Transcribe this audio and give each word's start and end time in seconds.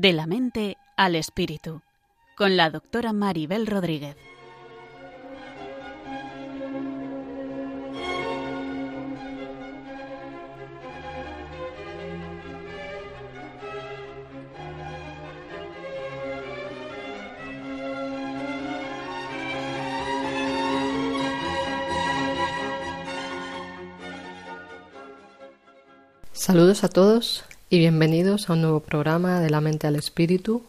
De 0.00 0.12
la 0.12 0.28
mente 0.28 0.76
al 0.96 1.16
espíritu, 1.16 1.82
con 2.36 2.56
la 2.56 2.70
doctora 2.70 3.12
Maribel 3.12 3.66
Rodríguez. 3.66 4.16
Saludos 26.30 26.84
a 26.84 26.88
todos 26.88 27.47
y 27.70 27.78
bienvenidos 27.78 28.48
a 28.48 28.54
un 28.54 28.62
nuevo 28.62 28.80
programa 28.80 29.40
de 29.40 29.50
la 29.50 29.60
mente 29.60 29.86
al 29.86 29.96
espíritu, 29.96 30.62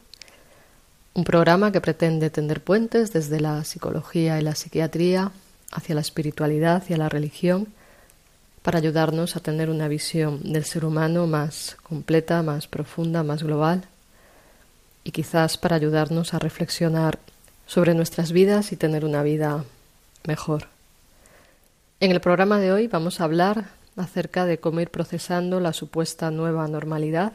un 1.14 1.24
programa 1.24 1.72
que 1.72 1.80
pretende 1.80 2.30
tender 2.30 2.62
puentes 2.62 3.14
desde 3.14 3.40
la 3.40 3.64
psicología 3.64 4.38
y 4.38 4.44
la 4.44 4.54
psiquiatría 4.54 5.32
hacia 5.72 5.96
la 5.96 6.02
espiritualidad 6.02 6.84
y 6.90 6.94
a 6.94 6.98
la 6.98 7.08
religión 7.08 7.68
para 8.64 8.80
ayudarnos 8.80 9.38
a 9.38 9.40
tener 9.40 9.70
una 9.70 9.88
visión 9.88 10.42
del 10.52 10.66
ser 10.66 10.84
humano 10.84 11.26
más 11.26 11.78
completa, 11.84 12.44
más 12.44 12.68
profunda, 12.68 13.24
más 13.24 13.44
global 13.44 13.86
y 15.06 15.12
quizás 15.12 15.58
para 15.58 15.78
ayudarnos 15.78 16.34
a 16.34 16.40
reflexionar 16.40 17.18
sobre 17.66 17.94
nuestras 17.94 18.34
vidas 18.34 18.74
y 18.74 18.76
tener 18.76 19.06
una 19.06 19.24
vida 19.24 19.64
mejor. 20.28 20.68
En 22.02 22.12
el 22.12 22.20
programa 22.20 22.60
de 22.60 22.74
hoy 22.74 22.88
vamos 22.88 23.22
a 23.22 23.24
hablar 23.24 23.79
acerca 24.00 24.46
de 24.46 24.60
cómo 24.60 24.80
ir 24.80 24.90
procesando 24.90 25.60
la 25.60 25.74
supuesta 25.74 26.32
nueva 26.32 26.68
normalidad. 26.68 27.34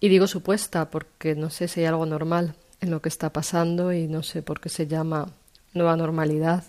Y 0.00 0.08
digo 0.08 0.26
supuesta 0.26 0.90
porque 0.90 1.34
no 1.34 1.50
sé 1.50 1.68
si 1.68 1.80
hay 1.80 1.86
algo 1.86 2.06
normal 2.06 2.54
en 2.80 2.90
lo 2.90 3.00
que 3.00 3.08
está 3.08 3.32
pasando 3.32 3.92
y 3.92 4.08
no 4.08 4.22
sé 4.22 4.42
por 4.42 4.60
qué 4.60 4.68
se 4.68 4.86
llama 4.86 5.30
nueva 5.72 5.96
normalidad 5.96 6.64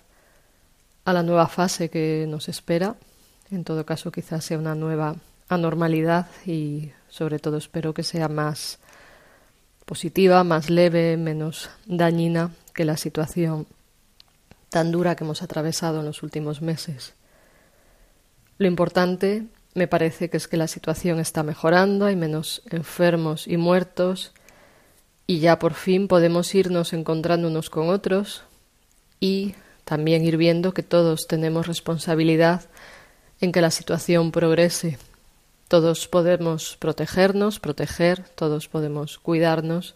a 1.04 1.14
la 1.14 1.24
nueva 1.24 1.48
fase 1.48 1.90
que 1.90 2.26
nos 2.28 2.48
espera. 2.48 2.96
En 3.50 3.64
todo 3.64 3.86
caso, 3.86 4.12
quizás 4.12 4.46
sea 4.46 4.58
una 4.58 4.76
nueva 4.76 5.16
anormalidad 5.50 6.28
y 6.46 6.92
sobre 7.10 7.40
todo 7.40 7.58
espero 7.58 7.94
que 7.94 8.04
sea 8.04 8.28
más 8.28 8.80
positiva, 9.86 10.44
más 10.44 10.70
leve, 10.70 11.18
menos 11.18 11.70
dañina 11.86 12.52
que 12.74 12.86
la 12.86 12.98
situación 12.98 13.66
tan 14.70 14.92
dura 14.92 15.16
que 15.16 15.24
hemos 15.24 15.42
atravesado 15.42 16.02
en 16.02 16.06
los 16.06 16.24
últimos 16.24 16.62
meses. 16.62 17.14
Lo 18.58 18.68
importante 18.68 19.46
me 19.76 19.88
parece 19.88 20.30
que 20.30 20.38
es 20.38 20.48
que 20.48 20.58
la 20.58 20.68
situación 20.68 21.20
está 21.20 21.44
mejorando, 21.44 22.06
hay 22.06 22.16
menos 22.16 22.64
enfermos 22.72 23.48
y 23.48 23.58
muertos 23.58 24.32
y 25.28 25.40
ya 25.40 25.60
por 25.60 25.76
fin 25.76 26.08
podemos 26.08 26.56
irnos 26.56 26.94
encontrando 26.94 27.48
unos 27.48 27.70
con 27.70 27.90
otros 27.90 28.44
y 29.20 29.54
también 29.84 30.26
ir 30.26 30.38
viendo 30.38 30.74
que 30.74 30.82
todos 30.82 31.28
tenemos 31.28 31.68
responsabilidad 31.68 32.64
en 33.42 33.52
que 33.52 33.62
la 33.62 33.70
situación 33.70 34.32
progrese. 34.32 34.98
Todos 35.68 36.08
podemos 36.08 36.78
protegernos, 36.78 37.60
proteger, 37.60 38.24
todos 38.34 38.68
podemos 38.68 39.20
cuidarnos, 39.20 39.94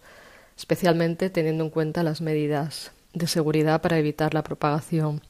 especialmente 0.56 1.32
teniendo 1.32 1.64
en 1.64 1.70
cuenta 1.72 2.04
las 2.04 2.22
medidas 2.22 2.92
de 3.14 3.26
seguridad 3.26 3.82
para 3.82 3.98
evitar 3.98 4.36
la 4.36 4.44
propagación 4.44 5.22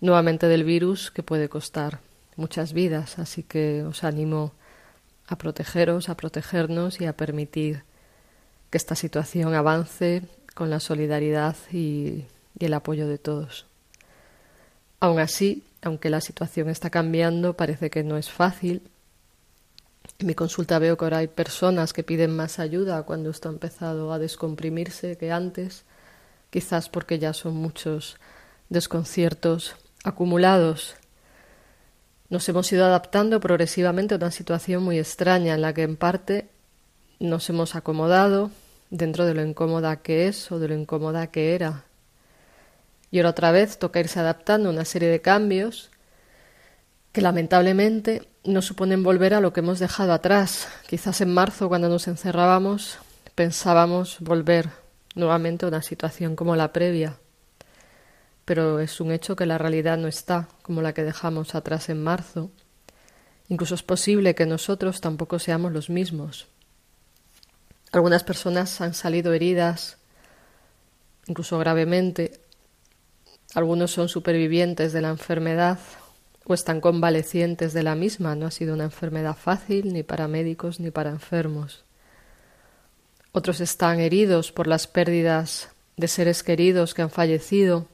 nuevamente 0.00 0.48
del 0.48 0.64
virus 0.64 1.12
que 1.12 1.22
puede 1.22 1.48
costar 1.48 2.00
muchas 2.36 2.72
vidas, 2.72 3.18
así 3.18 3.42
que 3.42 3.82
os 3.82 4.04
animo 4.04 4.52
a 5.26 5.36
protegeros, 5.36 6.08
a 6.08 6.16
protegernos 6.16 7.00
y 7.00 7.06
a 7.06 7.16
permitir 7.16 7.82
que 8.70 8.78
esta 8.78 8.94
situación 8.94 9.54
avance 9.54 10.22
con 10.54 10.70
la 10.70 10.80
solidaridad 10.80 11.56
y, 11.72 12.24
el 12.58 12.72
apoyo 12.72 13.06
de 13.06 13.18
todos. 13.18 13.66
Aún 14.98 15.18
así, 15.18 15.62
aunque 15.82 16.08
la 16.08 16.22
situación 16.22 16.70
está 16.70 16.88
cambiando, 16.88 17.54
parece 17.54 17.90
que 17.90 18.02
no 18.02 18.16
es 18.16 18.30
fácil. 18.30 18.80
En 20.18 20.26
mi 20.26 20.34
consulta 20.34 20.78
veo 20.78 20.96
que 20.96 21.04
ahora 21.04 21.18
hay 21.18 21.28
personas 21.28 21.92
que 21.92 22.02
piden 22.02 22.34
más 22.34 22.58
ayuda 22.58 23.02
cuando 23.02 23.28
esto 23.28 23.50
ha 23.50 23.52
empezado 23.52 24.10
a 24.10 24.18
descomprimirse 24.18 25.18
que 25.18 25.32
antes, 25.32 25.84
quizás 26.48 26.88
porque 26.88 27.18
ya 27.18 27.34
son 27.34 27.56
muchos 27.56 28.16
desconciertos 28.70 29.76
acumulados 30.02 30.96
nos 32.28 32.48
hemos 32.48 32.70
ido 32.72 32.84
adaptando 32.84 33.40
progresivamente 33.40 34.14
a 34.14 34.16
una 34.18 34.30
situación 34.30 34.82
muy 34.82 34.98
extraña 34.98 35.54
en 35.54 35.62
la 35.62 35.72
que 35.72 35.82
en 35.82 35.96
parte 35.96 36.48
nos 37.20 37.48
hemos 37.48 37.74
acomodado 37.76 38.50
dentro 38.90 39.24
de 39.26 39.34
lo 39.34 39.42
incómoda 39.42 39.96
que 39.96 40.28
es 40.28 40.50
o 40.50 40.58
de 40.58 40.68
lo 40.68 40.74
incómoda 40.74 41.28
que 41.28 41.54
era. 41.54 41.84
Y 43.10 43.18
ahora 43.18 43.30
otra 43.30 43.52
vez 43.52 43.78
toca 43.78 44.00
irse 44.00 44.18
adaptando 44.18 44.68
a 44.68 44.72
una 44.72 44.84
serie 44.84 45.08
de 45.08 45.20
cambios 45.20 45.90
que 47.12 47.22
lamentablemente 47.22 48.28
no 48.44 48.60
suponen 48.60 49.02
volver 49.02 49.34
a 49.34 49.40
lo 49.40 49.52
que 49.52 49.60
hemos 49.60 49.78
dejado 49.78 50.12
atrás. 50.12 50.68
Quizás 50.88 51.20
en 51.20 51.32
marzo, 51.32 51.68
cuando 51.68 51.88
nos 51.88 52.08
encerrábamos, 52.08 52.98
pensábamos 53.34 54.18
volver 54.20 54.68
nuevamente 55.14 55.64
a 55.64 55.68
una 55.68 55.82
situación 55.82 56.36
como 56.36 56.56
la 56.56 56.72
previa 56.72 57.16
pero 58.46 58.78
es 58.78 59.00
un 59.00 59.10
hecho 59.10 59.34
que 59.34 59.44
la 59.44 59.58
realidad 59.58 59.98
no 59.98 60.06
está 60.06 60.48
como 60.62 60.80
la 60.80 60.94
que 60.94 61.02
dejamos 61.02 61.54
atrás 61.56 61.88
en 61.88 62.02
marzo. 62.02 62.50
Incluso 63.48 63.74
es 63.74 63.82
posible 63.82 64.36
que 64.36 64.46
nosotros 64.46 65.00
tampoco 65.00 65.40
seamos 65.40 65.72
los 65.72 65.90
mismos. 65.90 66.46
Algunas 67.90 68.22
personas 68.22 68.80
han 68.80 68.94
salido 68.94 69.32
heridas, 69.32 69.98
incluso 71.26 71.58
gravemente. 71.58 72.40
Algunos 73.54 73.90
son 73.90 74.08
supervivientes 74.08 74.92
de 74.92 75.02
la 75.02 75.08
enfermedad 75.08 75.80
o 76.44 76.54
están 76.54 76.80
convalecientes 76.80 77.72
de 77.72 77.82
la 77.82 77.96
misma. 77.96 78.36
No 78.36 78.46
ha 78.46 78.52
sido 78.52 78.74
una 78.74 78.84
enfermedad 78.84 79.36
fácil 79.36 79.92
ni 79.92 80.04
para 80.04 80.28
médicos 80.28 80.78
ni 80.78 80.92
para 80.92 81.10
enfermos. 81.10 81.84
Otros 83.32 83.60
están 83.60 83.98
heridos 83.98 84.52
por 84.52 84.68
las 84.68 84.86
pérdidas 84.86 85.70
de 85.96 86.06
seres 86.06 86.44
queridos 86.44 86.94
que 86.94 87.02
han 87.02 87.10
fallecido 87.10 87.88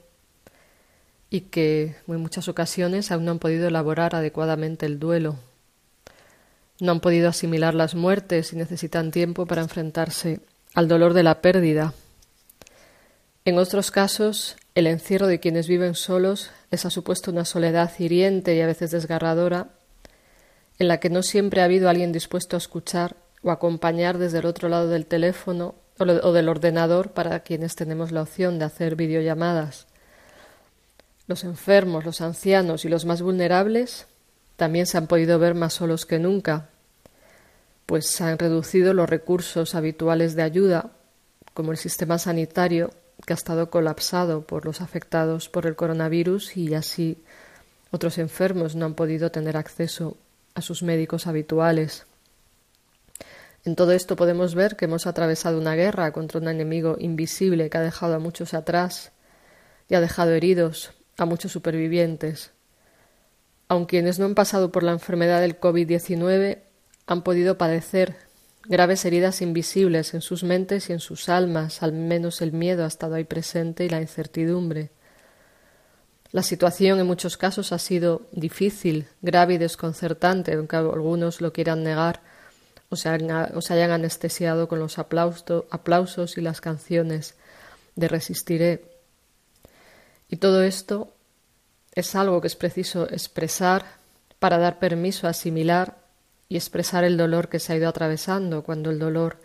y 1.32 1.40
que 1.40 1.96
en 2.06 2.20
muchas 2.20 2.46
ocasiones 2.48 3.10
aún 3.10 3.24
no 3.24 3.30
han 3.30 3.38
podido 3.38 3.66
elaborar 3.66 4.14
adecuadamente 4.14 4.84
el 4.84 4.98
duelo. 4.98 5.38
No 6.78 6.92
han 6.92 7.00
podido 7.00 7.30
asimilar 7.30 7.72
las 7.74 7.94
muertes 7.94 8.52
y 8.52 8.56
necesitan 8.56 9.10
tiempo 9.10 9.46
para 9.46 9.62
enfrentarse 9.62 10.40
al 10.74 10.88
dolor 10.88 11.14
de 11.14 11.22
la 11.22 11.40
pérdida. 11.40 11.94
En 13.46 13.56
otros 13.56 13.90
casos, 13.90 14.56
el 14.74 14.86
encierro 14.86 15.26
de 15.26 15.40
quienes 15.40 15.68
viven 15.68 15.94
solos 15.94 16.50
les 16.70 16.84
ha 16.84 16.90
supuesto 16.90 17.30
una 17.30 17.46
soledad 17.46 17.90
hiriente 17.98 18.54
y 18.54 18.60
a 18.60 18.66
veces 18.66 18.90
desgarradora, 18.90 19.68
en 20.78 20.86
la 20.86 21.00
que 21.00 21.08
no 21.08 21.22
siempre 21.22 21.62
ha 21.62 21.64
habido 21.64 21.88
alguien 21.88 22.12
dispuesto 22.12 22.56
a 22.56 22.58
escuchar 22.58 23.16
o 23.42 23.50
acompañar 23.50 24.18
desde 24.18 24.40
el 24.40 24.44
otro 24.44 24.68
lado 24.68 24.88
del 24.88 25.06
teléfono 25.06 25.76
o 25.98 26.32
del 26.32 26.48
ordenador 26.50 27.12
para 27.12 27.40
quienes 27.40 27.74
tenemos 27.74 28.12
la 28.12 28.20
opción 28.20 28.58
de 28.58 28.66
hacer 28.66 28.96
videollamadas. 28.96 29.86
Los 31.26 31.44
enfermos, 31.44 32.04
los 32.04 32.20
ancianos 32.20 32.84
y 32.84 32.88
los 32.88 33.04
más 33.04 33.22
vulnerables 33.22 34.06
también 34.56 34.86
se 34.86 34.98
han 34.98 35.06
podido 35.06 35.38
ver 35.38 35.54
más 35.54 35.74
solos 35.74 36.06
que 36.06 36.18
nunca, 36.18 36.68
pues 37.86 38.08
se 38.08 38.24
han 38.24 38.38
reducido 38.38 38.94
los 38.94 39.08
recursos 39.08 39.74
habituales 39.74 40.34
de 40.34 40.42
ayuda, 40.42 40.90
como 41.54 41.72
el 41.72 41.78
sistema 41.78 42.18
sanitario, 42.18 42.90
que 43.26 43.32
ha 43.32 43.36
estado 43.36 43.70
colapsado 43.70 44.42
por 44.42 44.64
los 44.64 44.80
afectados 44.80 45.48
por 45.48 45.66
el 45.66 45.76
coronavirus 45.76 46.56
y 46.56 46.74
así 46.74 47.22
otros 47.90 48.18
enfermos 48.18 48.74
no 48.74 48.86
han 48.86 48.94
podido 48.94 49.30
tener 49.30 49.56
acceso 49.56 50.16
a 50.54 50.62
sus 50.62 50.82
médicos 50.82 51.26
habituales. 51.26 52.06
En 53.64 53.76
todo 53.76 53.92
esto 53.92 54.16
podemos 54.16 54.54
ver 54.54 54.76
que 54.76 54.86
hemos 54.86 55.06
atravesado 55.06 55.58
una 55.58 55.76
guerra 55.76 56.10
contra 56.12 56.40
un 56.40 56.48
enemigo 56.48 56.96
invisible 56.98 57.70
que 57.70 57.78
ha 57.78 57.82
dejado 57.82 58.14
a 58.14 58.18
muchos 58.18 58.54
atrás 58.54 59.12
y 59.88 59.94
ha 59.94 60.00
dejado 60.00 60.32
heridos 60.32 60.90
a 61.22 61.26
muchos 61.26 61.52
supervivientes. 61.52 62.52
Aun 63.68 63.86
quienes 63.86 64.18
no 64.18 64.26
han 64.26 64.34
pasado 64.34 64.70
por 64.70 64.82
la 64.82 64.92
enfermedad 64.92 65.40
del 65.40 65.58
COVID-19 65.58 66.58
han 67.06 67.22
podido 67.22 67.58
padecer 67.58 68.16
graves 68.64 69.04
heridas 69.04 69.42
invisibles 69.42 70.14
en 70.14 70.20
sus 70.20 70.44
mentes 70.44 70.88
y 70.88 70.92
en 70.92 71.00
sus 71.00 71.28
almas, 71.28 71.82
al 71.82 71.92
menos 71.92 72.42
el 72.42 72.52
miedo 72.52 72.84
ha 72.84 72.88
estado 72.88 73.14
ahí 73.14 73.24
presente 73.24 73.84
y 73.84 73.88
la 73.88 74.00
incertidumbre. 74.00 74.90
La 76.30 76.42
situación 76.42 76.98
en 76.98 77.06
muchos 77.06 77.36
casos 77.36 77.72
ha 77.72 77.78
sido 77.78 78.22
difícil, 78.32 79.06
grave 79.20 79.54
y 79.54 79.58
desconcertante, 79.58 80.54
aunque 80.54 80.76
algunos 80.76 81.40
lo 81.40 81.52
quieran 81.52 81.82
negar 81.82 82.22
o 82.88 82.96
se, 82.96 83.08
hayan 83.08 83.90
anestesiado 83.90 84.68
con 84.68 84.78
los 84.78 84.98
aplausos 84.98 86.38
y 86.38 86.40
las 86.40 86.60
canciones 86.60 87.34
de 87.96 88.08
Resistiré. 88.08 88.91
Y 90.32 90.38
todo 90.38 90.62
esto 90.62 91.12
es 91.94 92.14
algo 92.14 92.40
que 92.40 92.46
es 92.46 92.56
preciso 92.56 93.06
expresar 93.06 93.84
para 94.38 94.56
dar 94.56 94.78
permiso 94.78 95.26
a 95.26 95.30
asimilar 95.30 95.98
y 96.48 96.56
expresar 96.56 97.04
el 97.04 97.18
dolor 97.18 97.50
que 97.50 97.58
se 97.58 97.70
ha 97.70 97.76
ido 97.76 97.86
atravesando 97.86 98.64
cuando 98.64 98.88
el 98.88 98.98
dolor 98.98 99.40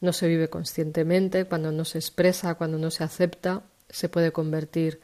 no 0.00 0.12
se 0.12 0.26
vive 0.26 0.50
conscientemente, 0.50 1.44
cuando 1.44 1.70
no 1.70 1.84
se 1.84 1.98
expresa, 1.98 2.56
cuando 2.56 2.78
no 2.78 2.90
se 2.90 3.04
acepta, 3.04 3.62
se 3.88 4.08
puede 4.08 4.32
convertir 4.32 5.00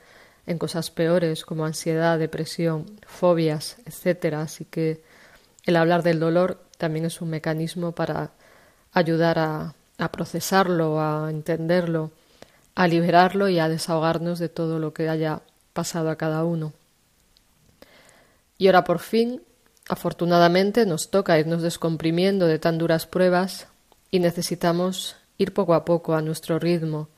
en 0.46 0.58
cosas 0.58 0.90
peores 0.90 1.44
como 1.44 1.64
ansiedad, 1.64 2.18
depresión, 2.18 2.86
fobias, 3.06 3.76
etc. 3.86 4.34
Así 4.34 4.64
que 4.64 5.04
el 5.64 5.76
hablar 5.76 6.02
del 6.02 6.18
dolor 6.18 6.60
también 6.76 7.04
es 7.04 7.20
un 7.20 7.30
mecanismo 7.30 7.92
para 7.92 8.32
ayudar 8.90 9.38
a, 9.38 9.74
a 9.96 10.10
procesarlo, 10.10 11.00
a 11.00 11.30
entenderlo, 11.30 12.10
a 12.74 12.86
liberarlo 12.88 13.48
y 13.48 13.58
a 13.58 13.68
desahogarnos 13.68 14.38
de 14.38 14.48
todo 14.48 14.78
lo 14.78 14.92
que 14.92 15.08
haya 15.08 15.42
pasado 15.72 16.10
a 16.10 16.16
cada 16.16 16.44
uno. 16.44 16.72
Y 18.58 18.66
ahora 18.66 18.84
por 18.84 18.98
fin, 18.98 19.42
afortunadamente, 19.88 20.86
nos 20.86 21.10
toca 21.10 21.38
irnos 21.38 21.62
descomprimiendo 21.62 22.46
de 22.46 22.58
tan 22.58 22.78
duras 22.78 23.06
pruebas 23.06 23.68
y 24.10 24.20
necesitamos 24.20 25.16
ir 25.38 25.54
poco 25.54 25.74
a 25.74 25.84
poco 25.84 26.14
a 26.14 26.22
nuestro 26.22 26.58
ritmo. 26.58 27.08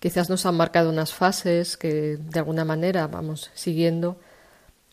Quizás 0.00 0.30
nos 0.30 0.46
han 0.46 0.56
marcado 0.56 0.90
unas 0.90 1.12
fases 1.12 1.76
que 1.76 2.16
de 2.16 2.38
alguna 2.38 2.64
manera 2.64 3.06
vamos 3.06 3.50
siguiendo, 3.54 4.16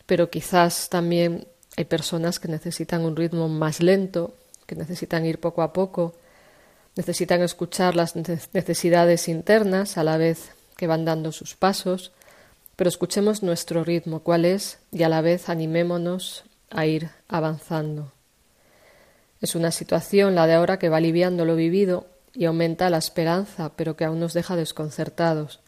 pero 0.06 0.30
quizás 0.30 0.88
también 0.88 1.48
hay 1.76 1.84
personas 1.84 2.38
que 2.38 2.48
necesitan 2.48 3.04
un 3.04 3.16
ritmo 3.16 3.48
más 3.48 3.80
lento, 3.80 4.34
que 4.66 4.76
necesitan 4.76 5.24
ir 5.24 5.40
poco 5.40 5.62
a 5.62 5.72
poco, 5.72 6.14
necesitan 6.96 7.42
escuchar 7.42 7.96
las 7.96 8.16
necesidades 8.16 9.28
internas 9.28 9.96
a 9.96 10.04
la 10.04 10.16
vez 10.16 10.50
que 10.76 10.86
van 10.86 11.04
dando 11.04 11.32
sus 11.32 11.54
pasos, 11.54 12.12
pero 12.76 12.88
escuchemos 12.88 13.42
nuestro 13.42 13.84
ritmo, 13.84 14.20
cuál 14.20 14.44
es, 14.44 14.78
y 14.90 15.02
a 15.02 15.08
la 15.08 15.20
vez 15.20 15.48
animémonos 15.48 16.44
a 16.70 16.86
ir 16.86 17.10
avanzando. 17.28 18.12
Es 19.40 19.54
una 19.54 19.70
situación, 19.70 20.34
la 20.34 20.46
de 20.46 20.54
ahora, 20.54 20.78
que 20.78 20.88
va 20.88 20.98
aliviando 20.98 21.44
lo 21.44 21.56
vivido 21.56 22.06
y 22.32 22.44
aumenta 22.44 22.90
la 22.90 22.98
esperanza, 22.98 23.72
pero 23.76 23.96
que 23.96 24.04
aún 24.04 24.20
nos 24.20 24.32
deja 24.32 24.56
desconcertados. 24.56 25.60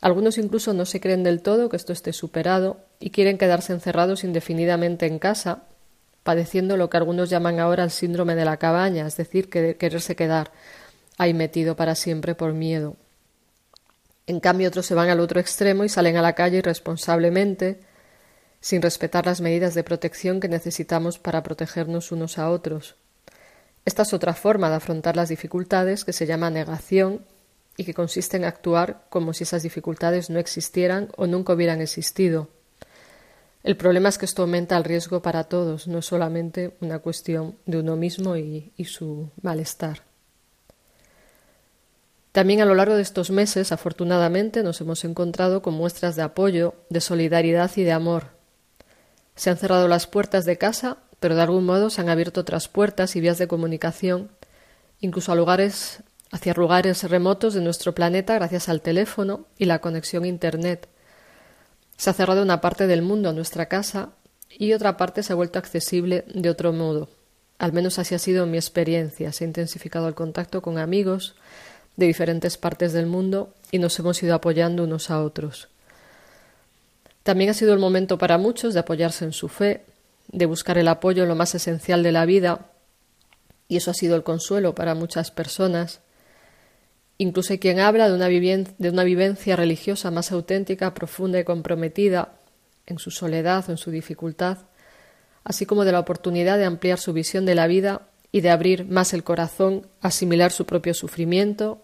Algunos 0.00 0.38
incluso 0.38 0.74
no 0.74 0.84
se 0.84 1.00
creen 1.00 1.22
del 1.22 1.40
todo 1.40 1.68
que 1.68 1.76
esto 1.76 1.92
esté 1.92 2.12
superado 2.12 2.78
y 3.00 3.10
quieren 3.10 3.38
quedarse 3.38 3.72
encerrados 3.72 4.22
indefinidamente 4.22 5.06
en 5.06 5.18
casa, 5.18 5.62
padeciendo 6.24 6.76
lo 6.76 6.90
que 6.90 6.96
algunos 6.96 7.30
llaman 7.30 7.60
ahora 7.60 7.84
el 7.84 7.90
síndrome 7.90 8.34
de 8.34 8.44
la 8.44 8.56
cabaña, 8.56 9.06
es 9.06 9.16
decir, 9.16 9.48
que 9.48 9.76
quererse 9.76 10.16
quedar 10.16 10.50
ahí 11.18 11.34
metido 11.34 11.76
para 11.76 11.94
siempre 11.94 12.34
por 12.34 12.52
miedo. 12.54 12.96
En 14.26 14.40
cambio, 14.40 14.68
otros 14.68 14.86
se 14.86 14.94
van 14.94 15.10
al 15.10 15.20
otro 15.20 15.38
extremo 15.38 15.84
y 15.84 15.88
salen 15.88 16.16
a 16.16 16.22
la 16.22 16.32
calle 16.32 16.58
irresponsablemente, 16.58 17.80
sin 18.60 18.80
respetar 18.80 19.26
las 19.26 19.42
medidas 19.42 19.74
de 19.74 19.84
protección 19.84 20.40
que 20.40 20.48
necesitamos 20.48 21.18
para 21.18 21.42
protegernos 21.42 22.10
unos 22.10 22.38
a 22.38 22.50
otros. 22.50 22.96
Esta 23.84 24.02
es 24.02 24.14
otra 24.14 24.32
forma 24.32 24.70
de 24.70 24.76
afrontar 24.76 25.14
las 25.14 25.28
dificultades 25.28 26.06
que 26.06 26.14
se 26.14 26.24
llama 26.24 26.48
negación 26.48 27.20
y 27.76 27.84
que 27.84 27.92
consiste 27.92 28.38
en 28.38 28.44
actuar 28.44 29.04
como 29.10 29.34
si 29.34 29.44
esas 29.44 29.62
dificultades 29.62 30.30
no 30.30 30.38
existieran 30.38 31.08
o 31.18 31.26
nunca 31.26 31.52
hubieran 31.52 31.82
existido. 31.82 32.48
El 33.64 33.76
problema 33.76 34.10
es 34.10 34.18
que 34.18 34.26
esto 34.26 34.42
aumenta 34.42 34.76
el 34.76 34.84
riesgo 34.84 35.22
para 35.22 35.44
todos, 35.44 35.88
no 35.88 35.98
es 35.98 36.06
solamente 36.06 36.76
una 36.80 37.00
cuestión 37.00 37.56
de 37.66 37.78
uno 37.78 37.96
mismo 37.96 38.36
y, 38.36 38.72
su 38.84 39.30
malestar. 39.42 40.02
También 42.30 42.60
a 42.60 42.66
lo 42.66 42.74
largo 42.74 42.94
de 42.94 43.02
estos 43.02 43.30
meses, 43.30 43.72
afortunadamente, 43.72 44.62
nos 44.62 44.80
hemos 44.80 45.04
encontrado 45.04 45.62
con 45.62 45.74
muestras 45.74 46.14
de 46.14 46.22
apoyo, 46.22 46.74
de 46.90 47.00
solidaridad 47.00 47.70
y 47.76 47.84
de 47.84 47.92
amor, 47.92 48.34
se 49.36 49.50
han 49.50 49.56
cerrado 49.56 49.88
las 49.88 50.06
puertas 50.06 50.44
de 50.44 50.58
casa, 50.58 50.98
pero 51.18 51.34
de 51.34 51.42
algún 51.42 51.64
modo 51.64 51.90
se 51.90 52.00
han 52.00 52.08
abierto 52.08 52.40
otras 52.40 52.68
puertas 52.68 53.16
y 53.16 53.20
vías 53.20 53.38
de 53.38 53.48
comunicación, 53.48 54.30
incluso 55.00 55.32
a 55.32 55.34
lugares, 55.34 56.02
hacia 56.30 56.54
lugares 56.54 57.02
remotos 57.04 57.54
de 57.54 57.60
nuestro 57.60 57.94
planeta 57.94 58.34
gracias 58.34 58.68
al 58.68 58.80
teléfono 58.80 59.46
y 59.58 59.64
la 59.64 59.80
conexión 59.80 60.24
a 60.24 60.28
Internet. 60.28 60.88
Se 61.96 62.10
ha 62.10 62.12
cerrado 62.12 62.42
una 62.42 62.60
parte 62.60 62.86
del 62.86 63.02
mundo 63.02 63.28
a 63.28 63.32
nuestra 63.32 63.66
casa 63.66 64.10
y 64.50 64.72
otra 64.72 64.96
parte 64.96 65.22
se 65.22 65.32
ha 65.32 65.36
vuelto 65.36 65.58
accesible 65.58 66.24
de 66.32 66.50
otro 66.50 66.72
modo. 66.72 67.08
Al 67.58 67.72
menos 67.72 67.98
así 67.98 68.14
ha 68.14 68.18
sido 68.18 68.46
mi 68.46 68.56
experiencia. 68.56 69.32
Se 69.32 69.44
ha 69.44 69.46
intensificado 69.46 70.08
el 70.08 70.14
contacto 70.14 70.60
con 70.60 70.78
amigos 70.78 71.34
de 71.96 72.06
diferentes 72.06 72.56
partes 72.56 72.92
del 72.92 73.06
mundo 73.06 73.54
y 73.70 73.78
nos 73.78 73.98
hemos 73.98 74.22
ido 74.22 74.34
apoyando 74.34 74.84
unos 74.84 75.10
a 75.10 75.22
otros. 75.22 75.68
También 77.22 77.50
ha 77.50 77.54
sido 77.54 77.72
el 77.72 77.78
momento 77.78 78.18
para 78.18 78.38
muchos 78.38 78.74
de 78.74 78.80
apoyarse 78.80 79.24
en 79.24 79.32
su 79.32 79.48
fe, 79.48 79.84
de 80.28 80.46
buscar 80.46 80.78
el 80.78 80.88
apoyo 80.88 81.22
en 81.22 81.28
lo 81.28 81.34
más 81.34 81.54
esencial 81.54 82.02
de 82.02 82.12
la 82.12 82.26
vida, 82.26 82.66
y 83.66 83.78
eso 83.78 83.90
ha 83.90 83.94
sido 83.94 84.14
el 84.14 84.22
consuelo 84.22 84.74
para 84.74 84.94
muchas 84.94 85.30
personas. 85.30 86.00
Incluso 87.18 87.58
quien 87.58 87.78
habla 87.80 88.08
de 88.08 88.14
una, 88.14 88.28
de 88.28 88.90
una 88.90 89.04
vivencia 89.04 89.56
religiosa 89.56 90.10
más 90.10 90.32
auténtica, 90.32 90.94
profunda 90.94 91.38
y 91.38 91.44
comprometida 91.44 92.32
en 92.86 92.98
su 92.98 93.10
soledad 93.10 93.64
o 93.68 93.72
en 93.72 93.78
su 93.78 93.90
dificultad, 93.90 94.58
así 95.44 95.66
como 95.66 95.84
de 95.84 95.92
la 95.92 96.00
oportunidad 96.00 96.58
de 96.58 96.64
ampliar 96.64 96.98
su 96.98 97.12
visión 97.12 97.46
de 97.46 97.54
la 97.54 97.66
vida 97.66 98.02
y 98.32 98.40
de 98.40 98.50
abrir 98.50 98.86
más 98.86 99.14
el 99.14 99.22
corazón, 99.22 99.86
asimilar 100.00 100.50
su 100.50 100.66
propio 100.66 100.92
sufrimiento, 100.92 101.82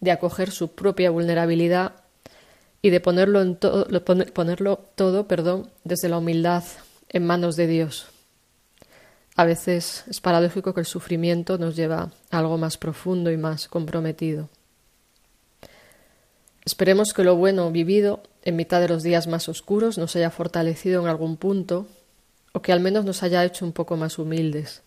de 0.00 0.12
acoger 0.12 0.50
su 0.50 0.72
propia 0.72 1.10
vulnerabilidad 1.10 1.92
y 2.80 2.90
de 2.90 3.00
ponerlo, 3.00 3.42
en 3.42 3.56
ponerlo 4.32 4.78
todo 4.94 5.28
perdón, 5.28 5.70
desde 5.84 6.08
la 6.08 6.18
humildad 6.18 6.64
en 7.10 7.26
manos 7.26 7.56
de 7.56 7.66
Dios. 7.66 8.06
A 9.38 9.44
veces 9.44 10.02
es 10.08 10.20
paradójico 10.20 10.74
que 10.74 10.80
el 10.80 10.86
sufrimiento 10.86 11.58
nos 11.58 11.76
lleva 11.76 12.10
a 12.32 12.38
algo 12.38 12.58
más 12.58 12.76
profundo 12.76 13.30
y 13.30 13.36
más 13.36 13.68
comprometido. 13.68 14.48
Esperemos 16.64 17.12
que 17.12 17.22
lo 17.22 17.36
bueno 17.36 17.70
vivido 17.70 18.20
en 18.42 18.56
mitad 18.56 18.80
de 18.80 18.88
los 18.88 19.04
días 19.04 19.28
más 19.28 19.48
oscuros 19.48 19.96
nos 19.96 20.16
haya 20.16 20.32
fortalecido 20.32 21.00
en 21.00 21.06
algún 21.06 21.36
punto 21.36 21.86
o 22.52 22.62
que 22.62 22.72
al 22.72 22.80
menos 22.80 23.04
nos 23.04 23.22
haya 23.22 23.44
hecho 23.44 23.64
un 23.64 23.70
poco 23.70 23.96
más 23.96 24.18
humildes. 24.18 24.82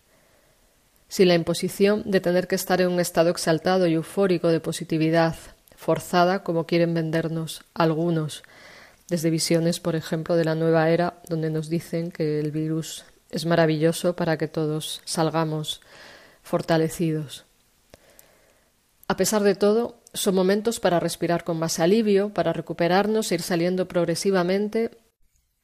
Sin 1.08 1.29
la 1.29 1.36
imposición 1.36 2.03
de 2.05 2.20
tener 2.20 2.50
que 2.50 2.55
estar 2.55 2.81
en 2.81 2.89
un 2.89 3.00
estado 3.00 3.29
exaltado 3.29 3.88
y 3.88 3.93
eufórico 3.93 4.50
de 4.50 4.60
positividad, 4.60 5.38
forzada 5.77 6.43
como 6.43 6.65
quieren 6.65 6.93
vendernos 6.93 7.62
algunos, 7.74 8.43
desde 9.08 9.29
visiones, 9.29 9.79
por 9.79 9.96
ejemplo, 9.96 10.36
de 10.36 10.43
la 10.43 10.55
nueva 10.55 10.89
era, 10.89 11.22
donde 11.29 11.50
nos 11.50 11.70
dicen 11.70 12.12
que 12.12 12.41
el 12.41 12.51
virus 12.51 13.05
es 13.31 13.45
maravilloso 13.45 14.15
para 14.15 14.38
que 14.38 14.47
todos 14.47 15.01
salgamos 15.05 15.81
fortalecidos. 16.41 17.45
A 19.07 19.17
pesar 19.17 19.43
de 19.43 19.55
todo, 19.55 19.95
son 20.13 20.35
momentos 20.35 20.79
para 20.79 21.00
respirar 21.00 21.43
con 21.43 21.59
más 21.59 21.79
alivio, 21.79 22.33
para 22.33 22.53
recuperarnos 22.53 23.31
e 23.31 23.35
ir 23.35 23.41
saliendo 23.41 23.88
progresivamente 23.88 24.91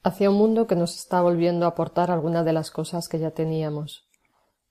hacia 0.04 0.30
un 0.30 0.38
mundo 0.38 0.68
que 0.68 0.76
nos 0.76 0.96
está 0.96 1.22
volviendo 1.22 1.66
a 1.66 1.70
aportar 1.70 2.12
algunas 2.12 2.46
de 2.46 2.54
las 2.54 2.72
cosas 2.72 3.08
que 3.08 3.20
ya 3.20 3.32
teníamos. 3.32 4.08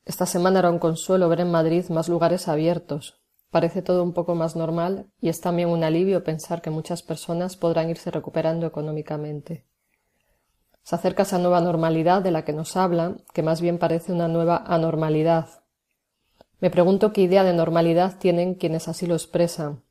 Esta 0.05 0.27
semana 0.27 0.61
era 0.61 0.71
un 0.71 0.79
consuelo 0.79 1.29
ver 1.29 1.41
en 1.41 1.51
Madrid 1.51 1.89
más 1.89 2.09
lugares 2.09 2.49
abiertos, 2.49 3.21
Parece 3.51 3.81
todo 3.81 4.03
un 4.03 4.13
poco 4.13 4.35
más 4.35 4.57
normal 4.57 5.07
y 5.21 5.29
es 5.29 5.41
también 5.41 5.69
un 5.69 5.85
alivio 5.85 6.25
pensar 6.25 6.61
que 6.61 6.71
muchas 6.71 7.03
personas 7.03 7.57
podrán 7.57 7.89
irse 7.89 8.11
recuperando 8.11 8.67
económicamente. 8.67 9.65
Se 10.87 10.95
acerca 10.95 11.25
esa 11.25 11.39
nueva 11.39 11.61
normalidad 11.61 12.23
de 12.23 12.31
la 12.31 12.45
que 12.45 12.53
nos 12.53 12.77
hablan, 12.77 13.21
que 13.33 13.43
más 13.43 13.61
bien 13.61 13.77
parece 13.77 14.13
una 14.13 14.29
nueva 14.29 14.63
anormalidad. 14.69 15.49
Me 16.61 16.71
pregunto 16.71 17.13
qué 17.13 17.23
idea 17.23 17.43
de 17.43 17.53
normalidad 17.53 18.19
tienen 18.21 18.55
quienes 18.55 18.87
así 18.87 19.05
lo 19.05 19.15
expresan. 19.15 19.83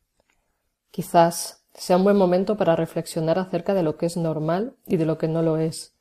Quizás 0.91 1.65
sea 1.73 1.97
un 1.97 2.05
buen 2.05 2.15
momento 2.15 2.55
para 2.55 2.77
reflexionar 2.77 3.39
acerca 3.39 3.73
de 3.73 3.83
lo 3.83 3.97
que 3.97 4.05
es 4.05 4.15
normal 4.15 4.77
y 4.87 4.95
de 4.95 5.05
lo 5.05 5.17
que 5.17 5.27
no 5.27 5.41
lo 5.41 5.57
es, 5.57 5.97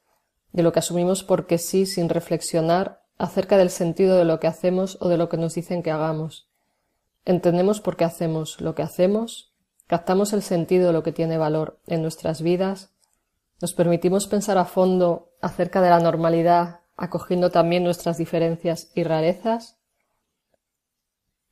de 0.52 0.62
lo 0.62 0.72
que 0.72 0.78
asumimos 0.78 1.24
porque 1.24 1.58
sí 1.58 1.86
sin 1.86 2.08
reflexionar 2.08 3.02
acerca 3.18 3.56
del 3.58 3.70
sentido 3.70 4.16
de 4.16 4.24
lo 4.24 4.38
que 4.38 4.46
hacemos 4.46 4.96
o 5.00 5.08
de 5.08 5.16
lo 5.16 5.28
que 5.28 5.38
nos 5.38 5.56
dicen 5.56 5.82
que 5.82 5.90
hagamos 5.90 6.46
Entendemos 7.24 7.80
por 7.80 7.96
qué 7.96 8.04
hacemos 8.04 8.60
lo 8.60 8.76
que 8.76 8.82
hacemos, 8.82 9.52
captamos 9.88 10.32
el 10.32 10.42
sentido 10.42 10.86
de 10.86 10.92
lo 10.92 11.02
que 11.02 11.10
tiene 11.10 11.36
valor 11.36 11.80
en 11.88 12.00
nuestras 12.00 12.42
vidas, 12.42 12.93
nos 13.60 13.72
permitimos 13.72 14.26
pensar 14.26 14.58
a 14.58 14.64
fondo 14.64 15.32
acerca 15.40 15.80
de 15.80 15.90
la 15.90 16.00
normalidad, 16.00 16.80
acogiendo 16.96 17.50
también 17.50 17.84
nuestras 17.84 18.18
diferencias 18.18 18.90
y 18.94 19.04
rarezas. 19.04 19.78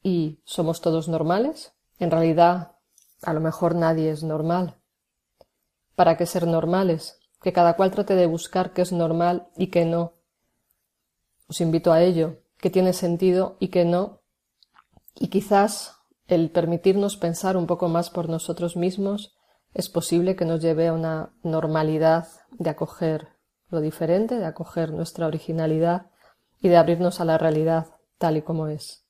¿Y 0.03 0.41
somos 0.45 0.81
todos 0.81 1.09
normales? 1.09 1.75
En 1.99 2.11
realidad, 2.11 2.77
a 3.23 3.33
lo 3.33 3.41
mejor 3.41 3.75
nadie 3.75 4.11
es 4.11 4.23
normal. 4.23 4.79
¿Para 5.95 6.17
qué 6.17 6.27
ser 6.27 6.47
normales? 6.47 7.21
Que 7.41 7.53
cada 7.53 7.75
cual 7.77 7.91
trate 7.91 8.15
de 8.15 8.27
buscar 8.27 8.73
qué 8.73 8.83
es 8.83 8.93
normal 8.93 9.49
y 9.57 9.69
qué 9.69 9.85
no. 9.85 10.15
Os 11.49 11.61
invito 11.61 11.93
a 11.93 12.03
ello, 12.03 12.39
qué 12.59 12.71
tiene 12.71 12.93
sentido 12.93 13.57
y 13.61 13.69
qué 13.69 13.85
no, 13.85 14.23
y 15.15 15.29
quizás 15.29 15.99
el 16.27 16.51
permitirnos 16.51 17.17
pensar 17.17 17.57
un 17.57 17.67
poco 17.67 17.89
más 17.89 18.11
por 18.11 18.29
nosotros 18.29 18.77
mismos 18.77 19.35
es 19.75 19.89
posible 19.89 20.37
que 20.37 20.45
nos 20.45 20.61
lleve 20.61 20.89
a 20.89 20.93
una 20.93 21.31
normalidad 21.43 22.29
de 22.51 22.71
acoger 22.71 23.29
lo 23.71 23.81
diferente, 23.81 24.39
de 24.39 24.45
acoger 24.45 24.93
nuestra 24.93 25.27
originalidad 25.27 26.07
y 26.61 26.69
de 26.69 26.77
abrirnos 26.77 27.21
a 27.21 27.25
la 27.25 27.39
realidad 27.39 27.87
tal 28.19 28.37
y 28.37 28.43
como 28.43 28.69
es. 28.69 29.03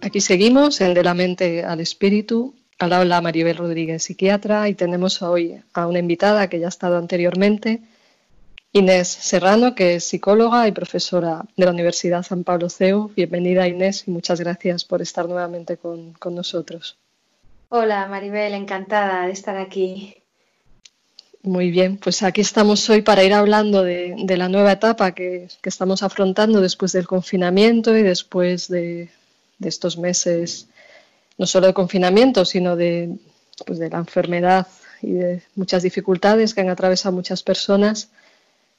Aquí 0.00 0.20
seguimos 0.20 0.80
en 0.80 0.94
De 0.94 1.02
la 1.02 1.14
Mente 1.14 1.64
al 1.64 1.80
Espíritu, 1.80 2.54
al 2.78 2.92
habla 2.92 3.20
Maribel 3.20 3.56
Rodríguez, 3.56 4.02
psiquiatra, 4.02 4.68
y 4.68 4.74
tenemos 4.74 5.22
hoy 5.22 5.60
a 5.72 5.86
una 5.86 6.00
invitada 6.00 6.48
que 6.48 6.58
ya 6.58 6.66
ha 6.66 6.68
estado 6.68 6.98
anteriormente, 6.98 7.82
Inés 8.72 9.06
Serrano, 9.06 9.76
que 9.76 9.94
es 9.94 10.04
psicóloga 10.04 10.66
y 10.66 10.72
profesora 10.72 11.44
de 11.56 11.64
la 11.64 11.70
Universidad 11.70 12.24
San 12.24 12.42
Pablo 12.42 12.68
CEU. 12.68 13.12
Bienvenida 13.14 13.68
Inés 13.68 14.02
y 14.08 14.10
muchas 14.10 14.40
gracias 14.40 14.84
por 14.84 15.00
estar 15.00 15.28
nuevamente 15.28 15.76
con, 15.76 16.16
nosotros. 16.32 16.98
Hola 17.68 18.08
Maribel, 18.08 18.52
encantada 18.54 19.26
de 19.26 19.32
estar 19.32 19.56
aquí. 19.56 20.16
Muy 21.44 21.70
bien, 21.70 21.98
pues 21.98 22.24
aquí 22.24 22.40
estamos 22.40 22.90
hoy 22.90 23.02
para 23.02 23.22
ir 23.22 23.34
hablando 23.34 23.84
de, 23.84 24.16
la 24.36 24.48
nueva 24.48 24.72
etapa 24.72 25.12
que, 25.12 25.46
que, 25.62 25.68
estamos 25.68 26.02
afrontando 26.02 26.60
después 26.60 26.90
del 26.90 27.06
confinamiento 27.06 27.96
y 27.96 28.02
después 28.02 28.66
de, 28.66 29.10
de 29.58 29.68
estos 29.68 29.98
meses, 29.98 30.68
no 31.38 31.46
solo 31.46 31.66
de 31.66 31.74
confinamiento, 31.74 32.44
sino 32.44 32.76
de, 32.76 33.16
pues 33.66 33.78
de 33.78 33.90
la 33.90 33.98
enfermedad 33.98 34.66
y 35.02 35.12
de 35.12 35.42
muchas 35.54 35.82
dificultades 35.82 36.54
que 36.54 36.60
han 36.60 36.70
atravesado 36.70 37.14
muchas 37.14 37.42
personas. 37.42 38.10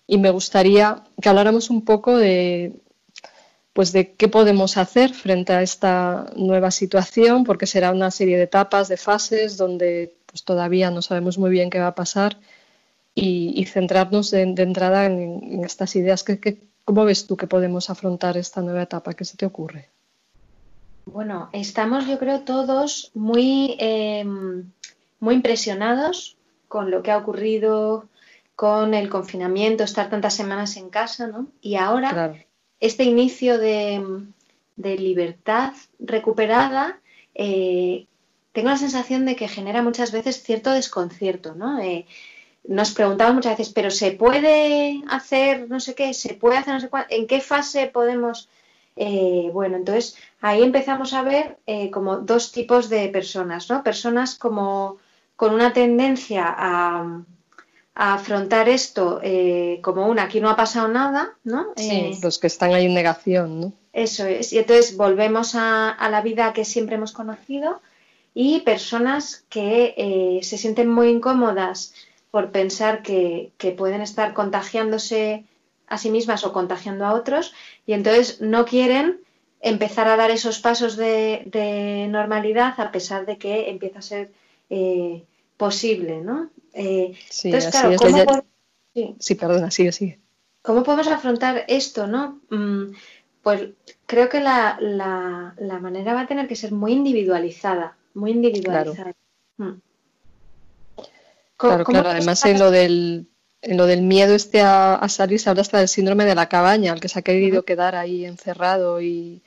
Y 0.07 0.17
me 0.17 0.29
gustaría 0.29 1.03
que 1.21 1.29
habláramos 1.29 1.69
un 1.69 1.83
poco 1.83 2.17
de, 2.17 2.73
pues 3.75 3.91
de 3.91 4.13
qué 4.13 4.29
podemos 4.29 4.77
hacer 4.77 5.13
frente 5.13 5.51
a 5.51 5.61
esta 5.61 6.27
nueva 6.37 6.71
situación, 6.71 7.43
porque 7.43 7.67
será 7.67 7.91
una 7.91 8.09
serie 8.09 8.37
de 8.37 8.43
etapas, 8.43 8.87
de 8.87 8.97
fases, 8.97 9.57
donde 9.57 10.15
pues, 10.27 10.43
todavía 10.43 10.91
no 10.91 11.01
sabemos 11.01 11.37
muy 11.37 11.49
bien 11.49 11.69
qué 11.69 11.79
va 11.79 11.87
a 11.87 11.95
pasar, 11.95 12.37
y, 13.13 13.65
centrarnos 13.65 14.31
de, 14.31 14.41
entrada 14.43 15.05
en, 15.05 15.63
estas 15.65 15.95
ideas. 15.95 16.23
¿Qué, 16.23 16.57
cómo 16.85 17.05
ves 17.05 17.27
tú 17.27 17.35
que 17.37 17.47
podemos 17.47 17.89
afrontar 17.89 18.37
esta 18.37 18.61
nueva 18.61 18.83
etapa? 18.83 19.13
¿Qué 19.13 19.25
se 19.25 19.37
te 19.37 19.45
ocurre? 19.45 19.89
Bueno, 21.05 21.49
estamos 21.53 22.07
yo 22.07 22.17
creo 22.17 22.41
todos 22.41 23.11
muy, 23.13 23.75
em, 23.79 24.71
muy 25.19 25.35
impresionados 25.35 26.37
con 26.67 26.91
lo 26.91 27.03
que 27.03 27.11
ha 27.11 27.17
ocurrido 27.17 28.09
con 28.55 28.93
el 28.93 29.09
confinamiento, 29.09 29.83
estar 29.83 30.09
tantas 30.09 30.33
semanas 30.33 30.77
en 30.77 30.89
casa, 30.89 31.27
¿no? 31.27 31.47
Y 31.61 31.75
ahora 31.75 32.35
este 32.79 33.03
inicio 33.03 33.57
de, 33.57 34.27
libertad 34.77 35.73
recuperada, 35.99 36.99
eh, 37.33 38.07
tengo 38.51 38.69
la 38.69 38.77
sensación 38.77 39.25
de 39.25 39.35
que 39.35 39.47
genera 39.47 39.81
muchas 39.81 40.11
veces 40.11 40.43
cierto 40.43 40.71
desconcierto, 40.71 41.55
¿no? 41.55 41.79
Eh, 41.79 42.05
nos 42.67 42.91
preguntamos 42.91 43.35
muchas 43.35 43.57
veces, 43.57 43.73
pero 43.73 43.91
¿se 43.91 44.11
puede 44.11 45.01
hacer 45.07 45.69
no 45.69 45.79
sé 45.79 45.93
qué? 45.95 46.13
¿Se 46.13 46.33
puede 46.33 46.57
hacer 46.57 46.73
no 46.73 46.79
sé 46.79 46.89
cuánto? 46.89 47.13
¿En 47.13 47.27
qué 47.27 47.41
fase 47.41 47.87
podemos 47.87 48.49
eh, 48.95 49.49
bueno, 49.51 49.75
entonces 49.75 50.15
ahí 50.41 50.63
empezamos 50.63 51.13
a 51.13 51.23
ver 51.23 51.57
eh, 51.65 51.91
como 51.91 52.17
dos 52.17 52.51
tipos 52.51 52.89
de 52.89 53.09
personas, 53.09 53.69
¿no? 53.69 53.83
Personas 53.83 54.35
como 54.35 54.97
con 55.35 55.53
una 55.53 55.73
tendencia 55.73 56.45
a, 56.47 57.21
afrontar 57.97 58.67
esto 58.67 59.21
eh, 59.23 59.79
como 59.81 60.07
una, 60.07 60.23
aquí 60.23 60.41
no 60.41 60.49
ha 60.49 60.57
pasado 60.57 60.89
nada, 60.89 61.33
¿no? 61.45 61.67
Sí, 61.77 62.17
los 62.21 62.39
que 62.39 62.47
están 62.47 62.73
ahí 62.73 62.85
en 62.87 62.93
negación, 62.93 63.61
¿no? 63.61 63.73
Eso 63.93 64.25
es, 64.25 64.51
y 64.51 64.57
entonces 64.57 64.97
volvemos 64.97 65.55
a, 65.55 65.95
la 66.09 66.21
vida 66.21 66.51
que 66.51 66.65
siempre 66.65 66.95
hemos 66.95 67.13
conocido 67.13 67.81
y 68.33 68.59
personas 68.61 69.45
que 69.47 70.41
se 70.43 70.57
sienten 70.57 70.89
muy 70.89 71.07
incómodas 71.07 71.93
por 72.31 72.51
pensar 72.51 73.01
que, 73.01 73.51
que 73.57 73.71
pueden 73.71 74.01
estar 74.01 74.33
contagiándose 74.33 75.45
a 75.87 75.97
sí 75.97 76.09
mismas 76.09 76.43
o 76.43 76.53
contagiando 76.53 77.05
a 77.05 77.13
otros 77.13 77.53
y 77.85 77.93
entonces 77.93 78.41
no 78.41 78.65
quieren 78.65 79.21
empezar 79.61 80.07
a 80.07 80.15
dar 80.15 80.31
esos 80.31 80.59
pasos 80.59 80.95
de, 80.95 82.07
normalidad 82.09 82.79
a 82.79 82.91
pesar 82.91 83.25
de 83.25 83.37
que 83.37 83.69
empieza 83.69 83.99
a 83.99 84.03
ser 84.03 84.31
eh, 84.69 85.23
posible, 85.57 86.21
¿no? 86.21 86.49
Eh, 86.73 87.17
sí, 87.29 87.47
entonces, 87.47 87.71
claro, 87.71 87.95
¿cómo 87.97 88.43
sí. 89.19 89.35
perdona, 89.35 89.71
sigue, 89.71 89.91
sigue. 89.91 90.19
¿Cómo 90.61 90.83
podemos 90.83 91.07
afrontar 91.07 91.65
esto, 91.67 92.07
no? 92.07 92.41
Mm, 92.49 92.93
pues 93.41 93.69
creo 94.05 94.29
que 94.29 94.39
la, 94.39 94.77
manera 95.81 96.13
va 96.13 96.21
a 96.21 96.27
tener 96.27 96.47
que 96.47 96.55
ser 96.55 96.71
muy 96.71 96.93
individualizada, 96.93 97.97
muy 98.13 98.31
individualizada. 98.31 99.13
Claro, 99.55 99.57
mm. 99.57 99.81
claro, 101.57 102.09
además 102.09 102.45
en 102.45 102.59
lo 102.59 102.71
del 102.71 103.27
lo 103.67 103.85
del 103.85 104.01
miedo 104.01 104.35
este 104.35 104.61
a, 104.61 105.07
salir 105.09 105.39
se 105.39 105.49
habla 105.49 105.61
hasta 105.61 105.79
del 105.79 105.87
síndrome 105.87 106.25
de 106.25 106.35
la 106.35 106.49
cabaña, 106.49 106.93
el 106.93 106.99
que 106.99 107.09
se 107.09 107.19
ha 107.19 107.23
querido 107.23 107.63
quedar 107.63 107.95
ahí 107.95 108.25
encerrado 108.25 109.01
y, 109.01 109.41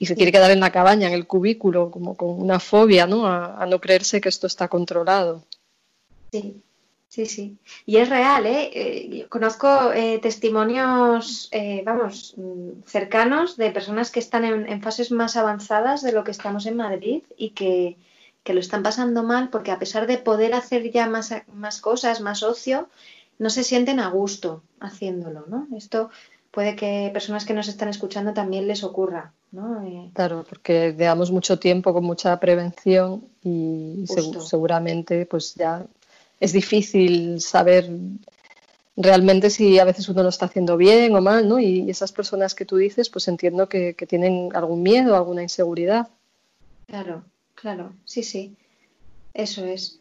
se 0.00 0.16
quiere 0.16 0.32
quedar 0.32 0.50
en 0.50 0.60
la 0.60 0.70
cabaña, 0.70 1.08
en 1.08 1.14
el 1.14 1.26
cubículo, 1.26 1.90
como 1.90 2.14
con 2.14 2.28
una 2.38 2.60
fobia, 2.60 3.06
¿no? 3.06 3.26
A, 3.26 3.64
no 3.66 3.80
creerse 3.80 4.20
que 4.20 4.28
esto 4.28 4.46
está 4.46 4.68
controlado. 4.68 5.42
Sí, 6.30 6.62
sí, 7.08 7.24
sí. 7.24 7.56
Y 7.86 7.96
es 7.96 8.10
real, 8.10 8.44
¿eh? 8.44 8.70
eh 8.74 9.26
conozco 9.30 9.92
eh, 9.94 10.18
testimonios, 10.18 11.48
eh, 11.52 11.82
vamos, 11.86 12.34
mm, 12.36 12.82
cercanos 12.84 13.56
de 13.56 13.70
personas 13.70 14.10
que 14.10 14.20
están 14.20 14.44
en, 14.44 14.82
fases 14.82 15.10
más 15.10 15.38
avanzadas 15.38 16.02
de 16.02 16.12
lo 16.12 16.22
que 16.22 16.32
estamos 16.32 16.66
en 16.66 16.76
Madrid 16.76 17.22
y 17.38 17.50
que, 17.50 17.96
que, 18.42 18.52
lo 18.52 18.60
están 18.60 18.82
pasando 18.82 19.22
mal 19.22 19.48
porque 19.48 19.70
a 19.70 19.78
pesar 19.78 20.06
de 20.06 20.18
poder 20.18 20.52
hacer 20.52 20.90
ya 20.90 21.08
más, 21.08 21.32
más 21.50 21.80
cosas, 21.80 22.20
más 22.20 22.42
ocio, 22.42 22.90
no 23.38 23.50
se 23.50 23.64
sienten 23.64 24.00
a 24.00 24.08
gusto 24.10 24.62
haciéndolo, 24.80 25.44
¿no? 25.46 25.66
Esto 25.76 26.10
puede 26.50 26.76
que 26.76 27.10
personas 27.12 27.44
que 27.44 27.54
nos 27.54 27.68
están 27.68 27.88
escuchando 27.88 28.32
también 28.32 28.68
les 28.68 28.84
ocurra, 28.84 29.32
¿no? 29.50 29.82
Eh, 29.82 30.10
claro, 30.14 30.44
porque 30.48 30.94
llevamos 30.96 31.30
mucho 31.32 31.58
tiempo 31.58 31.92
con 31.92 32.04
mucha 32.04 32.38
prevención 32.38 33.24
y 33.42 34.04
seguramente 34.06 35.26
pues 35.26 35.54
ya 35.54 35.84
es 36.38 36.52
difícil 36.52 37.40
saber 37.40 37.90
realmente 38.96 39.50
si 39.50 39.78
a 39.80 39.84
veces 39.84 40.08
uno 40.08 40.22
lo 40.22 40.28
está 40.28 40.46
haciendo 40.46 40.76
bien 40.76 41.14
o 41.16 41.20
mal, 41.20 41.48
¿no? 41.48 41.58
Y 41.58 41.90
esas 41.90 42.12
personas 42.12 42.54
que 42.54 42.64
tú 42.64 42.76
dices, 42.76 43.10
pues 43.10 43.26
entiendo 43.26 43.68
que, 43.68 43.94
que 43.94 44.06
tienen 44.06 44.50
algún 44.54 44.82
miedo, 44.82 45.16
alguna 45.16 45.42
inseguridad. 45.42 46.08
Claro, 46.86 47.24
claro, 47.56 47.92
sí, 48.04 48.22
sí, 48.22 48.54
eso 49.32 49.64
es 49.64 49.98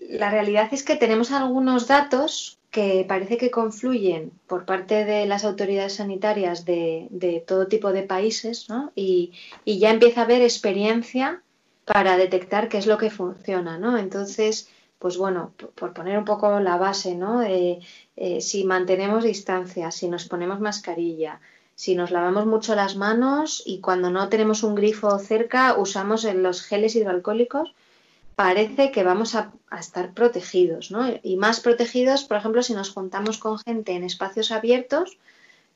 la 0.00 0.30
realidad 0.30 0.68
es 0.72 0.82
que 0.82 0.96
tenemos 0.96 1.32
algunos 1.32 1.86
datos 1.88 2.58
que 2.70 3.04
parece 3.06 3.36
que 3.36 3.50
confluyen 3.50 4.32
por 4.46 4.64
parte 4.64 5.04
de 5.04 5.26
las 5.26 5.44
autoridades 5.44 5.96
sanitarias 5.96 6.64
de, 6.64 7.44
todo 7.46 7.66
tipo 7.66 7.92
de 7.92 8.02
países 8.02 8.68
¿no? 8.70 8.92
y, 8.94 9.32
ya 9.66 9.90
empieza 9.90 10.22
a 10.22 10.24
haber 10.24 10.40
experiencia 10.42 11.42
para 11.84 12.16
detectar 12.16 12.68
qué 12.68 12.78
es 12.78 12.86
lo 12.86 12.96
que 12.96 13.10
funciona. 13.10 13.78
¿no? 13.78 13.98
Entonces, 13.98 14.70
pues 14.98 15.18
bueno, 15.18 15.52
por 15.74 15.92
poner 15.92 16.16
un 16.16 16.24
poco 16.24 16.60
la 16.60 16.78
base, 16.78 17.14
¿no? 17.14 17.42
Eh, 17.42 17.80
si 18.40 18.64
mantenemos 18.64 19.24
distancia, 19.24 19.90
si 19.90 20.08
nos 20.08 20.26
ponemos 20.28 20.60
mascarilla, 20.60 21.40
si 21.74 21.94
nos 21.94 22.10
lavamos 22.10 22.46
mucho 22.46 22.74
las 22.74 22.96
manos 22.96 23.62
y 23.66 23.80
cuando 23.80 24.10
no 24.10 24.28
tenemos 24.28 24.62
un 24.62 24.74
grifo 24.74 25.18
cerca 25.18 25.76
usamos 25.76 26.24
los 26.24 26.62
geles 26.62 26.94
hidroalcohólicos, 26.96 27.74
parece 28.34 28.90
que 28.90 29.02
vamos 29.02 29.34
a, 29.34 29.52
estar 29.78 30.12
protegidos, 30.12 30.90
¿no? 30.90 31.06
Y 31.22 31.36
más 31.36 31.60
protegidos, 31.60 32.24
por 32.24 32.36
ejemplo, 32.36 32.62
si 32.62 32.74
nos 32.74 32.90
juntamos 32.90 33.38
con 33.38 33.58
gente 33.58 33.92
en 33.92 34.04
espacios 34.04 34.52
abiertos 34.52 35.16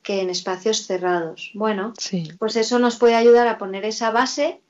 que 0.03 0.21
en 0.21 0.31
espacios 0.31 0.87
cerrados. 0.87 1.51
Bueno, 1.55 1.95
pues 2.39 2.57
eso 2.57 2.79
nos 2.79 2.97
puede 2.97 3.15
ayudar 3.15 3.49
a 3.49 3.59
poner 3.59 3.85
esa 3.85 4.11
base 4.11 4.61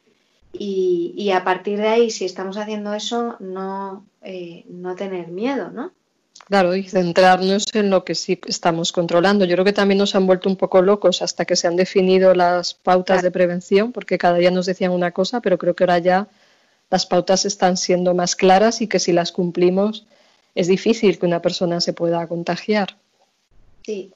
y, 0.52 1.30
a 1.30 1.44
partir 1.44 1.78
de 1.78 1.88
ahí, 1.88 2.10
si 2.10 2.24
estamos 2.24 2.56
haciendo 2.56 2.94
eso, 2.94 3.36
no, 3.40 4.06
eh, 4.22 4.64
no 4.68 4.94
tener 4.94 5.28
miedo, 5.28 5.70
¿no? 5.70 5.92
Claro, 6.48 6.76
y 6.76 6.84
centrarnos 6.84 7.66
en 7.74 7.90
lo 7.90 8.04
que 8.04 8.14
sí 8.14 8.40
estamos 8.46 8.92
controlando. 8.92 9.44
Yo 9.44 9.56
creo 9.56 9.64
que 9.64 9.72
también 9.72 9.98
nos 9.98 10.14
han 10.14 10.26
vuelto 10.26 10.48
un 10.48 10.56
poco 10.56 10.80
locos 10.80 11.20
hasta 11.20 11.44
que 11.44 11.56
se 11.56 11.66
han 11.66 11.76
definido 11.76 12.34
las 12.34 12.74
pautas 12.74 13.22
de 13.22 13.32
prevención, 13.32 13.92
porque 13.92 14.16
cada 14.16 14.38
día 14.38 14.50
nos 14.50 14.66
decían 14.66 14.92
una 14.92 15.10
cosa, 15.10 15.40
pero 15.40 15.58
creo 15.58 15.74
que 15.74 15.82
ahora 15.82 15.98
ya 15.98 16.28
las 16.90 17.06
pautas 17.06 17.44
están 17.44 17.76
siendo 17.76 18.14
más 18.14 18.36
claras 18.36 18.80
y 18.80 18.86
que 18.86 18.98
si 18.98 19.12
las 19.12 19.32
cumplimos 19.32 20.06
es 20.54 20.68
difícil 20.68 21.18
que 21.18 21.26
una 21.26 21.42
persona 21.42 21.80
se 21.80 21.92
pueda 21.92 22.26
contagiar. 22.26 22.96
Sí. 23.84 24.12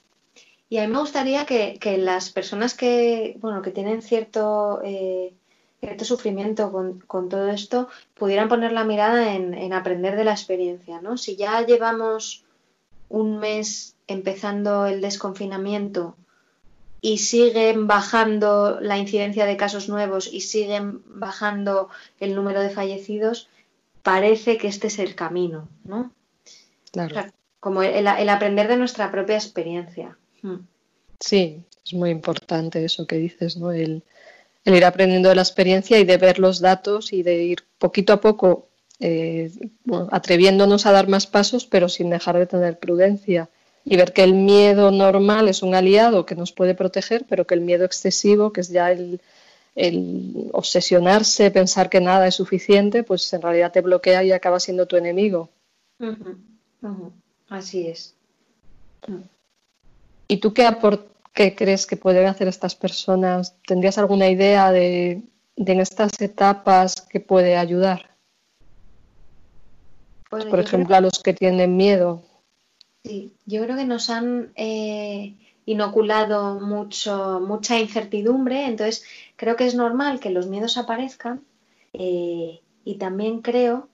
Y 0.69 0.79
a 0.79 0.87
mí 0.87 0.93
me 0.93 1.01
gustaría 1.01 1.47
que, 1.47 1.79
las 1.99 2.31
personas 2.31 2.75
que, 2.75 3.37
bueno, 3.41 3.61
que 3.61 3.73
tienen 3.73 4.03
cierto, 4.03 4.81
eh, 4.85 5.35
cierto 5.81 6.05
sufrimiento 6.05 6.71
con, 7.07 7.29
todo 7.29 7.51
esto 7.51 7.89
pudieran 8.15 8.49
poner 8.49 8.73
la 8.73 8.85
mirada 8.85 9.35
en, 9.35 9.53
en 9.55 9.73
aprender 9.73 10.17
de 10.17 10.25
la 10.25 10.31
experiencia, 10.31 11.01
¿no? 11.01 11.17
Si 11.17 11.35
ya 11.37 11.67
llevamos 11.67 12.45
un 13.09 13.39
mes 13.39 13.97
empezando 14.07 14.87
el 14.87 15.01
desconfinamiento 15.01 16.15
y 17.01 17.19
siguen 17.19 17.87
bajando 17.87 18.79
la 18.81 18.99
incidencia 18.99 19.47
de 19.47 19.57
casos 19.57 19.89
nuevos 19.89 20.29
y 20.33 20.43
siguen 20.43 21.03
bajando 21.07 21.89
el 22.19 22.35
número 22.35 22.61
de 22.61 22.71
fallecidos, 22.71 23.49
parece 24.03 24.59
que 24.59 24.69
este 24.69 24.89
es 24.89 24.99
el 24.99 25.15
camino, 25.15 25.69
¿no? 25.85 26.13
Claro. 26.93 27.31
como 27.61 27.83
el, 27.83 28.09
aprender 28.09 28.67
de 28.67 28.77
nuestra 28.77 29.13
propia 29.13 29.37
experiencia. 29.37 30.19
Hmm. 30.43 30.67
Sí, 31.21 31.63
es 31.85 31.95
muy 31.95 32.11
importante 32.11 32.85
eso 32.85 33.07
que 33.07 33.17
dices, 33.17 33.57
¿no? 33.57 33.71
El, 33.71 34.03
el 34.65 34.75
ir 34.75 34.85
aprendiendo 34.85 35.29
de 35.29 35.37
la 35.37 35.43
experiencia 35.43 35.99
y 35.99 36.05
de 36.05 36.17
ver 36.17 36.39
los 36.39 36.61
datos 36.61 37.13
y 37.13 37.23
de 37.23 37.45
ir 37.45 37.65
poquito 37.79 38.13
a 38.13 38.21
poco 38.21 38.69
eh, 38.99 39.51
atreviéndonos 40.11 40.85
a 40.85 40.93
dar 40.93 41.09
más 41.09 41.27
pasos, 41.27 41.65
pero 41.65 41.89
sin 41.89 42.11
dejar 42.11 42.37
de 42.39 42.47
tener 42.47 42.79
prudencia 42.79 43.49
y 43.85 43.97
ver 43.97 44.13
que 44.13 44.23
el 44.23 44.35
miedo 44.35 44.91
normal 44.91 45.49
es 45.49 45.63
un 45.63 45.75
aliado 45.75 46.27
que 46.27 46.35
nos 46.35 46.53
puede 46.53 46.75
proteger, 46.75 47.25
pero 47.29 47.47
que 47.47 47.55
el 47.55 47.61
miedo 47.61 47.85
excesivo, 47.85 48.53
que 48.53 48.61
es 48.61 48.69
ya 48.69 48.91
el, 48.93 49.21
obsesionarse, 50.53 51.51
pensar 51.51 51.89
que 51.89 52.01
nada 52.01 52.27
es 52.27 52.35
suficiente, 52.35 53.03
pues 53.03 53.33
en 53.33 53.41
realidad 53.41 53.73
te 53.73 53.81
bloquea 53.81 54.23
y 54.25 54.33
acaba 54.33 54.61
siendo 54.61 54.87
tu 54.87 54.97
enemigo. 54.97 55.49
Así 57.49 57.87
es. 57.87 58.15
¿Y 60.29 60.37
tú 60.37 60.53
qué, 60.53 60.69
qué 61.33 61.55
crees 61.55 61.87
que 61.87 61.97
pueden 61.97 62.27
hacer 62.27 62.49
estas 62.49 62.75
personas? 62.75 63.57
¿Tendrías 63.67 63.97
alguna 63.97 64.29
idea 64.29 64.71
de, 64.71 65.23
de 65.57 65.73
en 65.73 65.81
estas 65.81 66.21
etapas 66.21 67.01
que 67.01 67.21
puede 67.21 67.57
ayudar? 67.57 68.11
Por 70.29 70.61
ejemplo, 70.61 70.95
a 70.95 71.01
los 71.01 71.19
que 71.23 71.33
tienen 71.33 71.77
miedo. 71.77 72.23
Sí, 73.05 73.33
yo 73.47 73.63
creo 73.63 73.77
que 73.77 73.87
nos 73.87 74.11
han 74.11 74.53
eh, 74.57 75.35
inoculado 75.65 76.61
mucho, 76.61 77.41
mucha 77.41 77.79
incertidumbre, 77.79 78.67
entonces 78.67 79.05
creo 79.37 79.57
que 79.57 79.67
es 79.67 79.75
normal 79.75 80.21
que 80.21 80.31
los 80.31 80.49
miedos 80.49 80.77
aparezcan 80.77 81.43
eh, 81.95 82.61
y 82.85 82.95
también 82.97 83.41
creo 83.41 83.89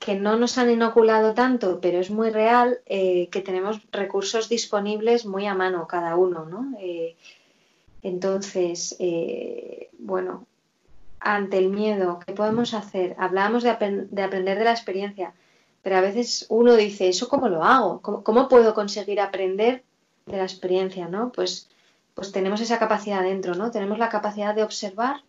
que 0.00 0.16
no 0.16 0.36
nos 0.36 0.58
han 0.58 0.70
inoculado 0.70 1.34
tanto, 1.34 1.80
pero 1.80 1.98
es 2.00 2.10
muy 2.10 2.30
real 2.30 2.80
eh, 2.86 3.28
que 3.30 3.42
tenemos 3.42 3.80
recursos 3.92 4.48
disponibles 4.48 5.24
muy 5.24 5.46
a 5.46 5.54
mano 5.54 5.86
cada 5.86 6.16
uno, 6.16 6.44
¿no? 6.44 6.76
entonces, 8.02 8.96
bueno, 9.98 10.46
ante 11.20 11.58
el 11.58 11.68
miedo, 11.68 12.20
¿qué 12.24 12.32
podemos 12.32 12.74
hacer? 12.74 13.16
Hablábamos 13.18 13.64
de 13.64 13.70
aprender 13.70 14.58
de 14.58 14.64
la 14.64 14.70
experiencia 14.70 15.34
pero 15.88 16.00
a 16.00 16.02
veces 16.02 16.44
uno 16.50 16.76
dice, 16.76 17.08
¿eso 17.08 17.30
cómo 17.30 17.48
lo 17.48 17.64
hago? 17.64 18.02
¿Cómo, 18.02 18.46
puedo 18.50 18.74
conseguir 18.74 19.22
aprender 19.22 19.84
de 20.26 20.36
la 20.36 20.42
experiencia? 20.42 21.08
¿no? 21.08 21.32
Pues, 21.32 21.70
pues 22.12 22.30
tenemos 22.30 22.60
esa 22.60 22.78
capacidad 22.78 23.22
dentro, 23.22 23.54
¿no? 23.54 23.70
Tenemos 23.70 23.98
la 23.98 24.10
capacidad 24.10 24.54
de 24.54 24.64
observar 24.64 25.22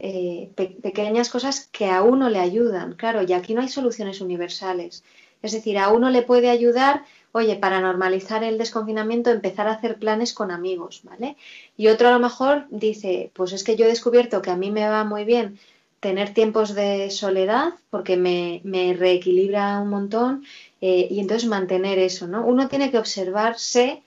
eh, 0.00 0.50
pequeñas 0.82 1.30
cosas 1.30 1.66
que 1.72 1.88
a 1.88 2.02
uno 2.02 2.28
le 2.28 2.40
ayudan. 2.40 2.92
Claro, 2.92 3.22
y 3.22 3.32
aquí 3.32 3.54
no 3.54 3.62
hay 3.62 3.70
soluciones 3.70 4.20
universales. 4.20 5.02
Es 5.40 5.52
decir, 5.52 5.78
a 5.78 5.88
uno 5.88 6.10
le 6.10 6.20
puede 6.20 6.50
ayudar, 6.50 7.06
oye, 7.32 7.56
para 7.56 7.80
normalizar 7.80 8.44
el 8.44 8.58
desconfinamiento, 8.58 9.30
empezar 9.30 9.66
a 9.66 9.72
hacer 9.72 9.98
planes 9.98 10.34
con 10.34 10.50
amigos, 10.50 11.00
¿vale? 11.04 11.38
Y 11.78 11.88
otro 11.88 12.08
a 12.08 12.12
lo 12.12 12.18
mejor 12.18 12.66
dice, 12.68 13.30
pues 13.32 13.54
es 13.54 13.64
que 13.64 13.76
yo 13.76 13.86
he 13.86 13.88
descubierto 13.88 14.42
que 14.42 14.50
a 14.50 14.56
mí 14.56 14.70
me 14.70 14.86
va 14.86 15.04
muy 15.04 15.24
bien 15.24 15.58
tener 16.04 16.34
tiempos 16.34 16.74
de 16.74 17.08
soledad 17.08 17.72
porque 17.88 18.18
me, 18.18 18.60
reequilibra 18.92 19.80
un 19.80 19.88
montón 19.88 20.44
eh, 20.82 21.08
y 21.10 21.18
entonces 21.18 21.48
mantener 21.48 21.98
eso, 21.98 22.26
¿no? 22.26 22.44
Uno 22.44 22.68
tiene 22.68 22.90
que 22.90 22.98
observarse 22.98 24.02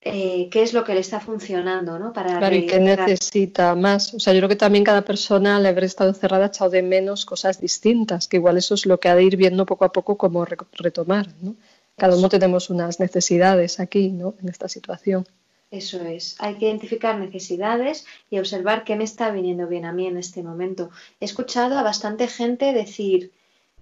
eh, 0.00 0.48
qué 0.50 0.62
es 0.62 0.72
lo 0.72 0.82
que 0.82 0.94
le 0.94 1.00
está 1.00 1.20
funcionando, 1.20 1.98
¿no? 1.98 2.14
Para 2.14 2.38
claro, 2.38 2.56
y 2.56 2.64
qué 2.64 2.80
necesita 2.80 3.74
más. 3.74 4.14
O 4.14 4.18
sea, 4.18 4.32
yo 4.32 4.38
creo 4.38 4.48
que 4.48 4.56
también 4.56 4.82
cada 4.82 5.02
persona 5.02 5.58
al 5.58 5.66
haber 5.66 5.84
estado 5.84 6.08
encerrada 6.08 6.46
ha 6.46 6.48
echado 6.48 6.70
de 6.70 6.82
menos 6.82 7.26
cosas 7.26 7.60
distintas, 7.60 8.28
que 8.28 8.38
igual 8.38 8.56
eso 8.56 8.72
es 8.72 8.86
lo 8.86 8.98
que 8.98 9.10
ha 9.10 9.14
de 9.14 9.24
ir 9.24 9.36
viendo 9.36 9.66
poco 9.66 9.84
a 9.84 9.92
poco 9.92 10.16
cómo 10.16 10.46
retomar, 10.46 11.28
¿no? 11.42 11.54
Cada 11.98 12.16
uno 12.16 12.30
tenemos 12.30 12.70
unas 12.70 12.98
necesidades 12.98 13.78
aquí, 13.78 14.08
¿no? 14.08 14.36
En 14.42 14.48
esta 14.48 14.68
situación. 14.70 15.26
Eso 15.72 16.02
es, 16.02 16.36
hay 16.38 16.56
que 16.56 16.66
identificar 16.66 17.18
necesidades 17.18 18.04
y 18.28 18.38
observar 18.38 18.84
qué 18.84 18.94
me 18.94 19.04
está 19.04 19.30
viniendo 19.30 19.66
bien 19.66 19.86
a 19.86 19.92
mí 19.94 20.06
en 20.06 20.18
este 20.18 20.42
momento. 20.42 20.90
He 21.18 21.24
escuchado 21.24 21.78
a 21.78 21.82
bastante 21.82 22.28
gente 22.28 22.74
decir, 22.74 23.32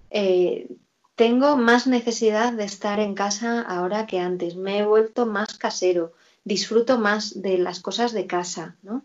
eh, 0.09 0.69
tengo 1.15 1.57
más 1.57 1.87
necesidad 1.87 2.53
de 2.53 2.63
estar 2.63 3.01
en 3.01 3.13
casa 3.13 3.61
ahora 3.61 4.07
que 4.07 4.19
antes, 4.19 4.55
me 4.55 4.79
he 4.79 4.85
vuelto 4.85 5.25
más 5.25 5.57
casero, 5.57 6.13
disfruto 6.45 6.97
más 6.97 7.41
de 7.41 7.57
las 7.57 7.81
cosas 7.81 8.13
de 8.13 8.25
casa, 8.25 8.77
¿no? 8.83 9.03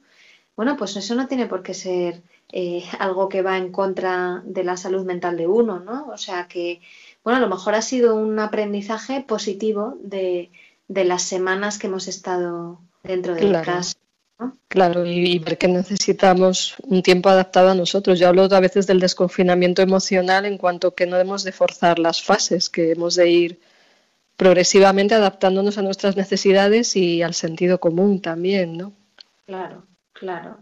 Bueno, 0.55 0.77
pues 0.77 0.95
eso 0.97 1.17
no 1.17 1.27
tiene 1.27 1.47
por 1.47 1.65
qué 1.65 1.75
ser 1.75 2.23
eh, 2.53 2.85
algo 3.01 3.29
que 3.29 3.43
va 3.43 3.59
en 3.59 3.73
contra 3.73 4.43
de 4.47 4.63
la 4.63 4.77
salud 4.77 5.05
mental 5.05 5.37
de 5.37 5.49
uno, 5.49 5.81
¿no? 5.81 6.07
O 6.07 6.19
sea 6.19 6.47
que, 6.47 6.81
bueno, 7.25 7.39
a 7.39 7.41
lo 7.41 7.49
mejor 7.49 7.75
ha 7.75 7.83
sido 7.83 8.15
un 8.15 8.39
aprendizaje 8.39 9.23
positivo 9.23 9.99
de 10.01 10.53
de 10.89 11.05
las 11.05 11.23
semanas 11.23 11.79
que 11.79 11.87
hemos 11.87 12.09
estado 12.09 12.81
dentro 13.03 13.35
de 13.35 13.63
casa. 13.63 13.97
Claro, 14.69 15.07
y, 15.07 15.39
ver 15.39 15.57
que 15.57 15.69
necesitamos 15.69 16.77
un 16.83 17.03
tiempo 17.03 17.31
adaptado 17.31 17.71
a 17.71 17.75
nosotros. 17.75 18.19
Yo 18.19 18.29
hablo 18.29 18.43
a 18.43 18.61
veces 18.61 18.87
del 18.87 19.01
desconfinamiento 19.01 19.81
emocional 19.81 20.45
en 20.45 20.59
cuanto 20.59 20.95
que 20.95 21.07
no 21.07 21.17
debemos 21.17 21.43
de 21.43 21.53
forzar 21.53 21.99
las 21.99 22.23
fases, 22.23 22.69
que 22.69 22.93
hemos 22.93 23.15
de 23.15 23.31
ir 23.31 23.61
progresivamente 24.37 25.15
adaptándonos 25.15 25.79
a 25.79 25.83
nuestras 25.83 26.17
necesidades 26.17 26.95
y 26.97 27.23
al 27.23 27.33
sentido 27.33 27.81
común 27.81 28.21
también, 28.21 28.77
¿no? 28.77 28.93
Claro, 29.47 29.87
claro. 30.13 30.59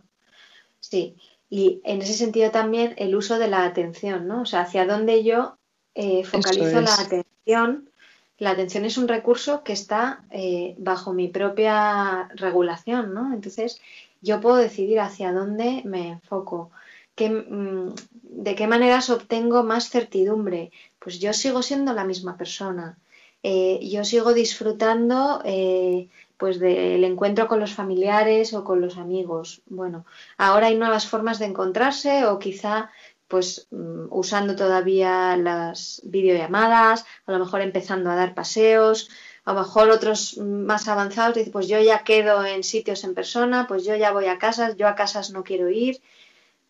Sí, 0.78 1.16
y 1.50 1.80
en 1.84 2.02
ese 2.02 2.14
sentido 2.14 2.52
también 2.52 2.94
el 2.96 3.16
uso 3.16 3.38
de 3.38 3.48
la 3.48 3.64
atención, 3.64 4.28
¿no? 4.28 4.42
O 4.42 4.46
sea, 4.46 4.60
hacia 4.60 4.86
dónde 4.86 5.24
yo 5.24 5.58
eh, 5.96 6.22
focalizo 6.24 6.80
la 6.80 6.94
atención 6.94 7.90
la 8.38 8.50
atención 8.50 8.84
es 8.84 8.98
un 8.98 9.08
recurso 9.08 9.62
que 9.62 9.72
está 9.72 10.24
eh, 10.30 10.74
bajo 10.78 11.12
mi 11.12 11.28
propia 11.28 12.28
regulación, 12.34 13.14
¿no? 13.14 13.32
Entonces, 13.32 13.80
yo 14.20 14.40
puedo 14.40 14.56
decidir 14.56 15.00
hacia 15.00 15.32
dónde 15.32 15.82
me 15.84 16.08
enfoco, 16.08 16.70
mm, 17.18 17.88
de 18.22 18.54
qué 18.54 18.66
maneras 18.66 19.10
obtengo 19.10 19.62
más 19.62 19.90
certidumbre. 19.90 20.72
Pues 20.98 21.20
yo 21.20 21.32
sigo 21.32 21.62
siendo 21.62 21.92
la 21.92 22.04
misma 22.04 22.36
persona, 22.36 22.98
eh, 23.42 23.78
yo 23.86 24.04
sigo 24.04 24.32
disfrutando 24.32 25.42
eh, 25.44 26.08
pues 26.38 26.58
del 26.58 27.04
encuentro 27.04 27.46
con 27.46 27.60
los 27.60 27.74
familiares 27.74 28.54
o 28.54 28.64
con 28.64 28.80
los 28.80 28.96
amigos. 28.96 29.60
Bueno, 29.66 30.06
ahora 30.38 30.68
hay 30.68 30.76
nuevas 30.76 31.06
formas 31.06 31.38
de 31.38 31.46
encontrarse 31.46 32.24
o 32.24 32.38
quizá 32.38 32.90
pues 33.34 33.66
mm, 33.72 34.06
usando 34.10 34.54
todavía 34.54 35.36
las 35.36 36.00
videollamadas, 36.04 37.04
a 37.26 37.32
lo 37.32 37.40
mejor 37.40 37.62
empezando 37.62 38.08
a 38.08 38.14
dar 38.14 38.32
paseos, 38.32 39.10
a 39.44 39.52
lo 39.52 39.58
mejor 39.58 39.90
otros 39.90 40.38
más 40.38 40.86
avanzados 40.86 41.34
dicen, 41.34 41.52
pues 41.52 41.66
yo 41.66 41.80
ya 41.80 42.04
quedo 42.04 42.46
en 42.46 42.62
sitios 42.62 43.02
en 43.02 43.12
persona, 43.12 43.66
pues 43.66 43.84
yo 43.84 43.96
ya 43.96 44.12
voy 44.12 44.26
a 44.26 44.38
casas, 44.38 44.76
yo 44.76 44.86
a 44.86 44.94
casas 44.94 45.32
no 45.32 45.42
quiero 45.42 45.68
ir. 45.68 46.00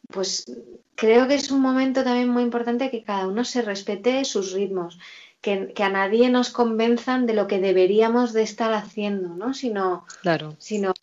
Pues 0.09 0.46
creo 0.94 1.29
que 1.29 1.35
es 1.35 1.50
un 1.50 1.61
momento 1.61 2.03
también 2.03 2.31
muy 2.31 2.42
importante 2.42 2.90
que 2.90 3.05
cada 3.05 3.27
uno 3.27 3.44
se 3.44 3.61
respete 3.61 4.24
sus 4.24 4.53
ritmos, 4.53 4.98
que, 5.42 5.74
a 5.77 5.90
nadie 5.90 6.31
nos 6.31 6.48
convenzan 6.48 7.27
de 7.27 7.35
lo 7.35 7.46
que 7.46 7.59
deberíamos 7.59 8.33
de 8.33 8.42
estar 8.42 8.72
haciendo, 8.72 9.37
¿no? 9.37 9.53
Sino, 9.53 10.07
claro. 10.22 10.57
sino 10.59 10.94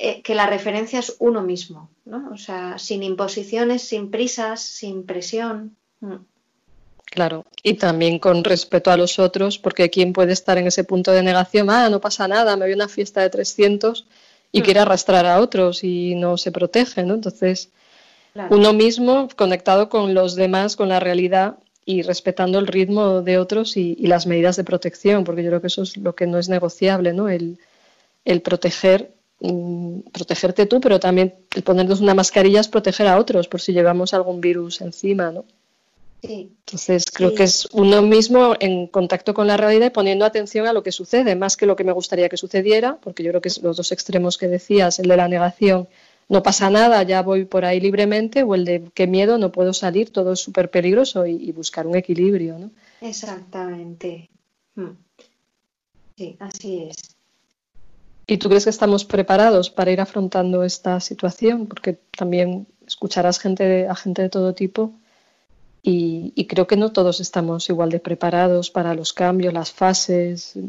eh, 0.00 0.22
que 0.22 0.36
la 0.36 0.46
referencia 0.46 1.00
es 1.00 1.16
uno 1.18 1.42
mismo, 1.42 1.90
¿no? 2.04 2.30
O 2.32 2.36
sea, 2.36 2.78
sin 2.78 3.02
imposiciones, 3.02 3.82
sin 3.82 4.12
prisas, 4.12 4.62
sin 4.62 5.04
presión. 5.04 5.76
Mm. 5.98 6.18
Claro, 7.04 7.46
y 7.64 7.74
también 7.74 8.20
con 8.20 8.44
respeto 8.44 8.92
a 8.92 8.96
los 8.96 9.18
otros, 9.18 9.58
porque 9.58 9.90
¿quién 9.90 10.12
puede 10.12 10.34
estar 10.34 10.56
en 10.56 10.68
ese 10.68 10.84
punto 10.84 11.10
de 11.10 11.24
negación? 11.24 11.68
Ah, 11.68 11.88
no 11.88 12.00
pasa 12.00 12.28
nada, 12.28 12.54
me 12.54 12.66
voy 12.66 12.72
a 12.74 12.76
una 12.76 12.86
fiesta 12.86 13.22
de 13.22 13.30
300 13.30 14.06
y 14.52 14.60
mm. 14.60 14.62
quiere 14.62 14.78
arrastrar 14.78 15.26
a 15.26 15.40
otros 15.40 15.82
y 15.82 16.14
no 16.14 16.36
se 16.36 16.52
protege, 16.52 17.02
¿no? 17.02 17.14
Entonces, 17.14 17.70
uno 18.50 18.72
mismo 18.72 19.28
conectado 19.34 19.88
con 19.88 20.14
los 20.14 20.36
demás, 20.36 20.76
con 20.76 20.88
la 20.88 21.00
realidad 21.00 21.58
y 21.84 22.02
respetando 22.02 22.60
el 22.60 22.68
ritmo 22.68 23.22
de 23.22 23.38
otros 23.38 23.76
y, 23.76 23.96
las 24.06 24.28
medidas 24.28 24.54
de 24.54 24.62
protección, 24.62 25.24
porque 25.24 25.42
yo 25.42 25.48
creo 25.48 25.60
que 25.60 25.66
eso 25.66 25.82
es 25.82 25.96
lo 25.96 26.14
que 26.14 26.28
no 26.28 26.38
es 26.38 26.48
negociable, 26.48 27.14
¿no? 27.14 27.28
El, 27.28 27.58
el 28.24 28.42
proteger 28.42 29.17
Mm, 29.40 30.00
protegerte 30.12 30.66
tú, 30.66 30.80
pero 30.80 30.98
también 30.98 31.34
el 31.54 31.62
ponernos 31.62 32.00
una 32.00 32.14
mascarilla 32.14 32.60
es 32.60 32.66
proteger 32.66 33.06
a 33.06 33.18
otros 33.18 33.46
por 33.46 33.60
si 33.60 33.72
llevamos 33.72 34.12
algún 34.12 34.40
virus 34.40 34.80
encima, 34.80 35.30
¿no? 35.30 35.44
Sí. 36.22 36.50
Entonces 36.66 37.04
creo 37.12 37.32
que 37.32 37.44
es 37.44 37.68
uno 37.72 38.02
mismo 38.02 38.54
en 38.58 38.88
contacto 38.88 39.34
con 39.34 39.46
la 39.46 39.56
realidad 39.56 39.86
y 39.86 39.90
poniendo 39.90 40.24
atención 40.24 40.66
a 40.66 40.72
lo 40.72 40.82
que 40.82 40.90
sucede, 40.90 41.36
más 41.36 41.56
que 41.56 41.66
lo 41.66 41.76
que 41.76 41.84
me 41.84 41.92
gustaría 41.92 42.28
que 42.28 42.36
sucediera, 42.36 42.96
porque 43.00 43.22
yo 43.22 43.30
creo 43.30 43.40
que 43.40 43.48
es 43.48 43.62
los 43.62 43.76
dos 43.76 43.92
extremos 43.92 44.36
que 44.36 44.48
decías, 44.48 44.98
el 44.98 45.06
de 45.06 45.16
la 45.16 45.28
negación, 45.28 45.86
no 46.28 46.42
pasa 46.42 46.68
nada, 46.70 47.04
ya 47.04 47.22
voy 47.22 47.44
por 47.44 47.64
ahí 47.64 47.78
libremente, 47.78 48.42
o 48.42 48.56
el 48.56 48.64
de 48.64 48.90
qué 48.92 49.06
miedo, 49.06 49.38
no 49.38 49.52
puedo 49.52 49.72
salir, 49.72 50.10
todo 50.10 50.32
es 50.32 50.40
súper 50.40 50.70
peligroso 50.70 51.24
y, 51.24 51.52
buscar 51.52 51.86
un 51.86 51.96
equilibrio, 51.96 52.58
¿no? 52.58 52.70
Exactamente. 53.00 54.28
Hmm. 54.74 54.96
Sí, 56.16 56.36
así 56.40 56.88
es. 56.90 57.17
¿Y 58.30 58.36
tú 58.36 58.50
crees 58.50 58.64
que 58.64 58.70
estamos 58.70 59.06
preparados 59.06 59.70
para 59.70 59.90
ir 59.90 60.02
afrontando 60.02 60.62
esta 60.62 61.00
situación? 61.00 61.66
Porque 61.66 61.98
también 62.16 62.66
escucharás 62.86 63.40
gente 63.40 63.88
a 63.88 63.94
gente 63.94 64.20
de 64.20 64.28
todo 64.28 64.54
tipo 64.54 64.92
y, 65.82 66.46
creo 66.46 66.66
que 66.66 66.76
no 66.76 66.92
todos 66.92 67.20
estamos 67.20 67.70
igual 67.70 67.88
de 67.88 68.00
preparados 68.00 68.70
para 68.70 68.94
los 68.94 69.14
cambios, 69.14 69.54
las 69.54 69.72
fases. 69.72 70.56
O 70.56 70.60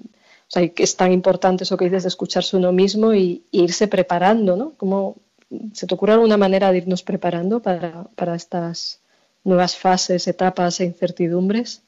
sea, 0.47 0.71
es 0.73 0.95
tan 0.95 1.11
importante 1.11 1.65
eso 1.65 1.75
que 1.75 1.83
dices 1.83 2.03
de 2.03 2.09
escucharse 2.09 2.55
uno 2.55 2.71
mismo 2.71 3.13
y, 3.13 3.43
irse 3.51 3.89
preparando, 3.89 4.55
¿no? 4.55 4.71
¿Cómo, 4.77 5.17
¿Se 5.73 5.85
te 5.85 5.95
ocurre 5.95 6.13
alguna 6.13 6.37
manera 6.37 6.71
de 6.71 6.77
irnos 6.77 7.03
preparando 7.03 7.61
para, 7.61 8.05
para 8.15 8.35
estas 8.35 9.01
nuevas 9.43 9.75
fases, 9.75 10.29
etapas 10.29 10.79
e 10.79 10.85
incertidumbres? 10.85 11.81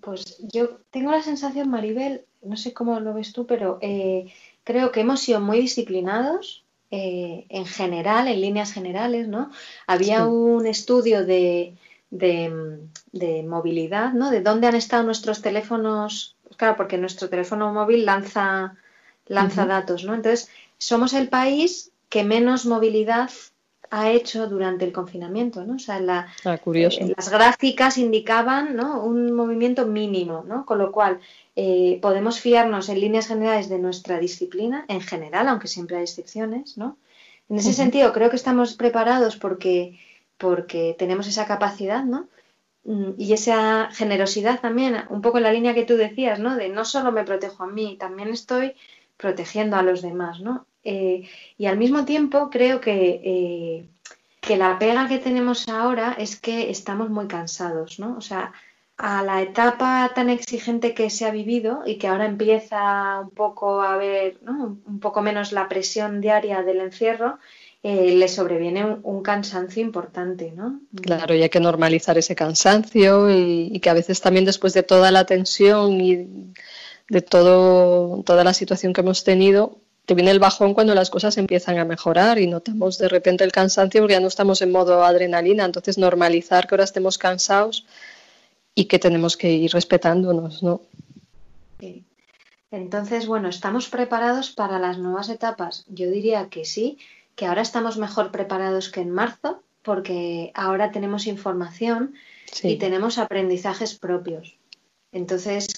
Pues 0.00 0.38
yo 0.38 0.78
tengo 0.92 1.10
la 1.10 1.22
sensación, 1.22 1.68
Maribel, 1.68 2.24
no 2.44 2.56
sé 2.56 2.72
cómo 2.72 3.00
lo 3.00 3.14
ves 3.14 3.32
tú, 3.32 3.46
pero 3.46 3.78
eh, 3.80 4.32
creo 4.64 4.92
que 4.92 5.00
hemos 5.00 5.20
sido 5.20 5.40
muy 5.40 5.60
disciplinados 5.60 6.64
eh, 6.90 7.46
en 7.48 7.66
general, 7.66 8.28
en 8.28 8.40
líneas 8.40 8.72
generales, 8.72 9.26
¿no? 9.26 9.50
Había 9.86 10.26
un 10.26 10.66
estudio 10.66 11.24
de, 11.24 11.74
movilidad, 13.46 14.12
¿no? 14.12 14.30
De 14.30 14.40
dónde 14.40 14.68
han 14.68 14.76
estado 14.76 15.02
nuestros 15.02 15.42
teléfonos, 15.42 16.36
claro, 16.56 16.76
porque 16.76 16.98
nuestro 16.98 17.28
teléfono 17.28 17.72
móvil 17.72 18.04
lanza, 18.04 18.76
lanza 19.26 19.66
datos, 19.66 20.04
¿no? 20.04 20.14
Entonces, 20.14 20.48
somos 20.78 21.14
el 21.14 21.28
país 21.28 21.90
que 22.08 22.22
menos 22.22 22.66
movilidad 22.66 23.30
ha 23.94 24.10
hecho 24.10 24.48
durante 24.48 24.84
el 24.84 24.92
confinamiento, 24.92 25.64
¿no? 25.64 25.76
O 25.76 25.78
sea, 25.78 26.00
la, 26.00 26.26
ah, 26.44 26.58
eh, 26.66 27.14
las 27.16 27.30
gráficas 27.30 27.96
indicaban 27.96 28.74
¿no? 28.74 29.04
un 29.04 29.32
movimiento 29.32 29.86
mínimo, 29.86 30.44
¿no? 30.46 30.66
Con 30.66 30.78
lo 30.78 30.90
cual 30.90 31.20
eh, 31.54 31.98
podemos 32.02 32.40
fiarnos 32.40 32.88
en 32.88 33.00
líneas 33.00 33.28
generales 33.28 33.68
de 33.68 33.78
nuestra 33.78 34.18
disciplina, 34.18 34.84
en 34.88 35.00
general, 35.00 35.46
aunque 35.46 35.68
siempre 35.68 35.96
hay 35.96 36.02
excepciones, 36.02 36.76
¿no? 36.76 36.98
En 37.48 37.56
ese 37.58 37.72
sentido, 37.72 38.12
creo 38.12 38.30
que 38.30 38.36
estamos 38.36 38.74
preparados 38.74 39.36
porque, 39.36 40.00
porque 40.38 40.96
tenemos 40.98 41.28
esa 41.28 41.46
capacidad, 41.46 42.02
¿no? 42.02 42.28
Mm, 42.84 43.12
y 43.16 43.32
esa 43.32 43.90
generosidad 43.92 44.60
también, 44.60 45.04
un 45.08 45.22
poco 45.22 45.38
en 45.38 45.44
la 45.44 45.52
línea 45.52 45.74
que 45.74 45.84
tú 45.84 45.96
decías, 45.96 46.40
¿no? 46.40 46.56
De 46.56 46.68
no 46.68 46.84
solo 46.84 47.12
me 47.12 47.24
protejo 47.24 47.62
a 47.62 47.68
mí, 47.68 47.96
también 47.98 48.30
estoy 48.30 48.74
protegiendo 49.16 49.76
a 49.76 49.82
los 49.82 50.02
demás, 50.02 50.40
¿no? 50.40 50.66
Eh, 50.84 51.28
y 51.56 51.66
al 51.66 51.78
mismo 51.78 52.04
tiempo 52.04 52.50
creo 52.50 52.80
que, 52.80 53.20
eh, 53.24 53.88
que 54.40 54.56
la 54.56 54.78
pega 54.78 55.08
que 55.08 55.18
tenemos 55.18 55.68
ahora 55.68 56.14
es 56.18 56.38
que 56.38 56.70
estamos 56.70 57.10
muy 57.10 57.26
cansados, 57.26 57.98
¿no? 57.98 58.16
O 58.16 58.20
sea, 58.20 58.52
a 58.96 59.22
la 59.22 59.42
etapa 59.42 60.12
tan 60.14 60.30
exigente 60.30 60.94
que 60.94 61.10
se 61.10 61.24
ha 61.24 61.30
vivido 61.30 61.82
y 61.84 61.96
que 61.96 62.06
ahora 62.06 62.26
empieza 62.26 63.20
un 63.20 63.30
poco 63.30 63.82
a 63.82 63.96
ver, 63.96 64.38
¿no? 64.42 64.78
un 64.86 65.00
poco 65.00 65.20
menos 65.20 65.52
la 65.52 65.68
presión 65.68 66.20
diaria 66.20 66.62
del 66.62 66.80
encierro, 66.80 67.38
eh, 67.82 68.14
le 68.14 68.28
sobreviene 68.28 68.98
un, 69.02 69.22
cansancio 69.22 69.82
importante, 69.82 70.52
¿no? 70.52 70.80
Claro, 71.02 71.34
y 71.34 71.42
hay 71.42 71.50
que 71.50 71.60
normalizar 71.60 72.16
ese 72.16 72.34
cansancio 72.34 73.30
y, 73.30 73.68
y, 73.72 73.80
que 73.80 73.90
a 73.90 73.94
veces 73.94 74.22
también 74.22 74.46
después 74.46 74.72
de 74.72 74.82
toda 74.82 75.10
la 75.10 75.26
tensión 75.26 76.00
y 76.00 76.52
de 77.10 77.20
todo, 77.20 78.22
toda 78.22 78.42
la 78.42 78.54
situación 78.54 78.94
que 78.94 79.02
hemos 79.02 79.22
tenido, 79.22 79.78
te 80.06 80.14
viene 80.14 80.30
el 80.30 80.38
bajón 80.38 80.74
cuando 80.74 80.94
las 80.94 81.10
cosas 81.10 81.38
empiezan 81.38 81.78
a 81.78 81.84
mejorar 81.84 82.38
y 82.38 82.46
notamos 82.46 82.98
de 82.98 83.08
repente 83.08 83.44
el 83.44 83.52
cansancio 83.52 84.02
porque 84.02 84.14
ya 84.14 84.20
no 84.20 84.28
estamos 84.28 84.60
en 84.60 84.70
modo 84.70 85.04
adrenalina. 85.04 85.64
Entonces, 85.64 85.98
normalizar 85.98 86.66
que 86.66 86.74
ahora 86.74 86.84
estemos 86.84 87.16
cansados 87.16 87.86
y 88.74 88.84
que 88.84 88.98
tenemos 88.98 89.36
que 89.36 89.52
ir 89.52 89.72
respetándonos, 89.72 90.62
¿no? 90.62 90.82
Sí. 91.80 92.04
Entonces, 92.70 93.26
bueno, 93.26 93.48
¿estamos 93.48 93.88
preparados 93.88 94.50
para 94.50 94.78
las 94.78 94.98
nuevas 94.98 95.28
etapas? 95.28 95.84
Yo 95.88 96.10
diría 96.10 96.48
que 96.48 96.64
sí, 96.64 96.98
que 97.36 97.46
ahora 97.46 97.62
estamos 97.62 97.96
mejor 97.96 98.30
preparados 98.30 98.90
que 98.90 99.00
en 99.00 99.10
marzo, 99.10 99.62
porque 99.82 100.50
ahora 100.54 100.90
tenemos 100.90 101.26
información 101.26 102.14
y 102.62 102.76
tenemos 102.76 103.18
aprendizajes 103.18 103.94
propios. 103.94 104.56
Entonces, 105.12 105.68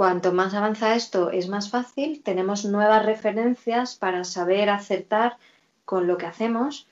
Cuanto 0.00 0.32
más 0.32 0.54
avanza 0.54 0.94
esto, 0.94 1.30
es 1.30 1.50
más 1.50 1.68
fácil, 1.68 2.22
tenemos 2.22 2.64
nuevas 2.64 3.04
referencias 3.04 3.96
para 3.96 4.24
saber 4.24 4.70
acertar 4.70 5.36
con 5.84 6.06
lo 6.06 6.16
que 6.16 6.24
hacemos, 6.24 6.88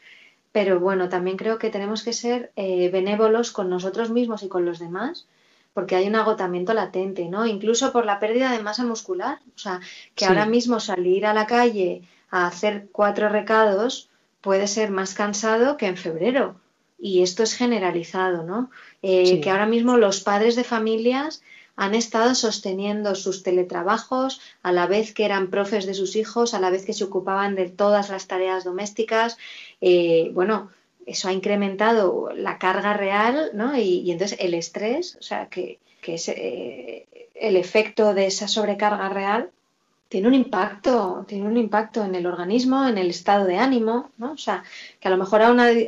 pero 0.53 0.79
bueno, 0.79 1.09
también 1.09 1.39
creo 1.39 1.59
que 1.59 1.71
tenemos 1.71 2.03
que 2.03 2.13
ser 2.13 2.53
eh, 2.55 2.91
benévolos 2.91 3.51
con 3.51 3.71
nosotros 3.71 4.11
mismos 4.11 4.43
y 4.43 4.49
con 4.49 4.67
los 4.67 4.79
demás, 4.79 5.27
porque 5.73 5.97
hay 5.97 6.07
un 6.07 6.17
agotamiento 6.17 6.75
latente, 6.75 7.31
¿no? 7.31 7.47
Incluso 7.47 7.93
por 7.93 8.05
la 8.05 8.21
pérdida 8.21 8.53
de 8.53 8.63
masa 8.63 8.85
muscular. 8.85 9.39
O 9.57 9.59
sea, 9.59 9.81
que 10.15 10.27
ahora 10.27 10.45
mismo 10.45 10.79
salir 10.79 11.25
a 11.25 11.33
la 11.33 11.47
calle 11.47 12.03
a 12.31 12.47
hacer 12.47 12.91
cuatro 12.93 13.31
recados 13.31 14.11
puede 14.43 14.67
ser 14.67 14.91
más 14.91 15.15
cansado 15.15 15.79
que 15.79 15.87
en 15.87 15.97
febrero. 15.97 16.61
Y 16.99 17.23
esto 17.23 17.43
es 17.43 17.55
generalizado, 17.55 18.43
¿no? 18.43 18.71
Eh, 19.01 19.41
que 19.41 19.49
ahora 19.49 19.65
mismo 19.65 19.97
los 19.97 20.21
padres 20.21 20.57
de 20.57 20.65
familias 20.65 21.43
han 21.79 21.95
estado 21.95 22.35
sosteniendo 22.35 23.15
sus 23.15 23.45
teletrabajos 23.45 24.41
a 24.65 24.73
la 24.73 24.89
vez 24.89 25.15
que 25.15 25.25
eran 25.25 25.49
profes 25.49 25.87
de 25.87 25.95
sus 25.95 26.17
hijos, 26.17 26.53
a 26.53 26.59
la 26.59 26.71
vez 26.71 26.85
que 26.85 26.93
se 26.93 27.05
ocupaban 27.05 27.55
de 27.55 27.71
todas 27.71 28.11
las 28.11 28.27
tareas 28.27 28.65
domésticas. 28.65 29.39
Eh, 29.81 30.33
bueno, 30.35 30.71
eso 31.07 31.29
ha 31.29 31.33
incrementado 31.33 32.31
la 32.35 32.59
carga 32.59 32.95
real, 32.95 33.51
¿no? 33.55 33.79
Y, 33.79 34.11
entonces 34.11 34.39
el 34.41 34.55
estrés, 34.55 35.17
o 35.21 35.23
sea, 35.23 35.47
que, 35.47 35.79
es 36.03 36.29
eh, 36.29 37.07
el 37.37 37.57
efecto 37.57 38.13
de 38.13 38.27
esa 38.27 38.49
sobrecarga 38.49 39.09
real, 39.09 39.51
tiene 40.09 40.27
un 40.27 40.35
impacto, 40.35 41.27
tiene 41.29 41.47
un 41.47 41.57
impacto 41.57 42.03
en 42.03 42.17
el 42.17 42.27
organismo, 42.27 42.89
en 42.89 42.99
el 42.99 43.11
estado 43.11 43.45
de 43.45 43.59
ánimo, 43.59 44.11
¿no? 44.19 44.33
O 44.33 44.39
sea, 44.39 44.65
que 44.99 45.07
a 45.07 45.13
lo 45.13 45.17
mejor 45.17 45.43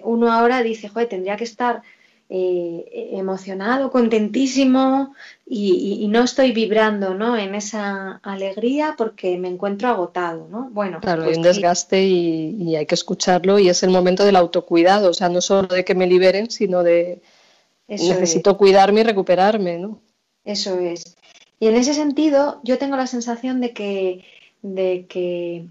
uno 0.05 0.33
ahora 0.33 0.63
dice, 0.63 0.89
joder, 0.89 1.09
tendría 1.09 1.37
que 1.37 1.45
estar 1.45 1.83
eh, 2.33 3.09
emocionado, 3.15 3.91
contentísimo 3.91 5.17
y, 5.45 6.07
no 6.11 6.23
estoy 6.23 6.53
vibrando 6.53 7.13
¿no? 7.13 7.37
en 7.37 7.57
esa 7.57 8.21
alegría 8.23 8.95
porque 8.97 9.37
me 9.37 9.49
encuentro 9.49 9.89
agotado. 9.89 10.47
¿no? 10.49 10.71
Bueno, 10.71 11.01
claro, 11.01 11.23
hay 11.23 11.31
pues 11.31 11.39
un 11.39 11.43
desgaste 11.43 12.05
y, 12.05 12.77
hay 12.77 12.87
que 12.87 12.95
escucharlo 12.95 13.59
y 13.59 13.69
es 13.69 13.83
el 13.83 13.91
momento 13.91 14.25
del 14.25 14.37
autocuidado, 14.37 15.11
o 15.11 15.13
sea, 15.13 15.29
no 15.29 15.41
solo 15.41 15.67
de 15.75 15.85
que 15.85 15.97
me 15.97 16.07
liberen, 16.07 16.53
sino 16.53 16.85
de 16.85 17.21
necesito 17.89 18.57
cuidarme 18.57 19.01
y 19.01 19.05
recuperarme. 19.05 19.79
¿no? 19.79 20.01
Eso 20.45 20.79
es. 20.79 21.17
Y 21.59 21.67
en 21.67 21.75
ese 21.75 21.95
sentido, 21.95 22.61
yo 22.63 22.79
tengo 22.79 22.97
la 22.97 23.09
sensación 23.09 23.61
de 23.61 23.73
que, 23.73 24.25
de 24.63 25.07
que 25.09 25.67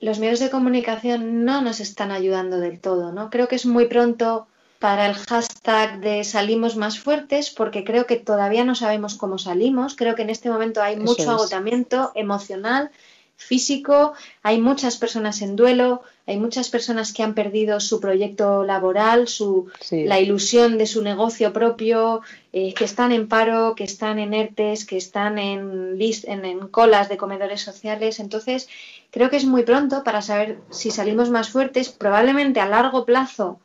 los 0.00 0.18
medios 0.18 0.40
de 0.40 0.50
comunicación 0.50 1.44
no 1.44 1.62
nos 1.62 1.78
están 1.78 2.10
ayudando 2.10 2.58
del 2.58 2.80
todo. 2.80 3.12
¿no? 3.12 3.30
Creo 3.30 3.46
que 3.46 3.54
es 3.54 3.64
muy 3.64 3.86
pronto 3.86 4.48
para 4.84 5.06
el 5.06 5.14
hashtag 5.14 6.00
de 6.00 6.24
salimos 6.24 6.76
más 6.76 6.98
fuertes 6.98 7.48
porque 7.48 7.84
creo 7.84 8.04
que 8.04 8.16
todavía 8.16 8.66
no 8.66 8.74
sabemos 8.74 9.14
cómo 9.14 9.38
salimos. 9.38 9.96
Creo 9.96 10.14
que 10.14 10.20
en 10.20 10.28
este 10.28 10.50
momento 10.50 10.82
hay 10.82 10.96
mucho 10.98 11.30
agotamiento 11.30 12.12
emocional, 12.14 12.90
físico, 13.34 14.12
hay 14.42 14.60
muchas 14.60 14.98
personas 14.98 15.40
en 15.40 15.56
duelo, 15.56 16.02
hay 16.26 16.36
muchas 16.36 16.68
personas 16.68 17.14
que 17.14 17.22
han 17.22 17.32
perdido 17.32 17.80
su 17.80 17.98
proyecto 17.98 18.62
laboral, 18.62 19.26
su, 19.26 19.70
la 19.90 20.20
ilusión 20.20 20.76
de 20.76 20.84
su 20.84 21.00
negocio 21.00 21.54
propio, 21.54 22.20
eh, 22.52 22.74
que 22.74 22.84
están 22.84 23.10
en 23.10 23.26
paro, 23.26 23.74
que 23.74 23.84
están 23.84 24.18
en 24.18 24.34
ERTES, 24.34 24.84
que 24.84 24.98
están 24.98 25.38
en, 25.38 25.96
en, 25.98 26.44
en 26.44 26.68
colas 26.68 27.08
de 27.08 27.16
comedores 27.16 27.62
sociales. 27.62 28.20
Entonces, 28.20 28.68
creo 29.10 29.30
que 29.30 29.38
es 29.38 29.46
muy 29.46 29.62
pronto 29.62 30.04
para 30.04 30.20
saber 30.20 30.58
si 30.68 30.90
salimos 30.90 31.30
más 31.30 31.48
fuertes. 31.48 31.88
Probablemente 31.88 32.60
a 32.60 32.68
largo 32.68 33.06
plazo 33.06 33.60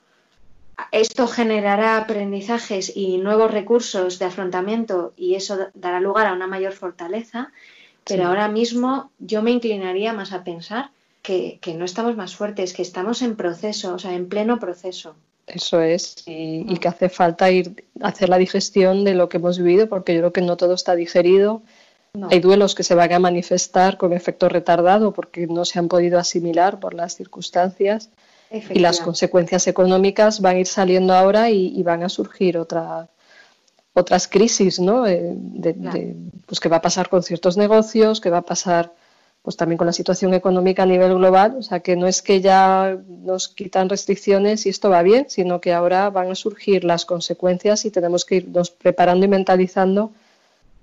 esto 0.91 1.27
generará 1.27 1.97
aprendizajes 1.97 2.95
y 2.95 3.17
nuevos 3.17 3.51
recursos 3.51 4.19
de 4.19 4.25
afrontamiento 4.25 5.13
y 5.15 5.35
eso 5.35 5.57
dará 5.73 5.99
lugar 5.99 6.27
a 6.27 6.33
una 6.33 6.47
mayor 6.47 6.73
fortaleza, 6.73 7.51
pero 8.05 8.27
ahora 8.27 8.47
mismo 8.47 9.11
yo 9.19 9.41
me 9.41 9.51
inclinaría 9.51 10.13
más 10.13 10.31
a 10.33 10.43
pensar 10.43 10.91
que, 11.21 11.59
no 11.75 11.85
estamos 11.85 12.15
más 12.15 12.35
fuertes, 12.35 12.73
que 12.73 12.81
estamos 12.81 13.21
en 13.21 13.35
proceso, 13.35 13.93
o 13.93 13.99
sea, 13.99 14.13
en 14.13 14.27
pleno 14.27 14.59
proceso. 14.59 15.15
Eso 15.45 15.81
es, 15.81 16.23
y, 16.25 16.77
que 16.77 16.87
hace 16.87 17.09
falta 17.09 17.51
ir 17.51 17.85
hacer 18.01 18.29
la 18.29 18.37
digestión 18.37 19.03
de 19.03 19.15
lo 19.15 19.29
que 19.29 19.37
hemos 19.37 19.57
vivido, 19.57 19.89
porque 19.89 20.13
yo 20.13 20.21
creo 20.21 20.33
que 20.33 20.41
no 20.41 20.57
todo 20.57 20.73
está 20.73 20.95
digerido. 20.95 21.61
Hay 22.29 22.39
duelos 22.39 22.73
que 22.73 22.83
se 22.83 22.95
van 22.95 23.13
a 23.13 23.19
manifestar 23.19 23.97
con 23.97 24.13
efecto 24.13 24.49
retardado 24.49 25.13
porque 25.13 25.45
no 25.45 25.65
se 25.65 25.77
han 25.77 25.87
podido 25.87 26.17
asimilar 26.17 26.79
por 26.79 26.95
las 26.95 27.15
circunstancias 27.15 28.09
y 28.51 28.79
las 28.79 28.99
consecuencias 28.99 29.67
económicas 29.67 30.41
van 30.41 30.57
a 30.57 30.59
ir 30.59 30.67
saliendo 30.67 31.13
ahora 31.13 31.49
y, 31.49 31.81
van 31.83 32.03
a 32.03 32.09
surgir 32.09 32.57
otra, 32.57 33.09
otras 33.93 34.27
crisis, 34.27 34.79
¿no? 34.79 35.05
Eh, 35.05 35.33
de, 35.35 36.15
pues 36.45 36.59
qué 36.59 36.69
va 36.69 36.77
a 36.77 36.81
pasar 36.81 37.09
con 37.09 37.23
ciertos 37.23 37.57
negocios, 37.57 38.21
qué 38.21 38.29
va 38.29 38.39
a 38.39 38.45
pasar 38.45 38.93
pues 39.41 39.55
también 39.55 39.77
con 39.77 39.88
la 39.88 39.93
situación 39.93 40.33
económica 40.33 40.83
a 40.83 40.85
nivel 40.85 41.15
global, 41.15 41.55
o 41.57 41.63
sea 41.63 41.79
que 41.79 41.95
no 41.95 42.07
es 42.07 42.21
que 42.21 42.41
ya 42.41 42.97
nos 43.07 43.47
quitan 43.47 43.88
restricciones 43.88 44.65
y 44.65 44.69
esto 44.69 44.89
va 44.89 45.01
bien, 45.01 45.29
sino 45.29 45.62
que 45.62 45.71
ahora 45.71 46.09
van 46.09 46.29
a 46.29 46.35
surgir 46.35 46.83
las 46.83 47.05
consecuencias 47.05 47.85
y 47.85 47.91
tenemos 47.91 48.25
que 48.25 48.35
irnos 48.35 48.69
preparando 48.69 49.25
y 49.25 49.29
mentalizando 49.29 50.12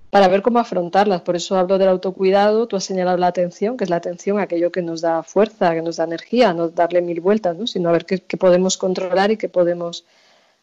para 0.09 0.27
ver 0.27 0.41
cómo 0.41 0.59
afrontarlas. 0.59 1.21
Por 1.21 1.35
eso 1.35 1.57
hablo 1.57 1.77
del 1.77 1.89
autocuidado, 1.89 2.67
tú 2.67 2.75
has 2.75 2.83
señalado 2.83 3.17
la 3.17 3.27
atención, 3.27 3.77
que 3.77 3.83
es 3.83 3.89
la 3.89 3.97
atención 3.97 4.39
a 4.39 4.43
aquello 4.43 4.71
que 4.71 4.81
nos 4.81 5.01
da 5.01 5.23
fuerza, 5.23 5.73
que 5.73 5.81
nos 5.81 5.97
da 5.97 6.05
energía, 6.05 6.53
no 6.53 6.69
darle 6.69 7.01
mil 7.01 7.19
vueltas, 7.19 7.55
¿no? 7.57 7.67
sino 7.67 7.89
a 7.89 7.91
ver 7.91 8.05
qué, 8.05 8.19
podemos 8.37 8.77
controlar 8.77 9.31
y 9.31 9.37
qué 9.37 9.49
podemos 9.49 10.05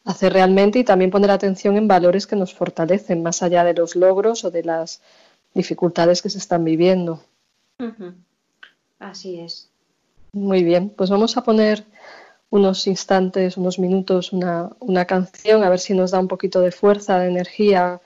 hacer 0.04 0.32
realmente 0.32 0.78
y 0.78 0.84
también 0.84 1.10
poner 1.10 1.30
atención 1.30 1.76
en 1.76 1.88
valores 1.88 2.26
que 2.26 2.36
nos 2.36 2.54
fortalecen, 2.54 3.22
más 3.22 3.42
allá 3.42 3.64
de 3.64 3.74
los 3.74 3.96
logros 3.96 4.44
o 4.44 4.50
de 4.50 4.64
las 4.64 5.00
dificultades 5.54 6.20
que 6.20 6.30
se 6.30 6.38
están 6.38 6.64
viviendo. 6.64 7.20
Así 8.98 9.40
es. 9.40 9.70
Muy 10.32 10.64
bien, 10.64 10.90
pues 10.90 11.10
vamos 11.10 11.36
a 11.36 11.42
poner 11.42 11.84
unos 12.50 12.86
instantes, 12.86 13.56
unos 13.56 13.78
minutos, 13.78 14.32
una, 14.32 14.70
una, 14.80 15.04
canción, 15.06 15.64
a 15.64 15.68
ver 15.68 15.80
si 15.80 15.94
nos 15.94 16.10
da 16.10 16.18
un 16.18 16.28
poquito 16.28 16.60
de 16.60 16.70
fuerza, 16.70 17.18
de 17.18 17.28
energía 17.28 18.00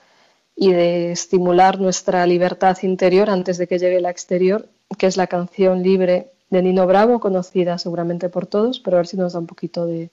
y 0.61 0.73
de 0.73 1.13
estimular 1.13 1.81
nuestra 1.81 2.27
libertad 2.27 2.77
interior 2.83 3.31
antes 3.31 3.59
de 3.59 3.69
que 3.69 3.79
llegue 3.79 4.01
la 4.01 4.11
exterior, 4.11 4.69
que 4.99 5.07
es 5.07 5.17
la 5.17 5.29
canción 5.29 5.85
libre 5.85 6.33
de 6.51 6.63
Nino 6.63 6.85
Bravo, 6.85 7.21
conocida 7.21 7.79
seguramente 7.79 8.29
por 8.29 8.47
todos, 8.47 8.81
pero 8.81 8.97
a 8.97 9.01
ver 9.01 9.07
si 9.07 9.17
nos 9.17 9.35
da 9.35 9.39
un 9.39 9.47
poquito 9.47 9.87
de 9.87 10.11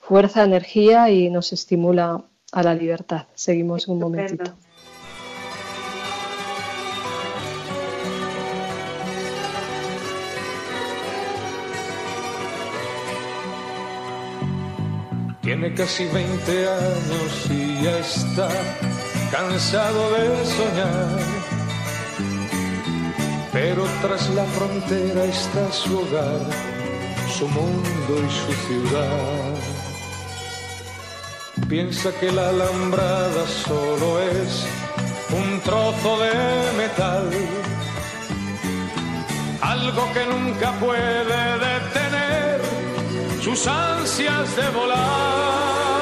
fuerza, 0.00 0.42
energía 0.42 1.10
y 1.10 1.30
nos 1.30 1.52
estimula 1.52 2.24
a 2.50 2.62
la 2.64 2.74
libertad. 2.74 3.26
Seguimos 3.34 3.86
un 3.86 4.00
momentito. 4.00 4.52
Tiene 15.40 15.72
casi 15.74 16.04
20 16.06 16.68
años 16.68 17.50
y 17.50 17.84
ya 17.84 17.98
está 17.98 18.48
cansado 19.34 20.02
de 20.14 20.24
soñar. 20.56 21.18
Pero 23.52 23.82
tras 24.02 24.30
la 24.30 24.44
frontera 24.56 25.24
está 25.24 25.72
su 25.72 25.98
hogar, 26.02 26.42
su 27.36 27.46
mundo 27.48 28.12
y 28.26 28.30
su 28.42 28.52
ciudad. 28.66 29.54
Piensa 31.68 32.08
que 32.20 32.30
la 32.30 32.48
alambrada 32.50 33.44
solo 33.66 34.08
es 34.20 34.66
un 35.40 35.60
trozo 35.66 36.10
de 36.24 36.34
metal, 36.82 37.28
algo 39.62 40.02
que 40.14 40.24
nunca 40.32 40.68
puede 40.84 41.40
detener 41.68 42.60
sus 43.42 43.66
ansias 43.66 44.56
de 44.56 44.68
volar. 44.78 45.93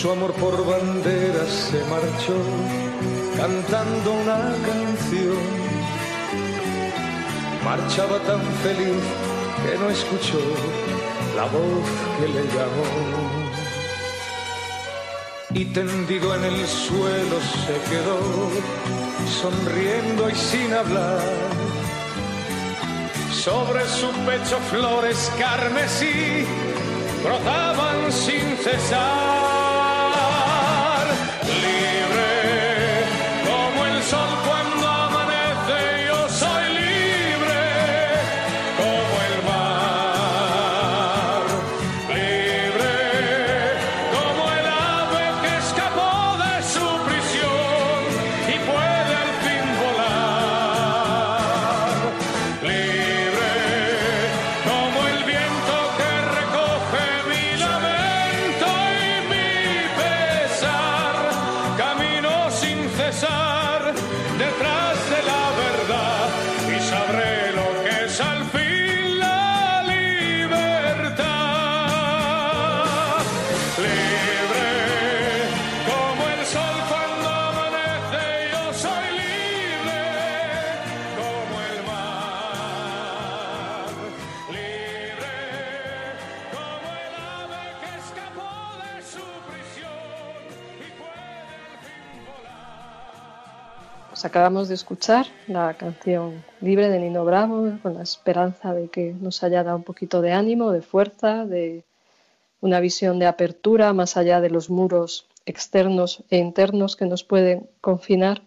Su 0.00 0.12
amor 0.12 0.32
por 0.34 0.64
banderas 0.64 1.50
se 1.50 1.80
marchó 1.86 2.38
cantando 3.36 4.12
una 4.12 4.54
canción. 4.68 5.38
Marchaba 7.64 8.20
tan 8.20 8.40
feliz 8.62 9.02
que 9.64 9.76
no 9.76 9.90
escuchó 9.90 10.38
la 11.34 11.46
voz 11.46 11.88
que 12.16 12.28
le 12.28 12.44
llamó. 12.54 12.88
Y 15.54 15.64
tendido 15.64 16.32
en 16.36 16.44
el 16.44 16.66
suelo 16.68 17.36
se 17.64 17.76
quedó, 17.90 18.20
sonriendo 19.40 20.30
y 20.30 20.34
sin 20.36 20.72
hablar. 20.74 21.20
Sobre 23.32 23.84
su 23.88 24.08
pecho 24.28 24.58
flores 24.70 25.32
carmesí 25.40 26.46
brotaban 27.24 28.12
sin 28.12 28.56
cesar. 28.58 29.77
Acabamos 94.24 94.68
de 94.68 94.74
escuchar 94.74 95.26
la 95.46 95.74
canción 95.74 96.44
Libre 96.60 96.88
de 96.88 96.98
Nino 96.98 97.24
Bravo, 97.24 97.78
con 97.82 97.94
la 97.94 98.02
esperanza 98.02 98.74
de 98.74 98.88
que 98.88 99.12
nos 99.12 99.42
haya 99.42 99.62
dado 99.62 99.76
un 99.76 99.84
poquito 99.84 100.20
de 100.20 100.32
ánimo, 100.32 100.72
de 100.72 100.82
fuerza, 100.82 101.44
de 101.44 101.84
una 102.60 102.80
visión 102.80 103.18
de 103.18 103.26
apertura 103.26 103.92
más 103.92 104.16
allá 104.16 104.40
de 104.40 104.50
los 104.50 104.70
muros 104.70 105.26
externos 105.46 106.24
e 106.30 106.38
internos 106.38 106.96
que 106.96 107.06
nos 107.06 107.24
pueden 107.24 107.68
confinar. 107.80 108.42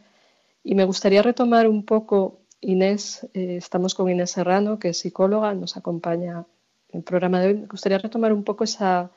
Y 0.63 0.75
me 0.75 0.85
gustaría 0.85 1.21
retomar 1.21 1.67
un 1.67 1.85
poco, 1.85 2.39
Inés, 2.59 3.27
eh, 3.33 3.57
estamos 3.57 3.95
con 3.95 4.09
Inés 4.09 4.31
Serrano, 4.31 4.79
que 4.79 4.89
es 4.89 4.99
psicóloga, 4.99 5.53
nos 5.53 5.77
acompaña 5.77 6.45
en 6.89 6.99
el 6.99 7.03
programa 7.03 7.39
de 7.39 7.47
hoy. 7.47 7.53
Me 7.55 7.67
gustaría 7.67 7.97
retomar 7.97 8.33
un 8.33 8.43
poco 8.43 8.63
esa 8.63 9.11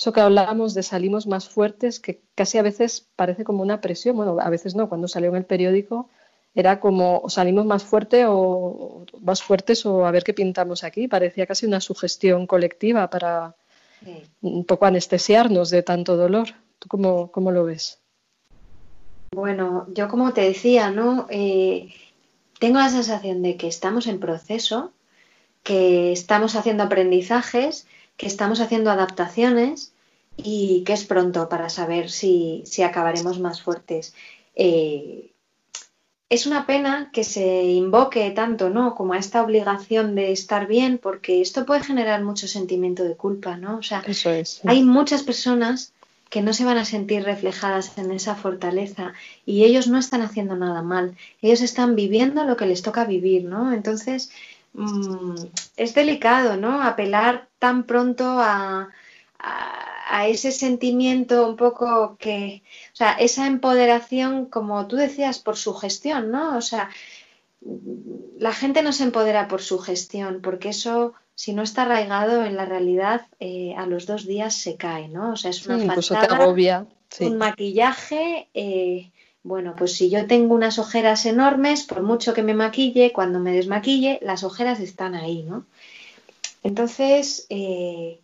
eso 0.00 0.14
que 0.14 0.20
hablábamos 0.22 0.72
de 0.72 0.82
salimos 0.82 1.26
más 1.26 1.50
fuertes, 1.50 2.00
que 2.00 2.22
casi 2.34 2.56
a 2.56 2.62
veces 2.62 3.06
parece 3.16 3.44
como 3.44 3.62
una 3.62 3.82
presión, 3.82 4.16
bueno, 4.16 4.38
a 4.40 4.48
veces 4.48 4.74
no, 4.74 4.88
cuando 4.88 5.08
salió 5.08 5.28
en 5.28 5.36
el 5.36 5.44
periódico 5.44 6.08
era 6.54 6.80
como 6.80 7.28
salimos 7.28 7.66
más 7.66 7.84
fuerte 7.84 8.24
o 8.26 9.04
más 9.20 9.42
fuertes 9.42 9.84
o 9.84 10.06
a 10.06 10.10
ver 10.10 10.24
qué 10.24 10.32
pintamos 10.32 10.84
aquí, 10.84 11.06
parecía 11.06 11.46
casi 11.46 11.66
una 11.66 11.82
sugestión 11.82 12.46
colectiva 12.46 13.10
para 13.10 13.54
un 14.40 14.64
poco 14.64 14.86
anestesiarnos 14.86 15.68
de 15.68 15.82
tanto 15.82 16.16
dolor. 16.16 16.48
¿Tú 16.78 16.88
cómo, 16.88 17.30
cómo 17.30 17.50
lo 17.50 17.64
ves? 17.64 18.00
Bueno, 19.32 19.86
yo 19.92 20.08
como 20.08 20.32
te 20.32 20.40
decía, 20.40 20.90
¿no? 20.90 21.26
Eh, 21.28 21.92
tengo 22.58 22.78
la 22.78 22.88
sensación 22.88 23.42
de 23.42 23.58
que 23.58 23.68
estamos 23.68 24.06
en 24.06 24.18
proceso, 24.18 24.92
que 25.62 26.10
estamos 26.10 26.56
haciendo 26.56 26.84
aprendizajes 26.84 27.86
que 28.20 28.26
estamos 28.26 28.60
haciendo 28.60 28.90
adaptaciones 28.90 29.94
y 30.36 30.84
que 30.84 30.92
es 30.92 31.04
pronto 31.04 31.48
para 31.48 31.70
saber 31.70 32.10
si, 32.10 32.62
acabaremos 32.84 33.38
más 33.38 33.62
fuertes. 33.62 34.12
Eh, 34.54 35.30
es 36.28 36.46
una 36.46 36.66
pena 36.66 37.08
que 37.14 37.24
se 37.24 37.62
invoque 37.62 38.30
tanto, 38.32 38.68
¿no? 38.68 38.94
Como 38.94 39.14
a 39.14 39.18
esta 39.18 39.42
obligación 39.42 40.14
de 40.14 40.32
estar 40.32 40.66
bien, 40.66 40.98
porque 40.98 41.40
esto 41.40 41.64
puede 41.64 41.82
generar 41.82 42.22
mucho 42.22 42.46
sentimiento 42.46 43.04
de 43.04 43.16
culpa, 43.16 43.56
¿no? 43.56 43.78
O 43.78 43.82
sea, 43.82 44.04
hay 44.64 44.82
muchas 44.82 45.22
personas 45.22 45.94
que 46.28 46.42
no 46.42 46.52
se 46.52 46.66
van 46.66 46.76
a 46.76 46.84
sentir 46.84 47.24
reflejadas 47.24 47.96
en 47.96 48.10
esa 48.10 48.34
fortaleza 48.34 49.14
y 49.46 49.64
ellos 49.64 49.88
no 49.88 49.98
están 49.98 50.20
haciendo 50.20 50.56
nada 50.56 50.82
mal, 50.82 51.16
ellos 51.40 51.62
están 51.62 51.96
viviendo 51.96 52.44
lo 52.44 52.58
que 52.58 52.66
les 52.66 52.82
toca 52.82 53.06
vivir, 53.06 53.44
¿no? 53.44 53.72
Entonces, 53.72 54.30
mm, 54.74 55.36
es 55.78 55.94
delicado, 55.94 56.58
¿no? 56.58 56.82
Apelar 56.82 57.49
tan 57.60 57.84
pronto 57.84 58.24
a, 58.40 58.88
a 60.10 60.26
ese 60.26 60.50
sentimiento 60.50 61.48
un 61.48 61.56
poco 61.56 62.16
que, 62.18 62.62
o 62.92 62.96
sea, 62.96 63.12
esa 63.12 63.46
empoderación, 63.46 64.46
como 64.46 64.86
tú 64.88 64.96
decías, 64.96 65.38
por 65.38 65.56
su 65.56 65.72
gestión, 65.74 66.32
¿no? 66.32 66.58
O 66.58 66.60
sea, 66.60 66.90
la 68.38 68.52
gente 68.52 68.82
no 68.82 68.92
se 68.92 69.04
empodera 69.04 69.46
por 69.46 69.62
su 69.62 69.78
gestión, 69.78 70.40
porque 70.42 70.70
eso, 70.70 71.14
si 71.36 71.52
no 71.52 71.62
está 71.62 71.82
arraigado 71.82 72.44
en 72.44 72.56
la 72.56 72.64
realidad, 72.64 73.28
eh, 73.38 73.74
a 73.76 73.86
los 73.86 74.06
dos 74.06 74.26
días 74.26 74.54
se 74.54 74.76
cae, 74.76 75.08
¿no? 75.08 75.32
O 75.34 75.36
sea, 75.36 75.52
es 75.52 75.64
una 75.66 75.78
un 77.20 77.36
maquillaje. 77.38 78.48
Eh, 78.52 79.12
bueno, 79.42 79.74
pues 79.76 79.94
si 79.94 80.10
yo 80.10 80.26
tengo 80.26 80.54
unas 80.54 80.78
ojeras 80.78 81.24
enormes, 81.24 81.84
por 81.84 82.02
mucho 82.02 82.34
que 82.34 82.42
me 82.42 82.54
maquille, 82.54 83.12
cuando 83.12 83.38
me 83.38 83.52
desmaquille, 83.52 84.18
las 84.22 84.42
ojeras 84.42 84.80
están 84.80 85.14
ahí, 85.14 85.44
¿no? 85.44 85.66
Entonces, 86.62 87.46
eh, 87.48 88.20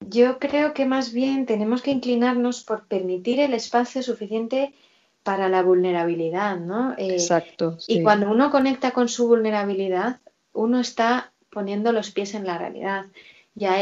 yo 0.00 0.38
creo 0.38 0.74
que 0.74 0.86
más 0.86 1.12
bien 1.12 1.46
tenemos 1.46 1.82
que 1.82 1.90
inclinarnos 1.90 2.62
por 2.62 2.86
permitir 2.86 3.40
el 3.40 3.54
espacio 3.54 4.02
suficiente 4.02 4.74
para 5.22 5.48
la 5.48 5.62
vulnerabilidad, 5.62 6.58
¿no? 6.58 6.92
Eh, 6.98 7.12
Exacto. 7.12 7.78
Y 7.86 8.02
cuando 8.02 8.30
uno 8.30 8.50
conecta 8.50 8.90
con 8.90 9.08
su 9.08 9.28
vulnerabilidad, 9.28 10.20
uno 10.52 10.80
está 10.80 11.32
poniendo 11.50 11.92
los 11.92 12.10
pies 12.10 12.34
en 12.34 12.46
la 12.46 12.58
realidad. 12.58 13.06
Ya, 13.54 13.76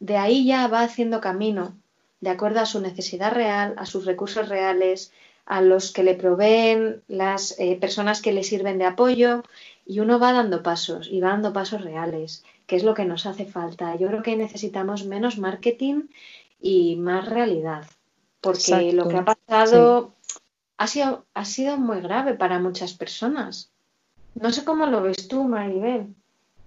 de 0.00 0.16
ahí 0.16 0.46
ya 0.46 0.68
va 0.68 0.82
haciendo 0.82 1.20
camino, 1.20 1.76
de 2.20 2.30
acuerdo 2.30 2.60
a 2.60 2.66
su 2.66 2.80
necesidad 2.80 3.32
real, 3.32 3.74
a 3.76 3.86
sus 3.86 4.06
recursos 4.06 4.48
reales, 4.48 5.12
a 5.44 5.60
los 5.60 5.92
que 5.92 6.02
le 6.02 6.14
proveen 6.14 7.02
las 7.08 7.58
eh, 7.58 7.76
personas 7.80 8.20
que 8.20 8.32
le 8.32 8.42
sirven 8.42 8.78
de 8.78 8.84
apoyo, 8.86 9.42
y 9.86 10.00
uno 10.00 10.18
va 10.18 10.32
dando 10.32 10.62
pasos, 10.62 11.08
y 11.10 11.20
va 11.20 11.30
dando 11.30 11.52
pasos 11.52 11.82
reales, 11.82 12.44
que 12.66 12.76
es 12.76 12.82
lo 12.82 12.94
que 12.94 13.04
nos 13.04 13.24
hace 13.24 13.46
falta. 13.46 13.96
Yo 13.96 14.08
creo 14.08 14.22
que 14.22 14.36
necesitamos 14.36 15.04
menos 15.04 15.38
marketing 15.38 16.08
y 16.60 16.96
más 16.96 17.28
realidad, 17.28 17.86
porque 18.40 18.92
lo 18.92 19.08
que 19.08 19.16
ha 19.16 19.24
pasado 19.24 20.14
ha 20.76 20.86
sido, 20.88 21.24
ha 21.32 21.44
sido 21.44 21.76
muy 21.78 22.00
grave 22.00 22.34
para 22.34 22.58
muchas 22.58 22.94
personas. 22.94 23.70
No 24.34 24.52
sé 24.52 24.64
cómo 24.64 24.86
lo 24.86 25.02
ves 25.02 25.28
tú, 25.28 25.44
Maribel. 25.44 26.14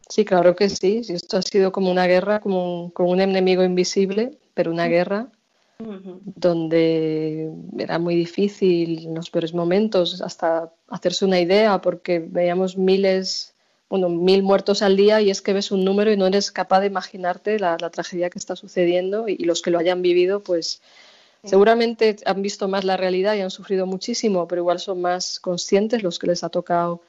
Sí, 0.07 0.25
claro 0.25 0.55
que 0.55 0.69
sí. 0.69 1.01
Esto 1.07 1.37
ha 1.37 1.41
sido 1.43 1.71
como 1.71 1.91
una 1.91 2.07
guerra, 2.07 2.39
como 2.39 2.85
un, 2.85 2.89
con 2.89 3.07
un 3.07 3.21
enemigo 3.21 3.63
invisible, 3.63 4.39
pero 4.55 4.71
una 4.71 4.87
guerra 4.87 5.27
donde 5.79 7.51
era 7.77 7.99
muy 7.99 8.15
difícil 8.15 9.07
en 9.07 9.15
los 9.15 9.29
peores 9.29 9.53
momentos 9.53 10.21
hasta 10.21 10.71
hacerse 10.89 11.25
una 11.25 11.39
idea, 11.39 11.81
porque 11.81 12.19
veíamos 12.19 12.77
miles, 12.77 13.53
bueno, 13.89 14.09
mil 14.09 14.43
muertos 14.43 14.81
al 14.81 14.97
día 14.97 15.21
y 15.21 15.29
es 15.29 15.41
que 15.41 15.53
ves 15.53 15.71
un 15.71 15.85
número 15.85 16.11
y 16.11 16.17
no 16.17 16.27
eres 16.27 16.51
capaz 16.51 16.81
de 16.81 16.87
imaginarte 16.87 17.59
la, 17.59 17.77
la 17.79 17.89
tragedia 17.89 18.29
que 18.29 18.39
está 18.39 18.55
sucediendo 18.55 19.27
y, 19.27 19.37
y, 19.39 19.45
los 19.45 19.61
que 19.61 19.71
lo 19.71 19.79
hayan 19.79 20.01
vivido, 20.01 20.41
pues 20.41 20.81
Seguramente 21.43 22.17
han 22.25 22.41
visto 22.41 22.67
más 22.67 22.83
la 22.83 22.97
realidad 22.97 23.33
y 23.35 23.41
han 23.41 23.49
sufrido 23.49 23.85
muchísimo, 23.85 24.47
pero 24.47 24.61
igual 24.61 24.79
son 24.79 25.01
más 25.01 25.39
conscientes 25.39 26.03
los 26.03 26.19
que 26.19 26.27
les 26.27 26.43
ha 26.43 26.49
tocado 26.49 27.01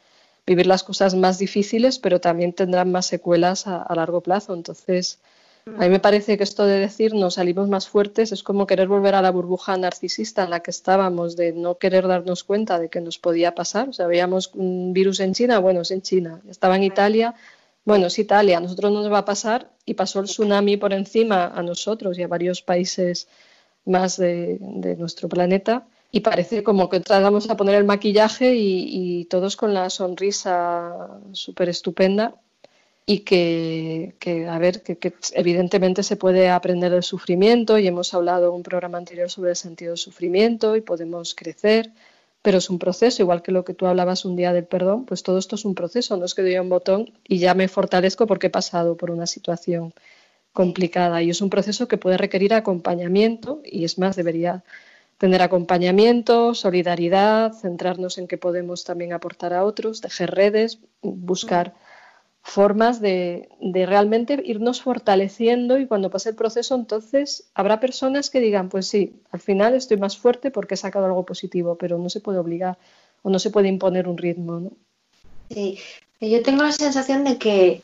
vivir 0.46 0.66
las 0.66 0.84
cosas 0.84 1.14
más 1.14 1.38
difíciles, 1.38 1.98
pero 1.98 2.20
también 2.20 2.52
tendrán 2.52 2.92
más 2.92 3.06
secuelas 3.06 3.66
a, 3.66 3.92
largo 3.94 4.20
plazo. 4.20 4.54
Entonces, 4.54 5.18
a 5.66 5.82
mí 5.82 5.88
me 5.88 6.00
parece 6.00 6.36
que 6.36 6.44
esto 6.44 6.66
de 6.66 6.78
decir 6.78 7.14
nos 7.14 7.34
salimos 7.34 7.68
más 7.68 7.88
fuertes 7.88 8.32
es 8.32 8.42
como 8.42 8.66
querer 8.66 8.88
volver 8.88 9.14
a 9.14 9.22
la 9.22 9.30
burbuja 9.30 9.76
narcisista 9.76 10.44
en 10.44 10.50
la 10.50 10.60
que 10.60 10.70
estábamos, 10.70 11.36
de 11.36 11.52
no 11.52 11.78
querer 11.78 12.06
darnos 12.06 12.44
cuenta 12.44 12.78
de 12.78 12.88
que 12.88 13.00
nos 13.00 13.18
podía 13.18 13.54
pasar. 13.54 13.90
O 13.90 13.92
sea, 13.92 14.06
veíamos 14.06 14.50
un 14.54 14.92
virus 14.92 15.20
en 15.20 15.34
China, 15.34 15.58
bueno, 15.58 15.82
es 15.82 15.90
en 15.90 16.02
China. 16.02 16.40
Estaba 16.48 16.76
en 16.76 16.84
Italia, 16.84 17.34
bueno, 17.84 18.06
es 18.06 18.18
Italia, 18.18 18.58
a 18.58 18.60
nosotros 18.60 18.92
no 18.92 19.02
nos 19.02 19.12
va 19.12 19.18
a 19.18 19.24
pasar 19.24 19.70
y 19.84 19.94
pasó 19.94 20.20
el 20.20 20.26
tsunami 20.26 20.76
por 20.76 20.92
encima 20.92 21.46
a 21.46 21.62
nosotros 21.62 22.18
y 22.18 22.22
a 22.22 22.28
varios 22.28 22.62
países 22.62 23.28
más 23.84 24.16
de, 24.16 24.58
nuestro 24.98 25.28
planeta 25.28 25.86
y 26.12 26.20
parece 26.20 26.62
como 26.62 26.88
que 26.88 27.00
tratamos 27.00 27.48
a 27.48 27.56
poner 27.56 27.76
el 27.76 27.84
maquillaje 27.84 28.54
y, 28.54 29.24
todos 29.26 29.56
con 29.56 29.74
la 29.74 29.90
sonrisa 29.90 31.20
súper 31.32 31.68
estupenda 31.68 32.34
y 33.12 33.20
que, 33.20 34.46
a 34.48 34.58
ver, 34.60 34.82
que, 34.82 35.12
evidentemente 35.34 36.04
se 36.04 36.14
puede 36.16 36.48
aprender 36.48 36.92
del 36.92 37.02
sufrimiento 37.02 37.76
y 37.76 37.88
hemos 37.88 38.14
hablado 38.14 38.50
en 38.50 38.54
un 38.54 38.62
programa 38.62 38.98
anterior 38.98 39.28
sobre 39.28 39.50
el 39.50 39.56
sentido 39.56 39.90
del 39.90 39.98
sufrimiento 39.98 40.76
y 40.76 40.80
podemos 40.80 41.34
crecer, 41.34 41.90
pero 42.40 42.58
es 42.58 42.70
un 42.70 42.78
proceso, 42.78 43.20
igual 43.20 43.42
que 43.42 43.50
lo 43.50 43.64
que 43.64 43.74
tú 43.74 43.86
hablabas 43.86 44.24
un 44.24 44.36
día 44.36 44.52
del 44.52 44.64
perdón, 44.64 45.06
pues 45.06 45.24
todo 45.24 45.38
esto 45.38 45.56
es 45.56 45.64
un 45.64 45.74
proceso, 45.74 46.16
no 46.16 46.24
es 46.24 46.36
que 46.36 46.42
doy 46.42 46.56
un 46.58 46.68
botón 46.68 47.12
y 47.26 47.38
ya 47.38 47.54
me 47.54 47.66
fortalezco 47.66 48.28
porque 48.28 48.46
he 48.46 48.50
pasado 48.50 48.96
por 48.96 49.10
una 49.10 49.26
situación 49.26 49.92
complicada 50.52 51.20
y 51.20 51.30
es 51.30 51.40
un 51.40 51.50
proceso 51.50 51.88
que 51.88 51.98
puede 51.98 52.16
requerir 52.16 52.54
acompañamiento 52.54 53.60
y 53.64 53.84
es 53.84 53.98
más, 53.98 54.14
debería 54.14 54.62
tener 55.18 55.42
acompañamiento, 55.42 56.54
solidaridad, 56.54 57.54
centrarnos 57.54 58.18
en 58.18 58.28
qué 58.28 58.38
podemos 58.38 58.84
también 58.84 59.12
aportar 59.12 59.52
a 59.52 59.64
otros, 59.64 60.00
tejer 60.00 60.30
redes, 60.30 60.78
buscar 61.02 61.74
formas 62.42 63.00
de, 63.00 63.48
de, 63.60 63.86
realmente 63.86 64.40
irnos 64.44 64.82
fortaleciendo 64.82 65.78
y 65.78 65.86
cuando 65.86 66.10
pase 66.10 66.30
el 66.30 66.36
proceso 66.36 66.74
entonces 66.74 67.50
habrá 67.54 67.80
personas 67.80 68.30
que 68.30 68.40
digan, 68.40 68.68
pues 68.68 68.86
sí, 68.86 69.20
al 69.30 69.40
final 69.40 69.74
estoy 69.74 69.98
más 69.98 70.16
fuerte 70.16 70.50
porque 70.50 70.74
he 70.74 70.78
sacado 70.78 71.06
algo 71.06 71.26
positivo, 71.26 71.76
pero 71.76 71.98
no 71.98 72.08
se 72.08 72.20
puede 72.20 72.38
obligar 72.38 72.78
o 73.22 73.30
no 73.30 73.38
se 73.38 73.50
puede 73.50 73.68
imponer 73.68 74.08
un 74.08 74.16
ritmo. 74.16 74.58
¿no? 74.58 74.72
Sí, 75.50 75.78
yo 76.20 76.42
tengo 76.42 76.62
la 76.62 76.72
sensación 76.72 77.24
de 77.24 77.36
que 77.38 77.82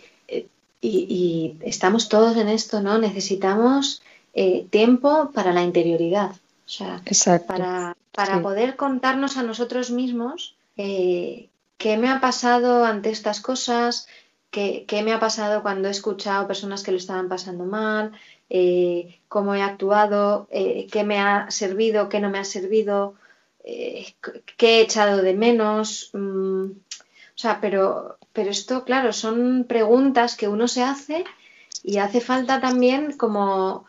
y, 0.81 1.57
estamos 1.63 2.09
todos 2.09 2.37
en 2.37 2.49
esto, 2.49 2.81
¿no? 2.81 2.99
Necesitamos 2.99 4.03
eh, 4.35 4.67
tiempo 4.71 5.31
para 5.33 5.53
la 5.53 5.63
interioridad. 5.63 6.33
O 6.67 6.69
sea, 6.69 7.01
para, 7.47 7.97
para 8.13 8.43
poder 8.43 8.77
contarnos 8.77 9.37
a 9.37 9.45
nosotros 9.45 9.91
mismos 9.91 10.57
eh, 10.77 11.49
qué 11.79 11.97
me 11.97 12.09
ha 12.09 12.21
pasado 12.21 12.85
ante 12.85 13.11
estas 13.11 13.41
cosas, 13.41 14.09
qué, 14.87 15.03
me 15.03 15.13
ha 15.13 15.21
pasado 15.21 15.63
cuando 15.63 15.89
he 15.89 15.91
escuchado 15.91 16.47
personas 16.47 16.83
que 16.83 16.93
lo 16.93 16.97
estaban 16.97 17.29
pasando 17.29 17.65
mal, 17.65 18.13
eh, 18.49 19.21
cómo 19.29 19.55
he 19.55 19.63
actuado, 19.63 20.49
qué 20.51 21.05
me 21.05 21.19
ha 21.19 21.51
servido, 21.51 22.09
qué 22.09 22.21
no 22.21 22.31
me 22.31 22.39
ha 22.39 22.45
servido, 22.45 23.15
qué 23.65 24.15
he 24.61 24.81
echado 24.81 25.23
de 25.23 25.35
menos. 25.35 26.11
Mm, 26.15 26.71
o 26.71 27.39
sea, 27.39 27.61
pero 27.61 28.17
pero 28.37 28.51
esto, 28.51 28.85
claro, 28.85 29.15
son 29.15 29.65
preguntas 29.65 30.37
que 30.37 30.47
uno 30.47 30.69
se 30.69 30.83
hace 30.83 31.25
y 31.83 31.97
hace 31.97 32.21
falta 32.21 32.61
también 32.61 33.17
como 33.17 33.87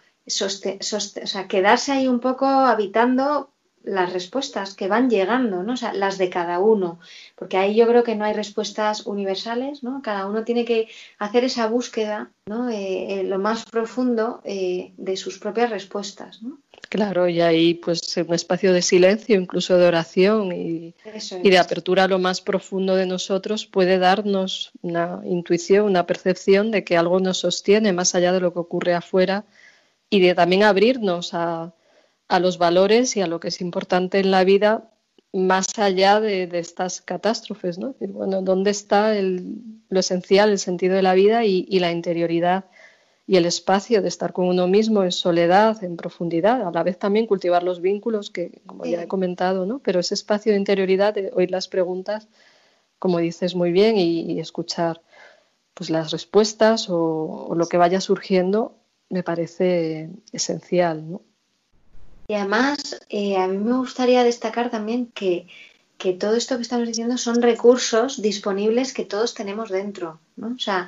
quedarse 1.50 1.92
ahí 1.92 2.08
un 2.08 2.22
poco 2.22 2.46
habitando 2.46 3.50
las 3.88 4.14
respuestas 4.14 4.76
que 4.76 4.88
van 4.88 5.10
llegando, 5.10 5.64
¿no? 5.64 5.74
O 5.74 5.78
sea, 5.78 5.94
las 5.94 6.18
de 6.18 6.30
cada 6.30 6.60
uno, 6.60 7.00
porque 7.36 7.58
ahí 7.58 7.76
yo 7.76 7.88
creo 7.88 8.04
que 8.04 8.16
no 8.16 8.26
hay 8.26 8.34
respuestas 8.34 9.06
universales, 9.06 9.84
¿no? 9.84 10.02
Cada 10.04 10.28
uno 10.28 10.44
tiene 10.44 10.66
que 10.66 10.90
hacer 11.18 11.44
esa 11.44 11.68
búsqueda, 11.68 12.32
¿no? 12.46 12.70
Eh, 12.70 13.24
lo 13.26 13.40
más 13.40 13.66
profundo 13.66 14.42
eh, 14.44 14.92
de 14.98 15.18
sus 15.18 15.40
propias 15.40 15.70
respuestas, 15.70 16.42
¿no? 16.44 16.60
Claro, 16.90 17.28
y 17.28 17.42
ahí 17.42 17.74
pues 17.74 18.16
un 18.18 18.34
espacio 18.34 18.72
de 18.72 18.82
silencio, 18.82 19.40
incluso 19.40 19.78
de 19.78 19.88
oración 19.88 20.52
y, 20.52 20.94
de 21.44 21.58
apertura 21.58 22.06
a 22.06 22.08
lo 22.08 22.20
más 22.20 22.42
profundo 22.42 22.96
de 22.96 23.06
nosotros 23.06 23.66
puede 23.66 23.98
darnos 23.98 24.72
una 24.82 25.22
intuición, 25.26 25.86
una 25.86 26.06
percepción 26.06 26.72
de 26.72 26.84
que 26.84 26.98
algo 26.98 27.20
nos 27.20 27.40
sostiene 27.40 27.92
más 27.94 28.16
allá 28.16 28.32
de 28.32 28.40
lo 28.40 28.54
que 28.54 28.60
ocurre 28.60 28.94
afuera 28.94 29.46
y 30.10 30.22
de 30.22 30.34
también 30.34 30.64
abrirnos 30.64 31.34
a, 31.34 31.74
los 32.40 32.58
valores 32.58 33.16
y 33.18 33.22
a 33.22 33.28
lo 33.28 33.40
que 33.40 33.50
es 33.50 33.62
importante 33.62 34.20
en 34.20 34.32
la 34.32 34.44
vida 34.44 34.92
más 35.34 35.68
allá 35.78 36.20
de, 36.20 36.50
estas 36.54 37.02
catástrofes, 37.02 37.78
¿no? 37.78 37.96
bueno, 38.00 38.42
¿dónde 38.42 38.72
está 38.72 39.14
lo 39.14 40.00
esencial, 40.00 40.50
el 40.50 40.60
sentido 40.60 40.96
de 40.96 41.02
la 41.02 41.14
vida 41.14 41.46
y 41.46 41.80
la 41.80 41.92
interioridad? 41.92 42.66
y 43.28 43.36
el 43.36 43.46
espacio 43.46 44.02
de 44.02 44.08
estar 44.08 44.32
con 44.32 44.48
uno 44.48 44.68
mismo 44.68 45.04
en 45.04 45.12
soledad, 45.12 45.84
en 45.84 45.98
profundidad, 45.98 46.66
a 46.66 46.72
la 46.72 46.82
vez 46.82 46.98
también 46.98 47.28
cultivar 47.28 47.62
los 47.62 47.82
vínculos 47.82 48.32
que, 48.32 48.62
como 48.66 48.86
ya 48.86 49.04
he 49.04 49.08
comentado, 49.10 49.66
¿no? 49.66 49.80
Pero 49.80 50.00
ese 50.00 50.14
espacio 50.14 50.54
de 50.54 50.58
interioridad, 50.58 51.14
de 51.14 51.32
oír 51.34 51.52
las 51.52 51.68
preguntas, 51.68 52.30
como 53.00 53.20
dices 53.20 53.54
muy 53.54 53.74
bien, 53.74 53.98
y, 53.98 54.40
escuchar 54.40 55.02
pues 55.74 55.90
las 55.90 56.12
respuestas 56.12 56.88
o, 56.90 57.54
lo 57.54 57.68
que 57.68 57.76
vaya 57.76 58.00
surgiendo, 58.00 58.78
me 59.10 59.24
parece 59.24 60.10
esencial, 60.32 61.12
¿no? 61.12 61.22
Y 62.28 62.34
además, 62.34 63.00
eh, 63.10 63.38
a 63.38 63.48
mí 63.48 63.58
me 63.58 63.78
gustaría 63.78 64.24
destacar 64.24 64.70
también 64.70 65.08
que, 65.12 65.48
que 65.98 66.14
todo 66.14 66.36
esto 66.36 66.58
que 66.58 66.62
estamos 66.62 66.88
diciendo 66.88 67.18
son 67.18 67.42
recursos 67.42 68.22
disponibles 68.22 68.94
que 68.94 69.06
todos 69.06 69.34
tenemos 69.34 69.70
dentro, 69.70 70.20
¿no? 70.36 70.48
O 70.56 70.60
sea, 70.60 70.88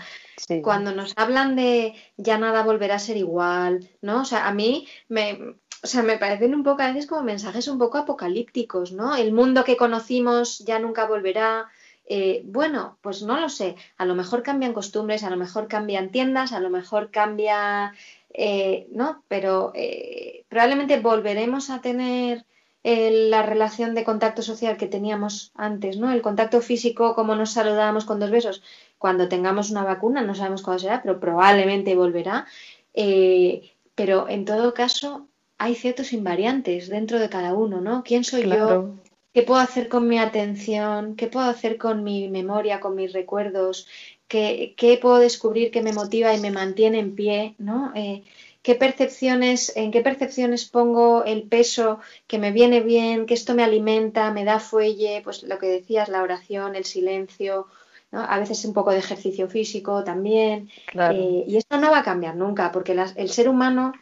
cuando 0.62 0.94
nos 0.94 1.14
hablan 1.16 1.56
de 1.56 1.96
ya 2.18 2.38
nada 2.38 2.64
volverá 2.64 2.96
a 2.96 3.00
ser 3.00 3.18
igual, 3.18 3.90
¿no? 4.02 4.22
O 4.22 4.26
sea, 4.26 4.48
a 4.48 4.54
mí 4.54 4.88
me, 5.08 5.56
o 5.84 5.88
sea, 5.88 6.04
me 6.04 6.18
parecen 6.18 6.54
un 6.54 6.64
poco 6.64 6.82
a 6.82 6.88
veces 6.88 7.08
como 7.08 7.24
mensajes 7.24 7.68
un 7.68 7.80
poco 7.80 7.98
apocalípticos, 7.98 8.92
¿no? 8.92 9.16
El 9.16 9.32
mundo 9.34 9.64
que 9.64 9.78
conocimos 9.78 10.60
ya 10.60 10.78
nunca 10.80 11.06
volverá. 11.08 11.70
Eh, 12.12 12.42
bueno, 12.46 12.98
pues 13.02 13.22
no 13.22 13.40
lo 13.40 13.50
sé. 13.50 13.76
A 13.98 14.06
lo 14.06 14.16
mejor 14.16 14.44
cambian 14.44 14.74
costumbres, 14.74 15.24
a 15.24 15.30
lo 15.30 15.38
mejor 15.38 15.68
cambian 15.68 16.10
tiendas, 16.10 16.54
a 16.54 16.60
lo 16.60 16.70
mejor 16.70 17.12
cambia 17.12 17.94
eh, 18.34 18.88
¿no? 18.92 19.24
Pero 19.28 19.72
eh, 19.76 20.46
probablemente 20.48 21.00
volveremos 21.00 21.70
a 21.70 21.82
tener 21.82 22.46
la 22.82 23.44
relación 23.44 23.94
de 23.94 24.06
contacto 24.06 24.42
social 24.42 24.78
que 24.78 24.88
teníamos 24.88 25.52
antes, 25.54 25.98
¿no? 25.98 26.12
El 26.12 26.22
contacto 26.22 26.62
físico, 26.62 27.14
como 27.14 27.36
nos 27.36 27.52
saludábamos 27.52 28.06
con 28.06 28.20
dos 28.20 28.32
besos, 28.32 28.64
cuando 28.98 29.28
tengamos 29.28 29.70
una 29.70 29.84
vacuna, 29.84 30.22
no 30.22 30.34
sabemos 30.34 30.62
cuándo 30.62 30.80
será, 30.80 31.02
pero 31.02 31.20
probablemente 31.20 31.96
volverá. 31.96 32.48
Eh, 32.94 33.72
pero 33.96 34.30
en 34.30 34.46
todo 34.46 34.74
caso, 34.74 35.28
hay 35.58 35.76
ciertos 35.76 36.14
invariantes 36.14 36.90
dentro 36.90 37.20
de 37.20 37.30
cada 37.30 37.54
uno, 37.54 37.82
¿no? 37.82 38.04
¿Quién 38.04 38.24
soy 38.24 38.50
yo? 38.50 38.96
¿Qué 39.34 39.44
puedo 39.44 39.60
hacer 39.60 39.90
con 39.90 40.08
mi 40.08 40.18
atención? 40.18 41.16
¿Qué 41.16 41.28
puedo 41.28 41.46
hacer 41.46 41.78
con 41.78 42.04
mi 42.04 42.30
memoria, 42.30 42.80
con 42.80 42.96
mis 42.96 43.14
recuerdos? 43.14 43.88
¿Qué, 44.30 45.00
puedo 45.02 45.18
descubrir 45.18 45.72
que 45.72 45.82
me 45.82 45.92
motiva 45.92 46.34
y 46.34 46.40
me 46.40 46.52
mantiene 46.52 47.00
en 47.00 47.16
pie? 47.16 47.56
¿no? 47.58 47.92
Eh, 47.96 48.24
¿Qué 48.62 48.76
percepciones, 48.76 49.76
en 49.76 49.90
qué 49.92 50.02
percepciones 50.02 50.66
pongo 50.66 51.26
el 51.26 51.44
peso 51.44 52.00
que 52.28 52.38
me 52.38 52.52
viene 52.52 52.82
bien, 52.82 53.26
que 53.26 53.34
esto 53.34 53.56
me 53.56 53.64
alimenta, 53.64 54.32
me 54.32 54.46
da 54.46 54.60
fuelle? 54.60 55.22
Pues 55.24 55.42
lo 55.44 55.58
que 55.58 55.68
decías, 55.68 56.10
la 56.10 56.22
oración, 56.22 56.76
el 56.76 56.86
silencio, 56.86 57.68
a 58.12 58.40
veces 58.40 58.64
un 58.66 58.74
poco 58.74 58.92
de 58.92 59.00
ejercicio 59.00 59.50
físico 59.50 60.04
también. 60.04 60.70
Eh, 60.94 61.46
y 61.48 61.58
esto 61.58 61.80
no 61.80 61.90
va 61.90 62.00
a 62.00 62.04
cambiar 62.04 62.36
nunca, 62.36 62.72
porque 62.72 62.96
el 63.16 63.30
ser 63.30 63.50
humano 63.50 63.94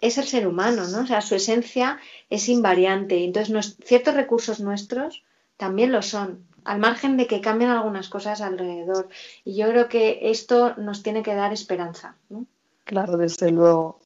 es 0.00 0.16
el 0.16 0.24
ser 0.24 0.46
humano, 0.46 0.86
¿no? 0.88 1.02
O 1.02 1.06
sea, 1.06 1.20
su 1.20 1.34
esencia 1.34 1.98
es 2.30 2.48
invariante. 2.48 3.22
Entonces, 3.22 3.76
ciertos 3.84 4.14
recursos 4.14 4.60
nuestros 4.60 5.24
también 5.56 5.92
lo 5.92 6.02
son 6.02 6.46
al 6.64 6.78
margen 6.78 7.16
de 7.16 7.26
que 7.26 7.40
cambien 7.40 7.70
algunas 7.70 8.08
cosas 8.08 8.40
alrededor. 8.40 9.08
Y 9.44 9.56
yo 9.56 9.68
creo 9.68 9.88
que 9.88 10.30
esto 10.30 10.74
nos 10.76 11.02
tiene 11.02 11.22
que 11.22 11.34
dar 11.34 11.52
esperanza. 11.52 12.16
Claro, 12.84 13.16
desde 13.16 13.50
luego. 13.50 14.00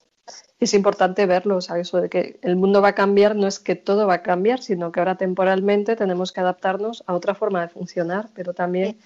Es 0.61 0.75
importante 0.75 1.25
verlo, 1.25 1.57
o 1.57 1.61
sea, 1.61 1.79
eso 1.79 2.01
de 2.01 2.09
que 2.09 2.39
el 2.43 2.57
mundo 2.57 2.83
va 2.83 2.89
a 2.89 2.95
cambiar, 2.95 3.37
no 3.37 3.47
es 3.47 3.61
que 3.61 3.77
todo 3.77 4.07
va 4.07 4.15
a 4.15 4.23
cambiar, 4.23 4.61
sino 4.61 4.93
que 4.93 5.01
ahora 5.01 5.17
temporalmente 5.17 5.97
tenemos 5.97 6.33
que 6.33 6.41
adaptarnos 6.41 7.05
a 7.07 7.15
otra 7.15 7.35
forma 7.35 7.63
de 7.63 7.69
funcionar, 7.69 8.29
pero 8.35 8.53
también 8.53 8.99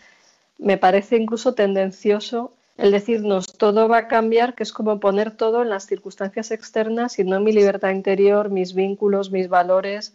me 0.58 0.78
parece 0.78 1.16
incluso 1.16 1.54
tendencioso 1.54 2.52
el 2.78 2.90
decirnos 2.90 3.46
todo 3.58 3.86
va 3.86 3.98
a 3.98 4.08
cambiar, 4.08 4.54
que 4.54 4.62
es 4.62 4.72
como 4.72 4.98
poner 4.98 5.36
todo 5.36 5.62
en 5.62 5.68
las 5.68 5.86
circunstancias 5.86 6.50
externas 6.50 7.18
y 7.18 7.24
no 7.24 7.36
en 7.36 7.44
mi 7.44 7.52
libertad 7.52 7.90
interior, 7.90 8.50
mis 8.50 8.74
vínculos, 8.74 9.30
mis 9.30 9.48
valores, 9.48 10.14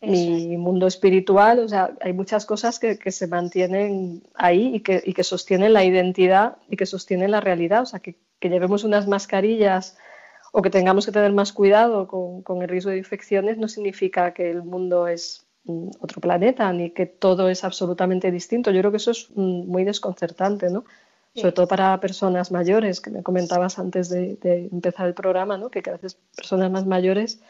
mi 0.00 0.56
mundo 0.56 0.86
espiritual, 0.86 1.58
o 1.58 1.68
sea, 1.68 1.92
hay 2.00 2.12
muchas 2.12 2.46
cosas 2.46 2.78
que, 2.78 2.98
se 3.10 3.26
mantienen 3.26 4.22
ahí 4.34 4.76
y 4.76 4.80
que, 4.80 5.02
y 5.04 5.12
que, 5.12 5.24
sostienen 5.24 5.72
la 5.72 5.84
identidad 5.84 6.56
y 6.68 6.76
que 6.76 6.86
sostienen 6.86 7.32
la 7.32 7.40
realidad, 7.40 7.82
o 7.82 7.86
sea, 7.86 8.00
que, 8.00 8.16
llevemos 8.40 8.84
unas 8.84 9.08
mascarillas 9.08 9.98
o 10.52 10.62
que 10.62 10.70
tengamos 10.70 11.04
que 11.04 11.12
tener 11.12 11.32
más 11.32 11.52
cuidado 11.52 12.06
con, 12.06 12.62
el 12.62 12.68
riesgo 12.68 12.90
de 12.90 12.98
infecciones 12.98 13.58
no 13.58 13.66
significa 13.66 14.32
que 14.32 14.50
el 14.50 14.62
mundo 14.62 15.08
es 15.08 15.44
mm, 15.64 15.88
otro 16.00 16.20
planeta 16.20 16.72
ni 16.72 16.90
que 16.90 17.06
todo 17.06 17.48
es 17.48 17.64
absolutamente 17.64 18.30
distinto. 18.30 18.70
Yo 18.70 18.80
creo 18.80 18.90
que 18.92 18.98
eso 18.98 19.10
es 19.10 19.28
mm, 19.34 19.66
muy 19.66 19.84
desconcertante, 19.84 20.70
¿no? 20.70 20.84
Sobre 21.34 21.52
todo 21.52 21.68
para 21.68 22.00
personas 22.00 22.50
mayores, 22.50 23.00
que 23.00 23.10
me 23.10 23.22
comentabas 23.22 23.78
antes 23.78 24.08
de, 24.08 24.36
de 24.36 24.68
empezar 24.72 25.06
el 25.06 25.14
programa, 25.14 25.58
¿no? 25.58 25.68
Que 25.70 25.82
cada 25.82 25.98
vez 25.98 26.16
personas 26.34 26.70
más 26.70 26.86
mayores 26.86 27.40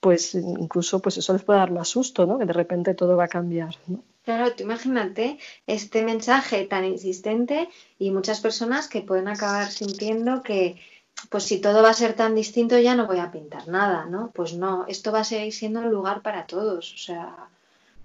pues 0.00 0.34
incluso 0.34 1.00
pues 1.00 1.18
eso 1.18 1.32
les 1.32 1.42
puede 1.42 1.58
dar 1.58 1.70
más 1.70 1.88
susto, 1.88 2.26
¿no? 2.26 2.38
Que 2.38 2.46
de 2.46 2.52
repente 2.52 2.94
todo 2.94 3.16
va 3.16 3.24
a 3.24 3.28
cambiar. 3.28 3.76
Claro, 4.24 4.52
tú 4.54 4.62
imagínate 4.64 5.38
este 5.66 6.02
mensaje 6.02 6.64
tan 6.64 6.84
insistente 6.84 7.68
y 7.98 8.10
muchas 8.10 8.40
personas 8.40 8.88
que 8.88 9.02
pueden 9.02 9.28
acabar 9.28 9.70
sintiendo 9.70 10.42
que 10.42 10.80
pues 11.28 11.44
si 11.44 11.60
todo 11.60 11.82
va 11.82 11.90
a 11.90 11.94
ser 11.94 12.14
tan 12.14 12.34
distinto 12.34 12.78
ya 12.78 12.94
no 12.94 13.06
voy 13.06 13.18
a 13.18 13.30
pintar 13.30 13.68
nada, 13.68 14.06
¿no? 14.06 14.30
Pues 14.34 14.54
no, 14.54 14.86
esto 14.88 15.12
va 15.12 15.20
a 15.20 15.24
seguir 15.24 15.52
siendo 15.52 15.80
un 15.80 15.90
lugar 15.90 16.22
para 16.22 16.46
todos, 16.46 16.94
o 16.94 16.98
sea, 16.98 17.36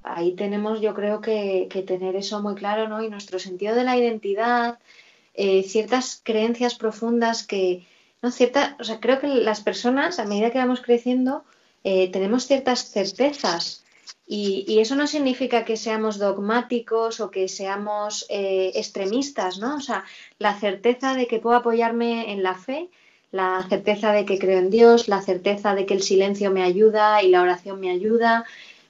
ahí 0.04 0.34
tenemos 0.34 0.82
yo 0.82 0.94
creo 0.94 1.22
que, 1.22 1.70
tener 1.88 2.16
eso 2.16 2.42
muy 2.42 2.56
claro, 2.56 2.90
¿no? 2.90 3.02
Y 3.04 3.10
nuestro 3.10 3.40
sentido 3.40 3.76
de 3.76 3.86
la 3.86 3.98
identidad, 3.98 4.80
eh, 5.34 5.64
ciertas 5.64 6.22
creencias 6.24 6.76
profundas 6.76 7.46
que, 7.46 7.86
no, 8.22 8.32
cierta, 8.32 8.76
o 8.80 8.84
sea, 8.84 9.00
creo 9.00 9.20
que 9.20 9.28
las 9.28 9.62
personas 9.62 10.20
a 10.20 10.26
medida 10.26 10.52
que 10.52 10.58
vamos 10.58 10.82
creciendo 10.82 11.44
eh, 11.88 12.10
tenemos 12.12 12.48
ciertas 12.48 12.90
certezas 12.90 13.84
y, 14.28 14.80
eso 14.80 14.96
no 14.96 15.06
significa 15.06 15.64
que 15.66 15.78
seamos 15.78 16.18
dogmáticos 16.18 17.20
o 17.20 17.30
que 17.30 17.48
seamos 17.48 18.26
eh, 18.28 18.72
extremistas, 18.74 19.60
¿no? 19.60 19.76
O 19.76 19.80
sea, 19.80 20.04
la 20.40 20.60
certeza 20.60 21.14
de 21.14 21.28
que 21.28 21.38
puedo 21.38 21.56
apoyarme 21.56 22.32
en 22.32 22.42
la 22.42 22.56
fe, 22.56 22.90
la 23.32 23.64
certeza 23.70 24.12
de 24.14 24.26
que 24.26 24.40
creo 24.40 24.58
en 24.58 24.72
Dios, 24.72 25.08
la 25.08 25.22
certeza 25.22 25.76
de 25.76 25.86
que 25.86 25.94
el 25.94 26.02
silencio 26.02 26.50
me 26.50 26.64
ayuda 26.64 27.22
y 27.22 27.30
la 27.30 27.44
oración 27.44 27.80
me 27.80 27.92
ayuda, 27.92 28.46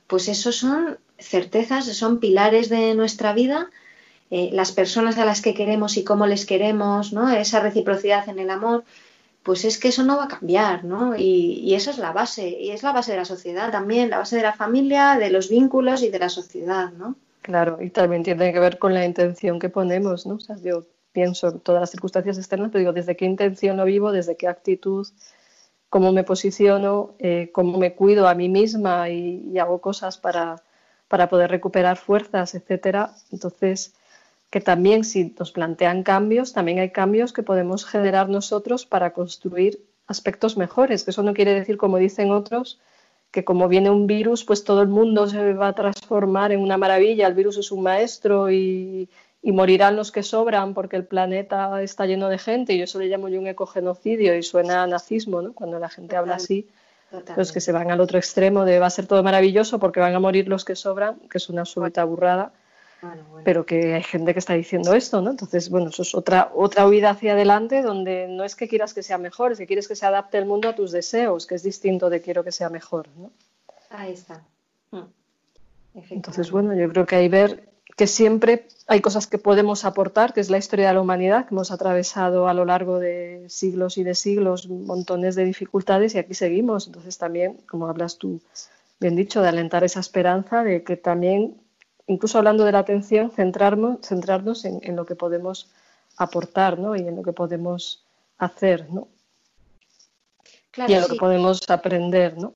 pues 0.07 0.29
eso 0.29 0.53
son 0.53 0.97
certezas, 1.19 1.85
son 1.97 2.21
pilares 2.21 2.69
de 2.69 2.95
nuestra 2.95 3.33
vida. 3.33 3.69
Eh, 4.31 4.51
las 4.53 4.71
personas 4.71 5.17
a 5.17 5.25
las 5.25 5.41
que 5.41 5.53
queremos 5.53 5.97
y 5.97 6.05
cómo 6.05 6.27
les 6.27 6.45
queremos, 6.45 7.11
¿no? 7.11 7.29
Esa 7.29 7.59
reciprocidad 7.59 8.29
en 8.29 8.39
el 8.39 8.49
amor, 8.49 8.85
pues 9.45 9.63
es 9.63 9.77
que 9.77 9.89
eso 9.89 10.03
no 10.03 10.17
va 10.17 10.23
a 10.23 10.27
cambiar, 10.27 10.83
¿no? 10.83 11.15
Y, 11.15 11.75
esa 11.75 11.91
es 11.91 11.99
la 11.99 12.11
base, 12.11 12.49
y 12.49 12.71
es 12.71 12.81
la 12.81 12.91
base 12.91 13.11
de 13.11 13.19
la 13.19 13.25
sociedad 13.25 13.71
también, 13.71 14.09
la 14.09 14.17
base 14.17 14.37
de 14.37 14.41
la 14.41 14.53
familia, 14.53 15.17
de 15.19 15.29
los 15.29 15.49
vínculos 15.49 16.01
y 16.01 16.09
de 16.09 16.17
la 16.17 16.29
sociedad, 16.29 16.91
¿no? 16.93 17.15
Claro, 17.43 17.77
y 17.79 17.91
también 17.91 18.23
tiene 18.23 18.51
que 18.51 18.59
ver 18.59 18.79
con 18.79 18.95
la 18.95 19.05
intención 19.05 19.59
que 19.59 19.69
ponemos, 19.69 20.25
¿no? 20.25 20.35
O 20.35 20.39
sea, 20.39 20.55
yo 20.57 20.85
pienso 21.11 21.49
en 21.49 21.59
todas 21.59 21.79
las 21.79 21.91
circunstancias 21.91 22.39
externas, 22.39 22.69
pero 22.71 22.79
digo, 22.79 22.91
desde 22.91 23.15
qué 23.15 23.25
intención 23.25 23.77
lo 23.77 23.85
vivo, 23.85 24.11
desde 24.11 24.35
qué 24.35 24.47
actitud, 24.47 25.07
cómo 25.89 26.11
me 26.11 26.23
posiciono, 26.23 27.13
eh, 27.19 27.51
cómo 27.53 27.77
me 27.77 27.93
cuido 27.93 28.27
a 28.27 28.33
mí 28.33 28.49
misma 28.49 29.09
y, 29.11 29.59
hago 29.59 29.79
cosas 29.79 30.17
para, 30.17 30.63
para 31.07 31.29
poder 31.29 31.51
recuperar 31.51 31.97
fuerzas, 31.97 32.55
etcétera. 32.55 33.13
Entonces, 33.31 33.93
que 34.49 34.61
también 34.61 35.03
si 35.03 35.35
nos 35.37 35.51
plantean 35.51 36.03
cambios, 36.03 36.53
también 36.53 36.79
hay 36.79 36.91
cambios 36.91 37.33
que 37.33 37.43
podemos 37.43 37.85
generar 37.85 38.29
nosotros 38.29 38.85
para 38.85 39.13
construir 39.13 39.81
aspectos 40.07 40.57
mejores, 40.57 41.03
que 41.03 41.11
eso 41.11 41.23
no 41.23 41.33
quiere 41.33 41.53
decir, 41.53 41.77
como 41.77 41.97
dicen 41.97 42.31
otros, 42.31 42.79
que 43.31 43.43
como 43.43 43.67
viene 43.67 43.89
un 43.89 44.07
virus, 44.07 44.45
pues 44.45 44.63
todo 44.63 44.81
el 44.81 44.87
mundo 44.87 45.27
se 45.27 45.53
va 45.53 45.69
a 45.69 45.73
transformar 45.73 46.51
en 46.51 46.61
una 46.61 46.77
maravilla, 46.77 47.27
el 47.27 47.33
virus 47.33 47.57
es 47.57 47.71
un 47.71 47.83
maestro 47.83 48.51
y, 48.51 49.09
morirán 49.43 49.95
los 49.95 50.11
que 50.11 50.23
sobran 50.23 50.73
porque 50.73 50.95
el 50.95 51.05
planeta 51.05 51.83
está 51.83 52.07
lleno 52.07 52.29
de 52.29 52.39
gente, 52.39 52.73
y 52.73 52.79
yo 52.79 52.85
eso 52.85 52.97
le 52.97 53.05
llamo 53.05 53.29
yo 53.29 53.39
un 53.39 53.45
ecogenocidio 53.45 54.35
y 54.35 54.41
suena 54.41 54.81
a 54.81 54.87
nazismo, 54.87 55.41
¿no? 55.41 55.53
Cuando 55.53 55.77
la 55.77 55.87
gente 55.87 56.15
habla 56.15 56.35
así, 56.35 56.67
los 57.37 57.51
que 57.51 57.61
se 57.61 57.71
van 57.71 57.91
al 57.91 58.01
otro 58.01 58.17
extremo 58.17 58.65
de 58.65 58.79
va 58.79 58.87
a 58.87 58.89
ser 58.89 59.05
todo 59.05 59.21
maravilloso 59.21 59.79
porque 59.79 59.99
van 59.99 60.15
a 60.15 60.19
morir 60.19 60.47
los 60.47 60.65
que 60.65 60.75
sobran, 60.75 61.19
que 61.29 61.37
es 61.37 61.47
una 61.49 61.61
absoluta 61.61 62.03
burrada 62.05 62.53
pero 63.43 63.65
que 63.65 63.93
hay 63.93 64.03
gente 64.03 64.33
que 64.33 64.39
está 64.39 64.53
diciendo 64.53 64.93
esto, 64.93 65.21
¿no? 65.21 65.31
Entonces, 65.31 65.69
bueno, 65.69 65.89
eso 65.89 66.01
es 66.01 66.15
otra, 66.15 66.51
otra 66.55 66.87
huida 66.87 67.11
hacia 67.11 67.33
adelante 67.33 67.81
donde 67.81 68.27
no 68.27 68.43
es 68.43 68.55
que 68.55 68.67
quieras 68.67 68.93
que 68.93 69.03
sea 69.03 69.17
mejor, 69.17 69.51
es 69.51 69.57
que 69.57 69.67
quieres 69.67 69.87
que 69.87 69.95
se 69.95 70.05
adapte 70.05 70.37
el 70.37 70.45
mundo 70.45 70.69
a 70.69 70.75
tus 70.75 70.91
deseos, 70.91 71.45
que 71.45 71.55
es 71.55 71.63
distinto 71.63 72.09
de 72.09 72.21
quiero 72.21 72.43
que 72.43 72.51
sea 72.51 72.69
mejor, 72.69 73.07
¿no? 73.17 73.31
Ahí 73.89 74.13
está. 74.13 74.43
Mm. 74.91 75.03
Entonces, 76.09 76.51
bueno, 76.51 76.73
yo 76.75 76.89
creo 76.89 77.05
que 77.05 77.15
hay 77.15 77.29
ver 77.29 77.69
que 77.95 78.07
siempre 78.07 78.67
hay 78.87 78.99
cosas 79.01 79.25
que 79.27 79.37
podemos 79.37 79.85
aportar, 79.85 80.33
que 80.33 80.41
es 80.41 80.49
la 80.49 80.57
historia 80.57 80.89
de 80.89 80.93
la 80.93 81.01
humanidad, 81.01 81.45
que 81.45 81.53
hemos 81.53 81.71
atravesado 81.71 82.47
a 82.47 82.53
lo 82.53 82.65
largo 82.65 82.99
de 82.99 83.45
siglos 83.47 83.97
y 83.97 84.03
de 84.03 84.15
siglos 84.15 84.67
montones 84.67 85.35
de 85.35 85.45
dificultades 85.45 86.13
y 86.15 86.17
aquí 86.17 86.33
seguimos. 86.33 86.87
Entonces 86.87 87.17
también, 87.17 87.57
como 87.67 87.87
hablas 87.87 88.17
tú, 88.17 88.41
bien 88.99 89.15
dicho, 89.15 89.41
de 89.41 89.47
alentar 89.47 89.83
esa 89.83 90.01
esperanza 90.01 90.63
de 90.63 90.83
que 90.83 90.97
también 90.97 91.55
incluso 92.07 92.37
hablando 92.37 92.63
de 92.63 92.71
la 92.71 92.79
atención, 92.79 93.31
centrarnos, 93.31 93.99
centrarnos 94.01 94.65
en, 94.65 94.95
lo 94.95 95.05
que 95.05 95.15
podemos 95.15 95.69
aportar 96.17 96.79
¿no? 96.79 96.95
y 96.95 97.01
en 97.01 97.15
lo 97.15 97.23
que 97.23 97.33
podemos 97.33 98.03
hacer 98.37 98.89
¿no? 98.91 99.07
y 100.87 100.93
en 100.93 101.01
lo 101.01 101.07
que 101.07 101.15
podemos 101.15 101.61
aprender. 101.69 102.37
¿no? 102.37 102.53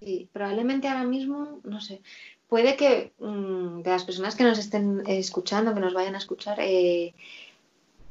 Sí, 0.00 0.28
probablemente 0.32 0.88
ahora 0.88 1.04
mismo, 1.04 1.60
no 1.64 1.80
sé, 1.80 2.02
puede 2.48 2.76
que 2.76 3.12
mm, 3.18 3.82
de 3.82 3.90
las 3.90 4.04
personas 4.04 4.36
que 4.36 4.44
nos 4.44 4.58
estén 4.58 5.02
escuchando, 5.06 5.74
que 5.74 5.80
nos 5.80 5.94
vayan 5.94 6.14
a 6.14 6.18
escuchar, 6.18 6.58
eh, 6.60 7.14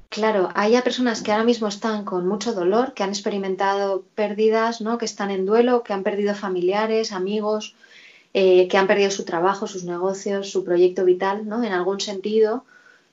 claro, 0.09 0.49
haya 0.55 0.83
personas 0.83 1.21
que 1.21 1.31
ahora 1.31 1.43
mismo 1.43 1.67
están 1.67 2.03
con 2.03 2.27
mucho 2.27 2.53
dolor, 2.53 2.93
que 2.93 3.03
han 3.03 3.09
experimentado 3.09 4.03
pérdidas, 4.15 4.81
¿no? 4.81 4.97
que 4.97 5.05
están 5.05 5.31
en 5.31 5.45
duelo, 5.45 5.83
que 5.83 5.93
han 5.93 6.03
perdido 6.03 6.35
familiares, 6.35 7.11
amigos, 7.11 7.75
eh, 8.33 8.67
que 8.67 8.77
han 8.77 8.87
perdido 8.87 9.11
su 9.11 9.25
trabajo, 9.25 9.67
sus 9.67 9.83
negocios, 9.83 10.49
su 10.49 10.63
proyecto 10.63 11.05
vital, 11.05 11.47
¿no? 11.47 11.63
En 11.63 11.71
algún 11.71 11.99
sentido. 11.99 12.65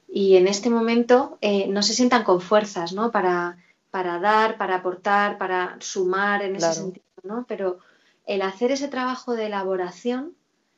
Y 0.09 0.37
en 0.37 0.49
este 0.49 0.71
momento 0.71 1.39
eh, 1.43 1.69
no 1.69 1.83
se 1.83 1.93
sientan 1.93 2.25
con 2.25 2.41
fuerzas, 2.41 2.93
¿no? 2.93 3.11
Para, 3.11 3.59
para 3.91 4.19
dar, 4.19 4.57
para 4.57 4.77
aportar, 4.77 5.37
para 5.37 5.77
sumar 5.81 6.43
en 6.43 6.57
ese 6.57 6.73
sentido, 6.73 7.05
¿no? 7.23 7.45
Pero 7.47 7.79
el 8.27 8.43
hacer 8.43 8.73
ese 8.73 8.89
trabajo 8.89 9.35
de 9.35 9.47
elaboración, 9.47 10.35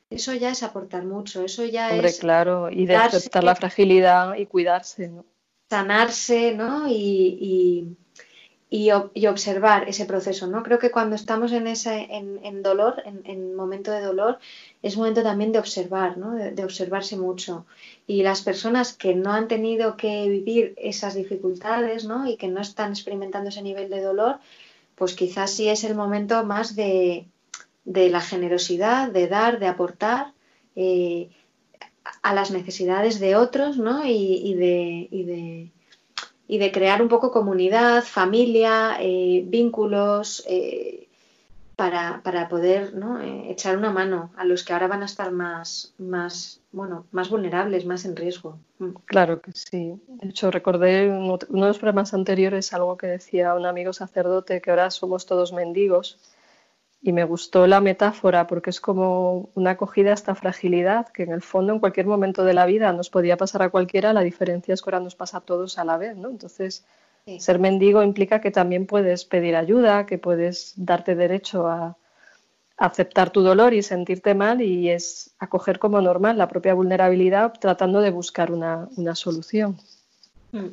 eso 0.09 0.33
ya 0.33 0.49
es 0.49 0.61
aportar 0.61 1.05
mucho, 1.05 1.43
eso 1.43 1.63
ya 1.63 1.89
Hombre, 1.89 2.09
es... 2.09 2.19
claro, 2.19 2.69
y 2.69 2.85
de 2.85 2.95
aceptar 2.97 3.43
la 3.43 3.55
fragilidad 3.55 4.35
y 4.35 4.45
cuidarse, 4.45 5.07
¿no? 5.07 5.25
Sanarse, 5.69 6.53
¿no? 6.53 6.87
y, 6.87 6.93
y, 6.93 7.97
observar 9.27 9.87
ese 9.87 10.05
proceso, 10.05 10.47
¿no? 10.47 10.63
Creo 10.63 10.79
que 10.79 10.89
cuando 10.89 11.15
estamos 11.15 11.51
en 11.51 11.67
ese 11.67 12.07
en, 12.09 12.63
dolor, 12.63 13.03
en, 13.05 13.21
en, 13.25 13.55
momento 13.55 13.91
de 13.91 14.01
dolor, 14.01 14.39
es 14.81 14.97
momento 14.97 15.21
también 15.21 15.51
de 15.51 15.59
observar, 15.59 16.17
¿no? 16.17 16.33
De, 16.33 16.63
observarse 16.63 17.15
mucho. 17.15 17.67
Y 18.07 18.23
las 18.23 18.41
personas 18.41 18.93
que 18.93 19.13
no 19.13 19.31
han 19.31 19.47
tenido 19.47 19.95
que 19.95 20.27
vivir 20.27 20.73
esas 20.77 21.13
dificultades, 21.13 22.05
¿no? 22.05 22.27
Y 22.27 22.35
que 22.35 22.47
no 22.47 22.61
están 22.61 22.89
experimentando 22.91 23.49
ese 23.49 23.61
nivel 23.61 23.91
de 23.91 24.01
dolor, 24.01 24.39
pues 24.95 25.13
quizás 25.13 25.51
sí 25.51 25.69
es 25.69 25.83
el 25.83 25.93
momento 25.93 26.43
más 26.43 26.75
de, 26.75 27.27
la 27.85 28.21
generosidad, 28.21 29.11
de 29.11 29.27
dar, 29.27 29.59
de 29.59 29.67
aportar 29.67 30.33
eh, 30.75 31.29
a 32.23 32.33
las 32.33 32.49
necesidades 32.49 33.19
de 33.19 33.35
otros, 33.35 33.77
¿no? 33.77 34.05
y 34.05 34.53
de 34.55 35.07
y 35.11 35.23
de 35.25 35.71
crear 36.71 37.01
un 37.01 37.09
poco 37.09 37.31
comunidad, 37.31 38.03
familia, 38.03 38.97
eh, 38.99 39.43
vínculos, 39.45 40.43
eh, 40.47 41.07
para, 41.75 42.47
poder 42.49 42.93
¿no? 42.93 43.19
Eh, 43.19 43.51
echar 43.51 43.77
una 43.77 43.91
mano 43.91 44.31
a 44.37 44.45
los 44.45 44.63
que 44.63 44.73
ahora 44.73 44.87
van 44.87 45.01
a 45.01 45.05
estar 45.05 45.31
más, 45.31 45.93
más, 45.97 46.61
bueno, 46.71 47.05
más 47.11 47.29
vulnerables, 47.29 47.85
más 47.85 48.05
en 48.05 48.15
riesgo. 48.15 48.57
Mm. 48.79 48.91
Claro 49.05 49.41
que 49.41 49.51
sí. 49.53 49.99
De 50.07 50.29
hecho, 50.29 50.51
recordé 50.51 51.09
uno 51.09 51.37
de 51.37 51.67
los 51.67 51.79
programas 51.79 52.13
anteriores 52.13 52.73
algo 52.73 52.97
que 52.97 53.07
decía 53.07 53.55
un 53.55 53.65
amigo 53.65 53.91
sacerdote, 53.91 54.61
que 54.61 54.69
ahora 54.69 54.91
somos 54.91 55.25
todos 55.25 55.51
mendigos 55.51 56.19
y 57.05 57.11
me 57.11 57.25
gustó 57.25 57.67
la 57.67 57.81
metáfora 57.81 58.47
porque 58.47 58.69
es 58.69 58.79
como 58.79 59.49
una 59.55 59.71
acogida 59.71 60.11
a 60.11 60.13
esta 60.13 60.35
fragilidad 60.35 61.09
que 61.09 61.23
en 61.23 61.33
el 61.33 61.41
fondo 61.41 61.73
en 61.73 61.79
cualquier 61.79 62.05
momento 62.05 62.45
de 62.45 62.53
la 62.53 62.65
vida 62.65 62.93
nos 62.93 63.09
podía 63.09 63.35
pasar 63.35 63.61
a 63.61 63.69
cualquiera, 63.69 64.13
la 64.13 64.21
diferencia 64.21 64.73
es 64.73 64.81
que 64.81 64.87
ahora 64.87 65.01
nos 65.01 65.13
pasa 65.13 65.39
a 65.39 65.41
todos 65.41 65.77
a 65.77 65.83
la 65.83 65.97
vez, 65.97 66.15
¿no? 66.15 66.29
Entonces, 66.29 66.85
ser 67.39 67.59
mendigo 67.59 68.03
implica 68.03 68.39
que 68.39 68.51
también 68.51 68.85
puedes 68.85 69.25
pedir 69.25 69.57
ayuda, 69.57 70.05
que 70.05 70.17
puedes 70.17 70.73
darte 70.77 71.15
derecho 71.15 71.67
a, 71.67 71.97
aceptar 72.75 73.29
tu 73.29 73.41
dolor 73.41 73.73
y 73.73 73.83
sentirte 73.83 74.33
mal 74.33 74.59
y 74.61 74.89
es 74.89 75.31
acoger 75.37 75.77
como 75.77 76.01
normal 76.01 76.37
la 76.37 76.47
propia 76.47 76.73
vulnerabilidad 76.73 77.53
tratando 77.59 78.01
de 78.01 78.09
buscar 78.09 78.51
una, 78.51 78.89
solución. 79.13 79.77
Mm. 80.51 80.69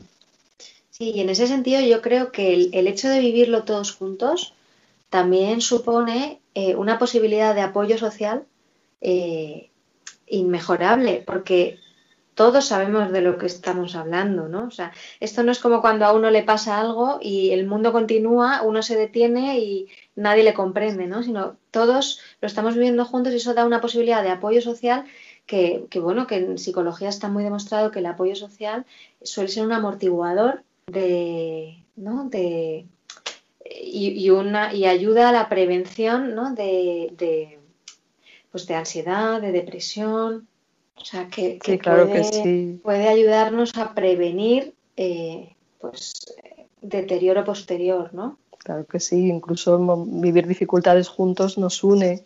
Sí, 0.90 1.12
y 1.14 1.20
en 1.20 1.28
ese 1.28 1.46
sentido 1.46 1.80
yo 1.82 2.00
creo 2.00 2.32
que 2.32 2.70
el 2.72 2.86
hecho 2.86 3.08
de 3.08 3.20
vivirlo 3.20 3.64
todos 3.64 3.92
juntos, 3.92 4.54
también 5.10 5.60
supone 5.60 6.40
eh, 6.54 6.76
una 6.76 6.98
posibilidad 6.98 7.54
de 7.54 7.60
apoyo 7.60 7.98
social 7.98 8.46
eh, 9.00 9.70
inmejorable, 10.26 11.22
porque 11.26 11.78
todos 12.34 12.66
sabemos 12.66 13.12
de 13.12 13.20
lo 13.20 13.36
que 13.36 13.46
estamos 13.46 13.96
hablando, 13.96 14.48
¿no? 14.48 14.66
O 14.68 14.70
sea, 14.70 14.92
esto 15.18 15.42
no 15.42 15.52
es 15.52 15.58
como 15.58 15.80
cuando 15.82 16.06
a 16.06 16.12
uno 16.12 16.30
le 16.30 16.42
pasa 16.42 16.80
algo 16.80 17.18
y 17.20 17.50
el 17.50 17.66
mundo 17.66 17.92
continúa, 17.92 18.62
uno 18.62 18.82
se 18.82 18.96
detiene 18.96 19.58
y 19.58 19.88
nadie 20.14 20.44
le 20.44 20.54
comprende, 20.54 21.06
¿no? 21.06 21.22
Sino 21.22 21.56
todos 21.70 22.20
lo 22.40 22.46
estamos 22.46 22.74
viviendo 22.74 23.04
juntos 23.04 23.32
y 23.32 23.36
eso 23.36 23.52
da 23.52 23.66
una 23.66 23.80
posibilidad 23.80 24.22
de 24.22 24.30
apoyo 24.30 24.62
social 24.62 25.04
que, 25.44 25.86
que 25.90 26.00
bueno, 26.00 26.26
que 26.26 26.36
en 26.36 26.58
psicología 26.58 27.08
está 27.08 27.28
muy 27.28 27.42
demostrado 27.44 27.90
que 27.90 27.98
el 27.98 28.06
apoyo 28.06 28.36
social 28.36 28.86
suele 29.22 29.50
ser 29.50 29.66
un 29.66 29.72
amortiguador 29.72 30.62
de, 30.86 31.84
¿no? 31.96 32.28
de, 32.30 32.86
y, 33.70 34.30
una, 34.30 34.74
y 34.74 34.86
ayuda 34.86 35.28
a 35.28 35.32
la 35.32 35.48
prevención 35.48 36.34
¿no? 36.34 36.54
de, 36.54 37.58
pues 38.50 38.66
de 38.66 38.74
ansiedad, 38.74 39.40
de 39.40 39.52
depresión. 39.52 40.48
O 40.96 41.04
sea, 41.04 41.28
que, 41.28 41.58
puede, 42.82 43.08
ayudarnos 43.08 43.76
a 43.78 43.94
prevenir 43.94 44.74
eh, 44.96 45.54
pues, 45.80 46.12
deterioro 46.82 47.42
posterior, 47.44 48.12
¿no? 48.12 48.36
Claro 48.58 48.84
que 48.84 49.00
sí, 49.00 49.28
incluso 49.28 49.78
vivir 50.06 50.46
dificultades 50.46 51.08
juntos 51.08 51.56
nos 51.56 51.82
une. 51.82 52.22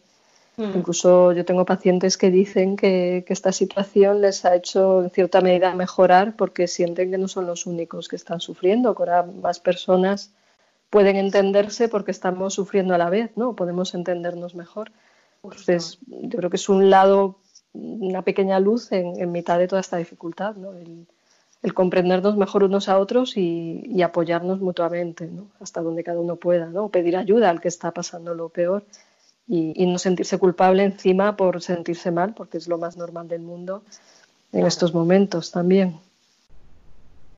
Mm. 0.57 0.79
Incluso 0.79 1.31
yo 1.33 1.45
tengo 1.45 1.65
pacientes 1.65 2.17
que 2.17 2.33
dicen 2.33 2.77
que, 2.77 3.23
que, 3.25 3.33
esta 3.33 3.53
situación 3.53 4.21
les 4.21 4.45
ha 4.45 4.57
hecho 4.57 5.05
en 5.05 5.11
cierta 5.11 5.41
medida 5.41 5.73
mejorar 5.75 6.35
porque 6.35 6.67
sienten 6.67 7.13
que 7.13 7.19
no 7.19 7.29
son 7.29 7.47
los 7.47 7.67
únicos 7.67 8.09
que 8.09 8.17
están 8.17 8.41
sufriendo, 8.41 8.97
que 8.97 9.03
ahora 9.03 9.23
más 9.23 9.61
personas 9.61 10.33
pueden 10.95 11.17
entenderse 11.17 11.89
porque 11.89 12.13
estamos 12.13 12.55
sufriendo 12.55 12.95
a 12.95 12.99
la 12.99 13.11
vez, 13.11 13.33
¿no? 13.35 13.57
Podemos 13.57 13.95
entendernos 13.95 14.55
mejor. 14.55 14.93
Entonces, 15.43 15.99
yo 16.07 16.39
creo 16.39 16.51
que 16.51 16.57
es 16.57 16.69
un 16.69 16.89
lado, 16.89 17.41
una 17.73 18.23
pequeña 18.23 18.61
luz 18.61 18.93
en, 18.93 19.33
mitad 19.33 19.59
de 19.59 19.67
toda 19.67 19.81
esta 19.81 19.97
dificultad, 19.97 20.55
¿no? 20.55 20.73
El, 20.73 21.09
comprendernos 21.75 22.37
mejor 22.37 22.63
unos 22.63 22.89
a 22.89 23.01
otros 23.01 23.37
y, 23.37 24.03
apoyarnos 24.03 24.61
mutuamente, 24.61 25.27
¿no? 25.27 25.49
Hasta 25.59 25.81
donde 25.83 26.05
cada 26.05 26.21
uno 26.21 26.37
pueda, 26.37 26.67
¿no? 26.67 26.89
Pedir 26.91 27.17
ayuda 27.17 27.51
al 27.51 27.61
que 27.61 27.67
está 27.67 27.91
pasando 27.91 28.33
lo 28.33 28.51
peor 28.51 28.85
y, 29.49 29.85
no 29.87 29.99
sentirse 29.99 30.39
culpable 30.39 30.85
encima 30.85 31.37
por 31.37 31.61
sentirse 31.61 32.13
mal, 32.13 32.35
porque 32.35 32.59
es 32.59 32.69
lo 32.69 32.79
más 32.79 32.97
normal 32.97 33.27
del 33.27 33.43
mundo 33.43 33.83
en 34.53 34.65
estos 34.65 34.95
momentos 34.95 35.51
también. 35.51 35.99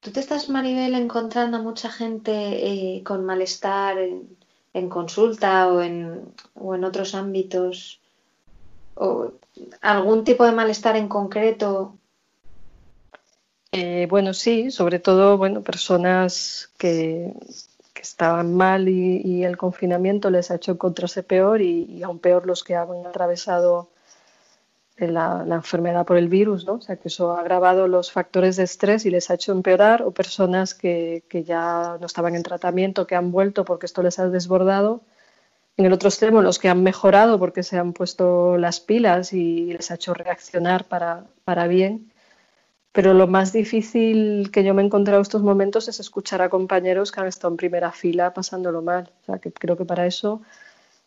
¿Tú 0.00 0.10
te 0.10 0.20
estás, 0.20 0.48
Maribel, 0.48 0.94
encontrando 0.94 1.62
mucha 1.62 1.90
gente 1.90 2.32
eh, 2.32 3.02
con 3.02 3.24
malestar 3.24 3.98
en, 3.98 4.88
consulta 4.88 5.68
o 5.68 5.80
en, 5.80 6.32
o 6.54 6.74
en, 6.74 6.84
otros 6.84 7.14
ámbitos? 7.14 8.00
¿O 8.94 9.32
algún 9.80 10.24
tipo 10.24 10.44
de 10.44 10.52
malestar 10.52 10.96
en 10.96 11.08
concreto? 11.08 11.96
Eh, 13.72 14.06
bueno, 14.08 14.32
sí, 14.32 14.70
sobre 14.70 14.98
todo 15.00 15.36
bueno, 15.38 15.62
personas 15.62 16.70
que, 16.78 17.32
estaban 18.00 18.54
mal 18.54 18.88
y, 18.88 19.42
el 19.42 19.56
confinamiento 19.56 20.30
les 20.30 20.52
ha 20.52 20.54
hecho 20.54 20.70
encontrarse 20.72 21.24
peor 21.24 21.60
y, 21.60 21.84
y 21.84 22.04
aún 22.04 22.20
peor 22.20 22.46
los 22.46 22.62
que 22.62 22.76
han 22.76 23.04
atravesado 23.04 23.88
la, 24.98 25.44
enfermedad 25.48 26.06
por 26.06 26.16
el 26.16 26.28
virus, 26.28 26.66
¿no? 26.66 26.74
O 26.74 26.80
sea, 26.80 26.96
que 26.96 27.08
eso 27.08 27.32
ha 27.32 27.40
agravado 27.40 27.88
los 27.88 28.10
factores 28.10 28.56
de 28.56 28.64
estrés 28.64 29.04
y 29.06 29.10
les 29.10 29.30
ha 29.30 29.34
hecho 29.34 29.52
empeorar, 29.52 30.02
o 30.02 30.12
personas 30.12 30.74
que, 30.74 31.24
que 31.28 31.44
ya 31.44 31.98
no 32.00 32.06
estaban 32.06 32.34
en 32.34 32.42
tratamiento, 32.42 33.06
que 33.06 33.14
han 33.14 33.30
vuelto 33.32 33.64
porque 33.64 33.86
esto 33.86 34.02
les 34.02 34.18
ha 34.18 34.28
desbordado. 34.28 35.02
En 35.76 35.84
el 35.84 35.92
otro 35.92 36.08
extremo, 36.08 36.40
los 36.40 36.58
que 36.58 36.70
han 36.70 36.82
mejorado 36.82 37.38
porque 37.38 37.62
se 37.62 37.78
han 37.78 37.92
puesto 37.92 38.56
las 38.56 38.80
pilas 38.80 39.32
y 39.34 39.72
les 39.74 39.90
ha 39.90 39.96
hecho 39.96 40.14
reaccionar 40.14 40.86
para, 40.86 41.26
para 41.44 41.66
bien. 41.66 42.10
Pero 42.92 43.12
lo 43.12 43.26
más 43.26 43.52
difícil 43.52 44.50
que 44.50 44.64
yo 44.64 44.72
me 44.72 44.80
he 44.80 44.86
encontrado 44.86 45.20
estos 45.20 45.42
momentos 45.42 45.88
es 45.88 46.00
escuchar 46.00 46.40
a 46.40 46.48
compañeros 46.48 47.12
que 47.12 47.20
han 47.20 47.26
estado 47.26 47.52
en 47.52 47.58
primera 47.58 47.92
fila 47.92 48.32
pasándolo 48.32 48.80
mal. 48.80 49.10
O 49.22 49.24
sea, 49.26 49.38
que 49.38 49.52
creo 49.52 49.76
que 49.76 49.84
para 49.84 50.06
eso 50.06 50.40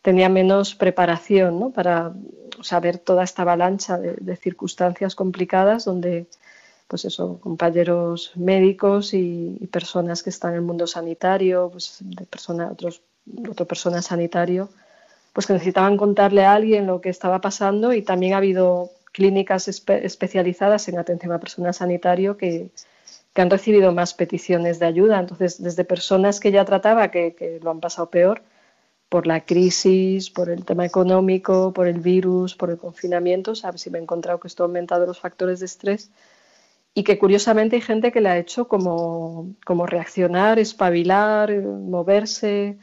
tenía 0.02 0.28
menos 0.28 0.74
preparación 0.74 1.72
para 1.72 2.12
saber 2.62 2.98
toda 2.98 3.24
esta 3.24 3.42
avalancha 3.42 3.98
de, 3.98 4.36
circunstancias 4.36 5.14
complicadas 5.14 5.84
donde 5.84 6.26
pues 6.88 7.04
eso, 7.04 7.38
compañeros 7.40 8.32
médicos 8.34 9.14
y, 9.14 9.68
personas 9.70 10.24
que 10.24 10.30
están 10.30 10.50
en 10.50 10.56
el 10.56 10.62
mundo 10.62 10.88
sanitario, 10.88 11.68
pues 11.70 11.98
de 12.00 12.24
persona, 12.26 12.68
otros, 12.72 13.02
otro 13.48 13.64
personal 13.64 14.02
sanitario, 14.02 14.70
pues 15.32 15.46
que 15.46 15.52
necesitaban 15.52 15.96
contarle 15.96 16.44
a 16.44 16.54
alguien 16.54 16.88
lo 16.88 17.00
que 17.00 17.08
estaba 17.08 17.40
pasando 17.40 17.92
y 17.92 18.02
también 18.02 18.34
ha 18.34 18.38
habido 18.38 18.90
clínicas 19.12 19.68
especializadas 19.68 20.88
en 20.88 20.98
atención 20.98 21.32
a 21.32 21.38
personal 21.38 21.72
sanitario 21.74 22.36
que, 22.36 22.70
que, 23.32 23.40
han 23.40 23.50
recibido 23.50 23.92
más 23.92 24.12
peticiones 24.14 24.80
de 24.80 24.86
ayuda. 24.86 25.20
Entonces, 25.20 25.62
desde 25.62 25.84
personas 25.84 26.40
que 26.40 26.50
ya 26.50 26.64
trataba 26.64 27.12
que, 27.12 27.36
que 27.36 27.60
lo 27.62 27.70
han 27.70 27.78
pasado 27.78 28.10
peor, 28.10 28.42
por 29.10 29.26
la 29.26 29.44
crisis, 29.44 30.30
por 30.30 30.48
el 30.48 30.64
tema 30.64 30.86
económico, 30.86 31.72
por 31.72 31.88
el 31.88 31.98
virus, 31.98 32.54
por 32.54 32.70
el 32.70 32.78
confinamiento, 32.78 33.56
¿sabes? 33.56 33.82
si 33.82 33.90
me 33.90 33.98
he 33.98 34.02
encontrado 34.02 34.38
que 34.38 34.46
esto 34.46 34.62
ha 34.62 34.66
aumentado 34.66 35.04
los 35.04 35.18
factores 35.18 35.58
de 35.58 35.66
estrés 35.66 36.10
y 36.94 37.02
que 37.02 37.18
curiosamente 37.18 37.76
hay 37.76 37.82
gente 37.82 38.12
que 38.12 38.20
le 38.20 38.28
ha 38.28 38.38
hecho 38.38 38.68
como, 38.68 39.52
como 39.66 39.86
reaccionar, 39.86 40.60
espabilar, 40.60 41.52
moverse, 41.60 42.78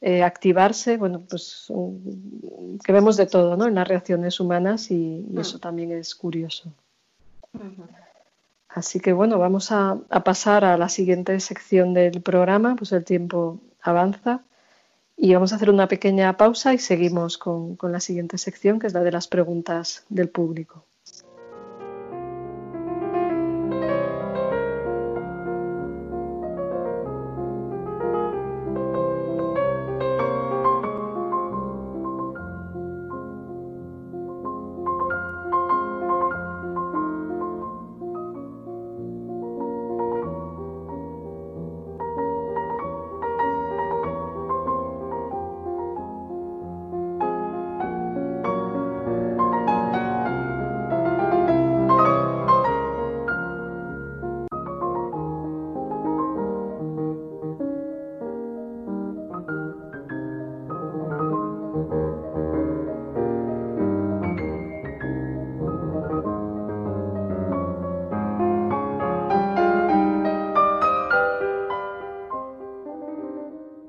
eh, 0.00 0.22
activarse, 0.22 0.96
bueno, 0.96 1.22
pues 1.28 1.70
que 2.82 2.92
vemos 2.92 3.18
de 3.18 3.26
todo 3.26 3.58
¿no? 3.58 3.66
en 3.66 3.74
las 3.74 3.86
reacciones 3.86 4.40
humanas 4.40 4.90
y, 4.90 5.26
mm. 5.28 5.38
eso 5.38 5.58
también 5.58 5.92
es 5.92 6.14
curioso. 6.14 6.72
Así 8.70 8.98
que 8.98 9.12
bueno, 9.12 9.38
vamos 9.38 9.72
a, 9.72 9.98
a 10.08 10.24
pasar 10.24 10.64
a 10.64 10.78
la 10.78 10.88
siguiente 10.88 11.38
sección 11.40 11.92
del 11.92 12.22
programa, 12.22 12.76
pues 12.76 12.92
el 12.92 13.04
tiempo 13.04 13.60
avanza. 13.82 14.42
Y 15.16 15.32
vamos 15.34 15.52
a 15.52 15.56
hacer 15.56 15.70
una 15.70 15.88
pequeña 15.88 16.36
pausa 16.36 16.74
y 16.74 16.78
seguimos 16.78 17.38
con, 17.38 17.76
con 17.76 17.92
la 17.92 18.00
siguiente 18.00 18.38
sección, 18.38 18.78
que 18.78 18.86
es 18.86 18.92
la 18.92 19.02
de 19.02 19.12
las 19.12 19.28
preguntas 19.28 20.04
del 20.08 20.28
público. 20.28 20.84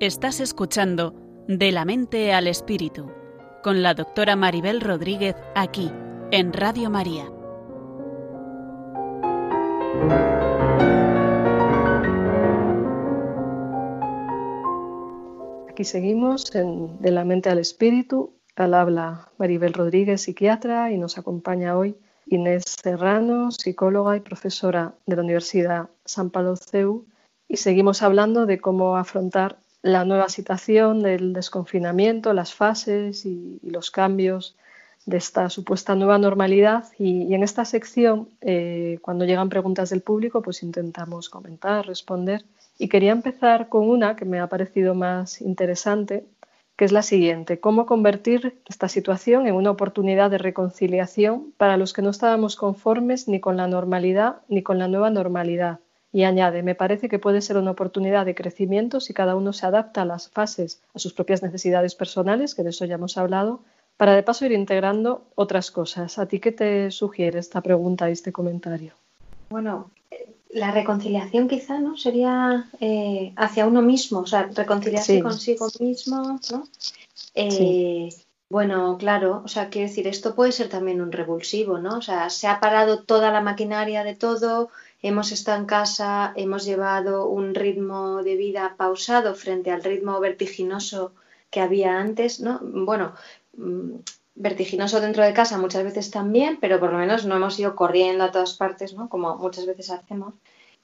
Estás 0.08 0.40
escuchando 0.40 1.12
De 1.48 1.70
la 1.70 1.84
mente 1.84 2.32
al 2.32 2.46
espíritu 2.46 3.10
con 3.62 3.82
la 3.82 3.92
doctora 3.92 4.36
Maribel 4.36 4.80
Rodríguez 4.80 5.36
aquí 5.54 5.92
en 6.30 6.54
Radio 6.54 6.88
María. 6.88 7.30
Aquí 15.68 15.84
seguimos 15.84 16.54
en 16.54 16.98
De 17.02 17.10
la 17.10 17.26
mente 17.26 17.50
al 17.50 17.58
espíritu. 17.58 18.32
Al 18.56 18.72
habla 18.72 19.30
Maribel 19.36 19.74
Rodríguez, 19.74 20.22
psiquiatra, 20.22 20.90
y 20.90 20.96
nos 20.96 21.18
acompaña 21.18 21.76
hoy 21.76 21.98
Inés 22.24 22.64
Serrano, 22.82 23.50
psicóloga 23.50 24.16
y 24.16 24.20
profesora 24.20 24.94
de 25.04 25.16
la 25.16 25.22
Universidad 25.22 25.90
San 26.06 26.30
Pablo 26.30 26.56
CEU. 26.56 27.04
Y 27.46 27.58
seguimos 27.58 28.02
hablando 28.02 28.46
de 28.46 28.58
cómo 28.58 28.96
afrontar 28.96 29.58
la 29.82 30.04
nueva 30.04 30.28
situación 30.28 31.00
del 31.00 31.32
desconfinamiento, 31.32 32.32
las 32.32 32.54
fases 32.54 33.24
y, 33.24 33.60
los 33.62 33.90
cambios 33.90 34.56
de 35.06 35.16
esta 35.16 35.48
supuesta 35.50 35.94
nueva 35.94 36.18
normalidad. 36.18 36.84
Y, 36.98 37.34
en 37.34 37.42
esta 37.42 37.64
sección, 37.64 38.28
eh, 38.40 38.98
cuando 39.02 39.24
llegan 39.24 39.48
preguntas 39.48 39.90
del 39.90 40.02
público, 40.02 40.42
pues 40.42 40.62
intentamos 40.62 41.28
comentar, 41.28 41.86
responder. 41.86 42.44
Y 42.78 42.88
quería 42.88 43.12
empezar 43.12 43.68
con 43.68 43.88
una 43.88 44.16
que 44.16 44.24
me 44.24 44.40
ha 44.40 44.48
parecido 44.48 44.94
más 44.94 45.40
interesante, 45.40 46.24
que 46.76 46.84
es 46.84 46.92
la 46.92 47.02
siguiente. 47.02 47.58
¿Cómo 47.58 47.86
convertir 47.86 48.60
esta 48.68 48.88
situación 48.88 49.48
en 49.48 49.54
una 49.54 49.72
oportunidad 49.72 50.30
de 50.30 50.38
reconciliación 50.38 51.52
para 51.56 51.76
los 51.76 51.92
que 51.92 52.02
no 52.02 52.10
estábamos 52.10 52.54
conformes 52.54 53.26
ni 53.26 53.40
con 53.40 53.56
la 53.56 53.66
normalidad 53.66 54.42
ni 54.48 54.62
con 54.62 54.78
la 54.78 54.86
nueva 54.86 55.10
normalidad? 55.10 55.80
Y 56.12 56.24
añade, 56.24 56.62
me 56.62 56.74
parece 56.74 57.08
que 57.08 57.18
puede 57.18 57.42
ser 57.42 57.58
una 57.58 57.72
oportunidad 57.72 58.24
de 58.24 58.34
crecimiento 58.34 59.00
si 59.00 59.12
cada 59.12 59.36
uno 59.36 59.52
se 59.52 59.66
adapta 59.66 60.02
a 60.02 60.06
las 60.06 60.30
fases, 60.30 60.82
a 60.94 60.98
sus 60.98 61.12
propias 61.12 61.42
necesidades 61.42 61.94
personales, 61.94 62.54
que 62.54 62.62
de 62.62 62.70
eso 62.70 62.86
ya 62.86 62.94
hemos 62.94 63.18
hablado, 63.18 63.60
para 63.98 64.14
de 64.14 64.22
paso 64.22 64.46
ir 64.46 64.52
integrando 64.52 65.26
otras 65.34 65.70
cosas. 65.70 66.18
¿A 66.18 66.26
ti 66.26 66.40
qué 66.40 66.52
te 66.52 66.90
sugiere 66.90 67.38
esta 67.38 67.60
pregunta 67.60 68.08
y 68.08 68.12
este 68.12 68.32
comentario? 68.32 68.94
Bueno, 69.50 69.90
la 70.50 70.70
reconciliación 70.70 71.48
quizá, 71.48 71.78
¿no? 71.78 71.96
Sería 71.96 72.68
eh, 72.80 73.32
hacia 73.36 73.66
uno 73.66 73.82
mismo, 73.82 74.20
o 74.20 74.26
sea, 74.26 74.48
reconciliarse 74.54 75.22
consigo 75.22 75.68
mismo, 75.80 76.40
¿no? 76.50 76.64
Eh, 77.34 78.08
bueno, 78.48 78.96
claro, 78.98 79.42
o 79.44 79.48
sea, 79.48 79.68
quiero 79.68 79.88
decir, 79.88 80.06
esto 80.06 80.34
puede 80.34 80.52
ser 80.52 80.70
también 80.70 81.02
un 81.02 81.12
revulsivo, 81.12 81.78
¿no? 81.78 81.98
O 81.98 82.02
sea, 82.02 82.30
se 82.30 82.46
ha 82.46 82.60
parado 82.60 83.02
toda 83.02 83.30
la 83.30 83.42
maquinaria 83.42 84.04
de 84.04 84.14
todo, 84.14 84.70
hemos 85.02 85.32
estado 85.32 85.58
en 85.60 85.66
casa, 85.66 86.32
hemos 86.36 86.64
llevado 86.64 87.28
un 87.28 87.54
ritmo 87.54 88.22
de 88.22 88.36
vida 88.36 88.74
pausado 88.76 89.34
frente 89.34 89.70
al 89.70 89.84
ritmo 89.84 90.18
vertiginoso 90.20 91.12
que 91.50 91.60
había 91.60 91.98
antes, 91.98 92.40
¿no? 92.40 92.60
Bueno, 92.62 93.14
mm, 93.56 93.96
vertiginoso 94.34 95.00
dentro 95.00 95.24
de 95.24 95.32
casa 95.32 95.58
muchas 95.58 95.84
veces 95.84 96.10
también, 96.10 96.58
pero 96.60 96.78
por 96.78 96.92
lo 96.92 96.98
menos 96.98 97.24
no 97.26 97.36
hemos 97.36 97.58
ido 97.58 97.74
corriendo 97.74 98.24
a 98.24 98.30
todas 98.30 98.54
partes, 98.54 98.94
¿no? 98.94 99.08
Como 99.08 99.36
muchas 99.36 99.66
veces 99.66 99.90
hacemos. 99.90 100.34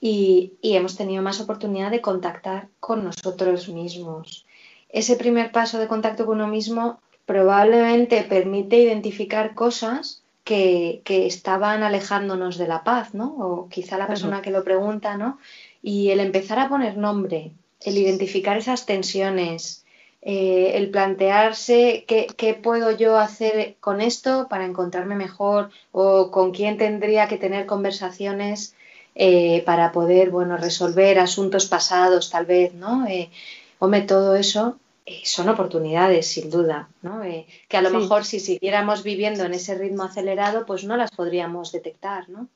Y, 0.00 0.54
y 0.60 0.74
hemos 0.74 0.96
tenido 0.96 1.22
más 1.22 1.40
oportunidad 1.40 1.90
de 1.90 2.00
contactar 2.00 2.68
con 2.80 3.04
nosotros 3.04 3.68
mismos. 3.68 4.44
Ese 4.88 5.16
primer 5.16 5.50
paso 5.52 5.78
de 5.78 5.88
contacto 5.88 6.26
con 6.26 6.36
uno 6.36 6.48
mismo 6.48 7.00
probablemente 7.26 8.22
permite 8.24 8.78
identificar 8.78 9.54
cosas 9.54 10.23
que, 10.44 11.02
estaban 11.06 11.82
alejándonos 11.82 12.58
de 12.58 12.68
la 12.68 12.84
paz, 12.84 13.14
¿no? 13.14 13.34
O 13.38 13.68
quizá 13.68 13.98
la 13.98 14.06
persona 14.06 14.42
que 14.42 14.50
lo 14.50 14.62
pregunta, 14.64 15.16
¿no? 15.16 15.38
Y 15.82 16.10
el 16.10 16.20
empezar 16.20 16.58
a 16.58 16.68
poner 16.68 16.96
nombre, 16.96 17.52
el 17.80 17.98
identificar 17.98 18.56
esas 18.56 18.86
tensiones, 18.86 19.84
eh, 20.22 20.72
el 20.74 20.90
plantearse 20.90 22.04
qué, 22.06 22.26
qué, 22.36 22.54
puedo 22.54 22.90
yo 22.92 23.18
hacer 23.18 23.76
con 23.80 24.00
esto 24.00 24.46
para 24.48 24.64
encontrarme 24.64 25.16
mejor 25.16 25.70
o 25.92 26.30
con 26.30 26.52
quién 26.52 26.78
tendría 26.78 27.28
que 27.28 27.36
tener 27.36 27.66
conversaciones 27.66 28.74
eh, 29.14 29.62
para 29.66 29.92
poder, 29.92 30.30
bueno, 30.30 30.56
resolver 30.56 31.18
asuntos 31.18 31.66
pasados, 31.66 32.30
tal 32.30 32.46
vez, 32.46 32.74
¿no? 32.74 33.06
Eh, 33.06 33.30
hombre, 33.78 34.02
todo 34.02 34.34
eso 34.34 34.78
eh, 35.06 35.20
son 35.24 35.48
oportunidades, 35.50 36.26
sin 36.26 36.48
duda, 36.50 36.88
¿no? 37.02 37.22
Eh, 37.24 37.46
que 37.68 37.76
a 37.76 37.82
lo 37.82 37.90
mejor 37.90 38.24
si 38.24 38.40
siguiéramos 38.40 39.02
viviendo 39.02 39.44
en 39.44 39.52
ese 39.52 39.74
ritmo 39.74 40.04
acelerado, 40.04 40.64
pues 40.64 40.84
no 40.84 40.96
las 40.96 41.10
podríamos 41.10 41.72
detectar, 41.72 42.28
¿no? 42.30 42.48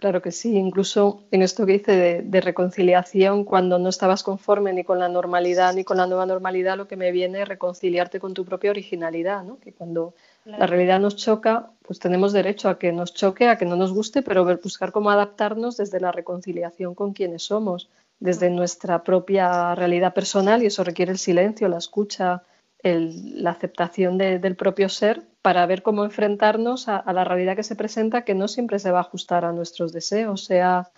Claro 0.00 0.22
que 0.22 0.32
sí, 0.32 0.56
incluso 0.56 1.24
en 1.30 1.42
esto 1.42 1.66
que 1.66 1.72
dice 1.72 2.22
de, 2.22 2.40
reconciliación, 2.40 3.44
cuando 3.44 3.78
no 3.78 3.90
estabas 3.90 4.22
conforme 4.22 4.72
ni 4.72 4.82
con 4.82 4.98
la 4.98 5.10
normalidad 5.10 5.74
ni 5.74 5.84
con 5.84 5.98
la 5.98 6.06
nueva 6.06 6.24
normalidad, 6.24 6.78
lo 6.78 6.88
que 6.88 6.96
me 6.96 7.12
viene 7.12 7.42
es 7.42 7.48
reconciliarte 7.48 8.18
con 8.18 8.32
tu 8.32 8.46
propia 8.46 8.70
originalidad, 8.70 9.44
¿no? 9.44 9.58
Que 9.60 9.74
cuando 9.74 10.14
la 10.46 10.66
realidad 10.66 11.00
nos 11.00 11.16
choca, 11.16 11.72
pues 11.82 11.98
tenemos 11.98 12.32
derecho 12.32 12.70
a 12.70 12.78
que 12.78 12.92
nos 12.92 13.12
choque, 13.12 13.48
a 13.48 13.58
que 13.58 13.66
no 13.66 13.76
nos 13.76 13.92
guste, 13.92 14.22
pero 14.22 14.42
buscar 14.62 14.90
cómo 14.90 15.10
adaptarnos 15.10 15.76
desde 15.76 16.00
la 16.00 16.12
reconciliación 16.12 16.94
con 16.94 17.12
quienes 17.12 17.42
somos 17.42 17.90
desde 18.20 18.50
nuestra 18.50 19.02
propia 19.02 19.74
realidad 19.74 20.12
personal 20.12 20.62
y 20.62 20.66
eso 20.66 20.84
requiere 20.84 21.10
el 21.10 21.18
silencio, 21.18 21.68
la 21.68 21.78
escucha, 21.78 22.44
la 22.82 23.50
aceptación 23.50 24.18
del 24.18 24.56
propio 24.56 24.88
ser 24.88 25.22
para 25.42 25.66
ver 25.66 25.82
cómo 25.82 26.04
enfrentarnos 26.04 26.88
a, 26.88 27.12
la 27.12 27.24
realidad 27.24 27.56
que 27.56 27.62
se 27.62 27.76
presenta 27.76 28.24
que 28.24 28.34
no 28.34 28.46
siempre 28.46 28.78
se 28.78 28.90
va 28.90 28.98
a 28.98 29.02
ajustar 29.02 29.44
a 29.44 29.52
nuestros 29.52 29.92
deseos, 29.92 30.44
sea 30.44 30.90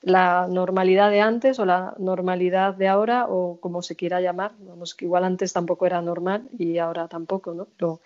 la 0.00 0.48
normalidad 0.50 1.10
de 1.10 1.20
antes 1.20 1.58
o 1.58 1.64
la 1.64 1.94
normalidad 1.98 2.74
de 2.74 2.88
ahora 2.88 3.26
o 3.28 3.58
como 3.60 3.80
se 3.80 3.96
quiera 3.96 4.20
llamar. 4.20 4.52
Vamos, 4.58 4.94
que 4.94 5.06
igual 5.06 5.24
antes 5.24 5.54
tampoco 5.54 5.86
era 5.86 6.02
normal 6.02 6.46
y 6.58 6.76
ahora 6.76 7.08
tampoco, 7.08 7.54
¿no? 7.54 7.68
Pero 7.76 8.00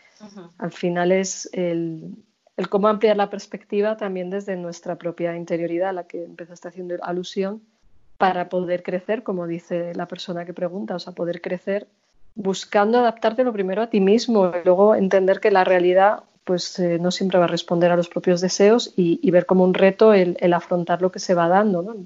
al 0.58 0.70
final 0.70 1.10
es 1.10 1.48
el, 1.52 2.14
el 2.56 2.68
cómo 2.68 2.86
ampliar 2.86 3.16
la 3.16 3.30
perspectiva 3.30 3.96
también 3.96 4.30
desde 4.30 4.54
nuestra 4.54 4.96
propia 4.96 5.36
interioridad, 5.36 5.88
a 5.88 5.92
la 5.92 6.06
que 6.06 6.24
empezaste 6.24 6.68
haciendo 6.68 6.94
alusión 7.02 7.62
para 8.18 8.48
poder 8.48 8.82
crecer, 8.82 9.22
como 9.22 9.46
dice 9.46 9.94
la 9.94 10.06
persona 10.06 10.44
que 10.44 10.52
pregunta, 10.52 10.96
o 10.96 10.98
sea, 10.98 11.14
poder 11.14 11.40
crecer 11.40 11.88
buscando 12.38 12.98
adaptarte 12.98 13.42
lo 13.42 13.52
primero 13.52 13.82
a 13.82 13.90
ti 13.90 14.00
mismo 14.00 14.52
y 14.54 14.64
luego 14.64 14.94
entender 14.94 15.40
que 15.40 15.50
la 15.50 15.64
realidad 15.64 16.22
pues 16.44 16.78
eh, 16.78 16.98
no 17.00 17.10
siempre 17.10 17.38
va 17.38 17.44
a 17.44 17.48
responder 17.48 17.90
a 17.90 17.96
los 17.96 18.08
propios 18.08 18.40
deseos 18.40 18.94
y, 18.96 19.30
ver 19.30 19.44
como 19.44 19.64
un 19.64 19.74
reto 19.74 20.14
el, 20.14 20.52
afrontar 20.54 21.02
lo 21.02 21.12
que 21.12 21.18
se 21.18 21.34
va 21.34 21.48
dando, 21.48 21.96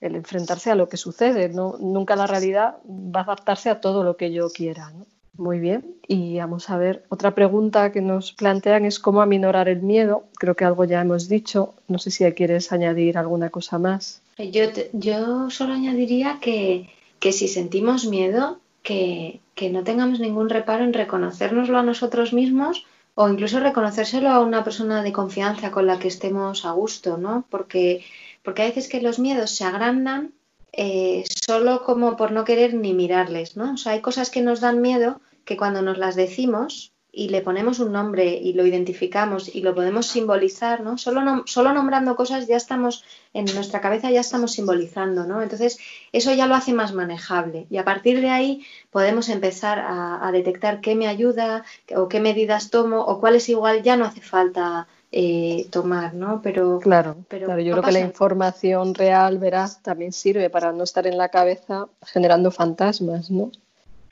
el 0.00 0.16
enfrentarse 0.16 0.72
a 0.72 0.74
lo 0.74 0.88
que 0.88 0.96
sucede. 0.96 1.50
¿no? 1.50 1.76
Nunca 1.78 2.16
la 2.16 2.26
realidad 2.26 2.78
va 2.84 3.20
a 3.20 3.22
adaptarse 3.22 3.70
a 3.70 3.80
todo 3.80 4.02
lo 4.02 4.16
que 4.16 4.32
yo 4.32 4.50
quiera. 4.50 4.90
¿no? 4.90 5.06
Muy 5.36 5.60
bien, 5.60 5.96
y 6.06 6.38
vamos 6.38 6.68
a 6.68 6.76
ver, 6.76 7.04
otra 7.08 7.34
pregunta 7.34 7.90
que 7.90 8.02
nos 8.02 8.32
plantean 8.32 8.84
es 8.84 8.98
cómo 8.98 9.22
aminorar 9.22 9.66
el 9.68 9.80
miedo. 9.80 10.24
Creo 10.38 10.54
que 10.54 10.66
algo 10.66 10.84
ya 10.84 11.00
hemos 11.00 11.26
dicho, 11.28 11.74
no 11.88 11.98
sé 11.98 12.10
si 12.10 12.30
quieres 12.32 12.70
añadir 12.70 13.16
alguna 13.16 13.48
cosa 13.48 13.78
más. 13.78 14.20
Yo, 14.36 14.64
yo 14.92 15.48
solo 15.48 15.72
añadiría 15.72 16.38
que, 16.40 16.88
si 17.20 17.48
sentimos 17.48 18.06
miedo, 18.06 18.60
que, 18.82 19.40
no 19.70 19.84
tengamos 19.84 20.20
ningún 20.20 20.50
reparo 20.50 20.84
en 20.84 20.92
reconocérnoslo 20.92 21.78
a 21.78 21.82
nosotros 21.82 22.32
mismos 22.32 22.84
o 23.14 23.28
incluso 23.28 23.60
reconocérselo 23.60 24.28
a 24.28 24.40
una 24.40 24.64
persona 24.64 25.02
de 25.02 25.12
confianza 25.12 25.70
con 25.70 25.86
la 25.86 25.98
que 25.98 26.08
estemos 26.08 26.64
a 26.66 26.72
gusto, 26.72 27.16
¿no? 27.16 27.44
Porque, 27.48 28.04
porque 28.42 28.62
hay 28.62 28.68
veces 28.68 28.88
que 28.88 29.00
los 29.00 29.18
miedos 29.18 29.50
se 29.52 29.64
agrandan 29.64 30.32
eh, 30.72 31.24
solo 31.28 31.84
como 31.84 32.16
por 32.16 32.32
no 32.32 32.44
querer 32.44 32.74
ni 32.74 32.94
mirarles, 32.94 33.56
¿no? 33.56 33.74
O 33.74 33.76
sea, 33.76 33.92
hay 33.92 34.00
cosas 34.00 34.30
que 34.30 34.42
nos 34.42 34.60
dan 34.60 34.80
miedo 34.80 35.20
que 35.44 35.56
cuando 35.56 35.82
nos 35.82 35.98
las 35.98 36.16
decimos 36.16 36.92
y 37.14 37.28
le 37.28 37.42
ponemos 37.42 37.78
un 37.78 37.92
nombre 37.92 38.40
y 38.42 38.54
lo 38.54 38.64
identificamos 38.64 39.54
y 39.54 39.60
lo 39.60 39.74
podemos 39.74 40.06
simbolizar, 40.06 40.80
¿no? 40.80 40.96
Solo, 40.96 41.42
solo 41.44 41.74
nombrando 41.74 42.16
cosas 42.16 42.46
ya 42.46 42.56
estamos, 42.56 43.04
en 43.34 43.44
nuestra 43.54 43.82
cabeza 43.82 44.10
ya 44.10 44.20
estamos 44.20 44.52
simbolizando, 44.52 45.26
¿no? 45.26 45.42
Entonces, 45.42 45.78
eso 46.12 46.32
ya 46.32 46.46
lo 46.46 46.54
hace 46.54 46.72
más 46.72 46.94
manejable 46.94 47.66
y 47.68 47.76
a 47.76 47.84
partir 47.84 48.22
de 48.22 48.30
ahí 48.30 48.66
podemos 48.90 49.28
empezar 49.28 49.78
a, 49.78 50.30
detectar 50.32 50.80
qué 50.80 50.94
me 50.94 51.06
ayuda 51.06 51.64
o 51.94 52.08
qué 52.08 52.18
medidas 52.18 52.70
tomo 52.70 53.02
o 53.02 53.20
cuáles 53.20 53.50
igual 53.50 53.82
ya 53.82 53.96
no 53.98 54.06
hace 54.06 54.22
falta 54.22 54.88
eh, 55.12 55.66
tomar, 55.70 56.14
¿no? 56.14 56.40
Pero 56.42 56.80
claro, 56.80 57.16
pero 57.28 57.46
claro 57.46 57.60
yo 57.60 57.72
creo 57.72 57.84
que 57.84 57.92
la 57.92 58.00
información 58.00 58.94
real, 58.94 59.38
verás, 59.38 59.82
también 59.82 60.12
sirve 60.12 60.50
para 60.50 60.72
no 60.72 60.84
estar 60.84 61.06
en 61.06 61.18
la 61.18 61.28
cabeza 61.28 61.86
generando 62.02 62.50
fantasmas, 62.50 63.30
¿no? 63.30 63.50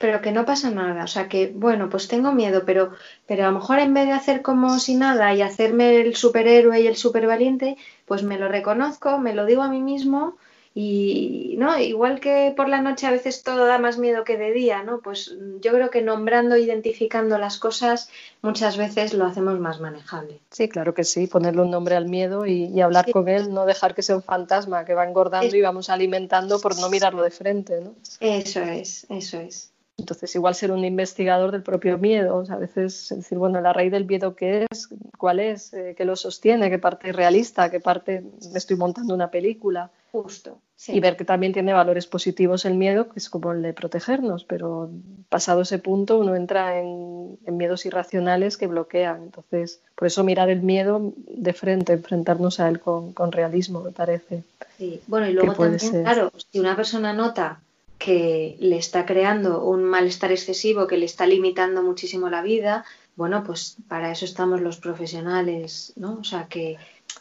pero 0.01 0.19
que 0.19 0.31
no 0.31 0.45
pasa 0.45 0.71
nada. 0.71 1.03
O 1.03 1.07
sea 1.07 1.29
que, 1.29 1.53
bueno, 1.55 1.87
pues 1.89 2.07
tengo 2.07 2.33
miedo, 2.33 2.63
pero, 2.65 2.91
pero 3.27 3.43
a 3.43 3.51
lo 3.51 3.59
mejor 3.59 3.77
en 3.77 3.93
vez 3.93 4.07
de 4.07 4.13
hacer 4.13 4.41
como 4.41 4.79
si 4.79 4.95
nada 4.95 5.33
y 5.35 5.43
hacerme 5.43 6.01
el 6.01 6.15
superhéroe 6.15 6.81
y 6.81 6.87
el 6.87 6.95
supervaliente, 6.95 7.77
pues 8.05 8.23
me 8.23 8.39
lo 8.39 8.47
reconozco, 8.47 9.19
me 9.19 9.35
lo 9.35 9.45
digo 9.45 9.61
a 9.61 9.69
mí 9.69 9.79
mismo 9.79 10.37
y, 10.73 11.55
¿no? 11.57 11.77
Igual 11.77 12.21
que 12.21 12.53
por 12.55 12.69
la 12.69 12.81
noche 12.81 13.05
a 13.05 13.11
veces 13.11 13.43
todo 13.43 13.65
da 13.65 13.77
más 13.77 13.97
miedo 13.97 14.23
que 14.23 14.37
de 14.37 14.53
día, 14.53 14.83
¿no? 14.83 14.99
Pues 15.01 15.35
yo 15.59 15.73
creo 15.73 15.89
que 15.89 16.01
nombrando, 16.01 16.55
identificando 16.55 17.37
las 17.37 17.57
cosas, 17.57 18.09
muchas 18.41 18.77
veces 18.77 19.13
lo 19.13 19.25
hacemos 19.25 19.59
más 19.59 19.81
manejable. 19.81 20.39
Sí, 20.49 20.69
claro 20.69 20.93
que 20.93 21.03
sí, 21.03 21.27
ponerle 21.27 21.63
un 21.63 21.71
nombre 21.71 21.95
al 21.95 22.07
miedo 22.07 22.45
y, 22.45 22.79
hablar 22.79 23.11
con 23.11 23.27
él, 23.27 23.53
no 23.53 23.65
dejar 23.65 23.93
que 23.93 24.01
sea 24.01 24.15
un 24.15 24.23
fantasma 24.23 24.85
que 24.85 24.93
va 24.93 25.05
engordando 25.05 25.55
y 25.55 25.61
vamos 25.61 25.89
alimentando 25.89 26.59
por 26.59 26.79
no 26.79 26.89
mirarlo 26.89 27.21
de 27.21 27.31
frente, 27.31 27.81
¿no? 27.81 27.93
Eso 28.19 28.61
es, 28.61 29.05
eso 29.09 29.39
es. 29.39 29.71
Entonces, 29.97 30.33
igual 30.35 30.55
ser 30.55 30.71
un 30.71 30.83
investigador 30.83 31.51
del 31.51 31.63
propio 31.63 31.97
miedo, 31.97 32.43
a 32.49 32.55
veces 32.55 33.13
decir, 33.15 33.37
bueno, 33.37 33.61
la 33.61 33.73
raíz 33.73 33.91
del 33.91 34.05
miedo 34.05 34.35
qué 34.35 34.65
es, 34.71 34.89
cuál 35.17 35.39
es, 35.39 35.73
eh, 35.73 35.93
qué 35.95 36.05
lo 36.05 36.15
sostiene, 36.15 36.69
qué 36.69 36.79
parte 36.79 37.09
es 37.09 37.15
realista, 37.15 37.69
qué 37.69 37.79
parte 37.79 38.23
me 38.51 38.57
estoy 38.57 38.77
montando 38.77 39.13
una 39.13 39.29
película. 39.29 39.91
Justo. 40.11 40.59
Y 40.87 40.99
ver 40.99 41.15
que 41.15 41.23
también 41.23 41.53
tiene 41.53 41.73
valores 41.73 42.05
positivos 42.05 42.65
el 42.65 42.73
miedo, 42.73 43.07
que 43.09 43.19
es 43.19 43.29
como 43.29 43.53
el 43.53 43.61
de 43.61 43.71
protegernos, 43.71 44.43
pero 44.43 44.89
pasado 45.29 45.61
ese 45.61 45.79
punto 45.79 46.19
uno 46.19 46.35
entra 46.35 46.79
en, 46.79 47.37
miedos 47.45 47.85
irracionales 47.85 48.57
que 48.57 48.67
bloquean. 48.67 49.23
Entonces, 49.23 49.79
por 49.95 50.07
eso 50.07 50.23
mirar 50.23 50.49
el 50.49 50.63
miedo 50.63 51.13
de 51.27 51.53
frente, 51.53 51.93
enfrentarnos 51.93 52.59
a 52.59 52.67
él 52.67 52.79
con, 52.79 53.31
realismo, 53.31 53.81
me 53.81 53.91
parece. 53.91 54.43
Sí, 54.77 54.99
bueno, 55.07 55.29
y 55.29 55.33
luego 55.33 55.53
también, 55.53 56.03
claro, 56.03 56.31
si 56.51 56.59
una 56.59 56.75
persona 56.75 57.13
nota 57.13 57.61
que 57.97 58.57
le 58.59 58.77
está 58.77 59.05
creando 59.05 59.63
un 59.63 59.83
malestar 59.83 60.31
excesivo, 60.31 60.87
que 60.87 60.97
le 60.97 61.05
está 61.05 61.27
limitando 61.27 61.83
muchísimo 61.83 62.29
la 62.29 62.41
vida, 62.41 62.83
bueno, 63.15 63.43
pues 63.43 63.77
para 63.87 64.11
eso 64.11 64.25
estamos 64.25 64.61
los 64.61 64.77
profesionales, 64.77 65.93
¿no? 65.95 66.17
O 66.19 66.23
sea, 66.23 66.47
que, 66.47 66.77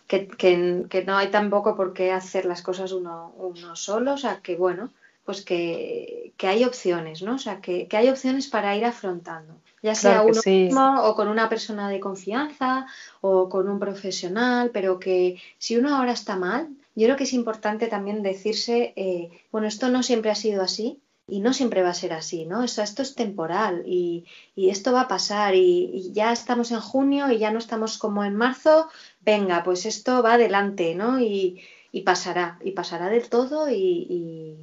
que, 0.07 1.05
no 1.07 1.17
hay 1.17 1.29
tampoco 1.31 1.77
por 1.77 1.93
qué 1.93 2.13
hacer 2.13 2.45
las 2.45 2.63
cosas 2.63 2.93
uno, 2.93 3.33
uno 3.37 3.77
solo, 3.77 4.15
o 4.15 4.19
sea, 4.19 4.41
que 4.43 4.57
bueno, 4.57 4.91
pues 5.25 5.45
que, 5.45 6.33
hay 6.43 6.65
opciones, 6.65 7.23
¿no? 7.23 7.37
O 7.37 7.39
sea, 7.39 7.61
que, 7.61 7.89
hay 7.93 8.09
opciones 8.09 8.49
para 8.49 8.77
ir 8.77 8.85
afrontando, 8.85 9.55
ya 9.83 9.95
sea 9.95 10.23
uno 10.23 10.41
mismo 10.45 11.03
o 11.05 11.15
con 11.15 11.29
una 11.29 11.49
persona 11.49 11.89
de 11.89 12.01
confianza 12.01 12.87
o 13.21 13.49
con 13.49 13.69
un 13.69 13.79
profesional, 13.79 14.71
pero 14.73 14.99
que 14.99 15.41
si 15.59 15.77
uno 15.77 15.95
ahora 15.95 16.13
está 16.13 16.37
mal, 16.37 16.69
yo 16.97 17.07
creo 17.07 17.17
que 17.17 17.25
es 17.25 17.33
importante 17.33 17.87
también 17.87 18.23
decirse, 18.23 18.93
eh, 18.97 19.31
bueno, 19.53 19.69
esto 19.69 19.89
no 19.89 20.03
siempre 20.03 20.31
ha 20.31 20.35
sido 20.35 20.63
así 20.63 21.01
y 21.31 21.41
no 21.41 21.53
siempre 21.53 21.83
va 21.83 21.91
a 21.91 21.95
ser 21.95 22.13
así, 22.13 22.45
¿no? 22.45 22.65
esto 22.65 22.83
es 22.83 23.15
temporal 23.15 23.85
y, 23.87 24.27
esto 24.57 24.93
va 24.93 25.03
a 25.03 25.09
pasar 25.09 25.55
y, 25.55 26.11
ya 26.13 26.33
estamos 26.33 26.73
en 26.73 26.81
junio 26.81 27.31
y 27.31 27.39
ya 27.39 27.51
no 27.53 27.59
estamos 27.59 27.99
como 27.99 28.25
en 28.25 28.35
marzo, 28.35 28.89
venga, 29.21 29.63
pues 29.63 29.87
esto 29.87 30.23
va 30.23 30.35
adelante, 30.35 30.95
¿no? 30.95 31.21
Y, 31.21 31.63
pasará, 32.05 32.59
y 32.63 32.73
pasará 32.73 33.09
del 33.09 33.29
todo 33.29 33.71
y, 33.71 34.57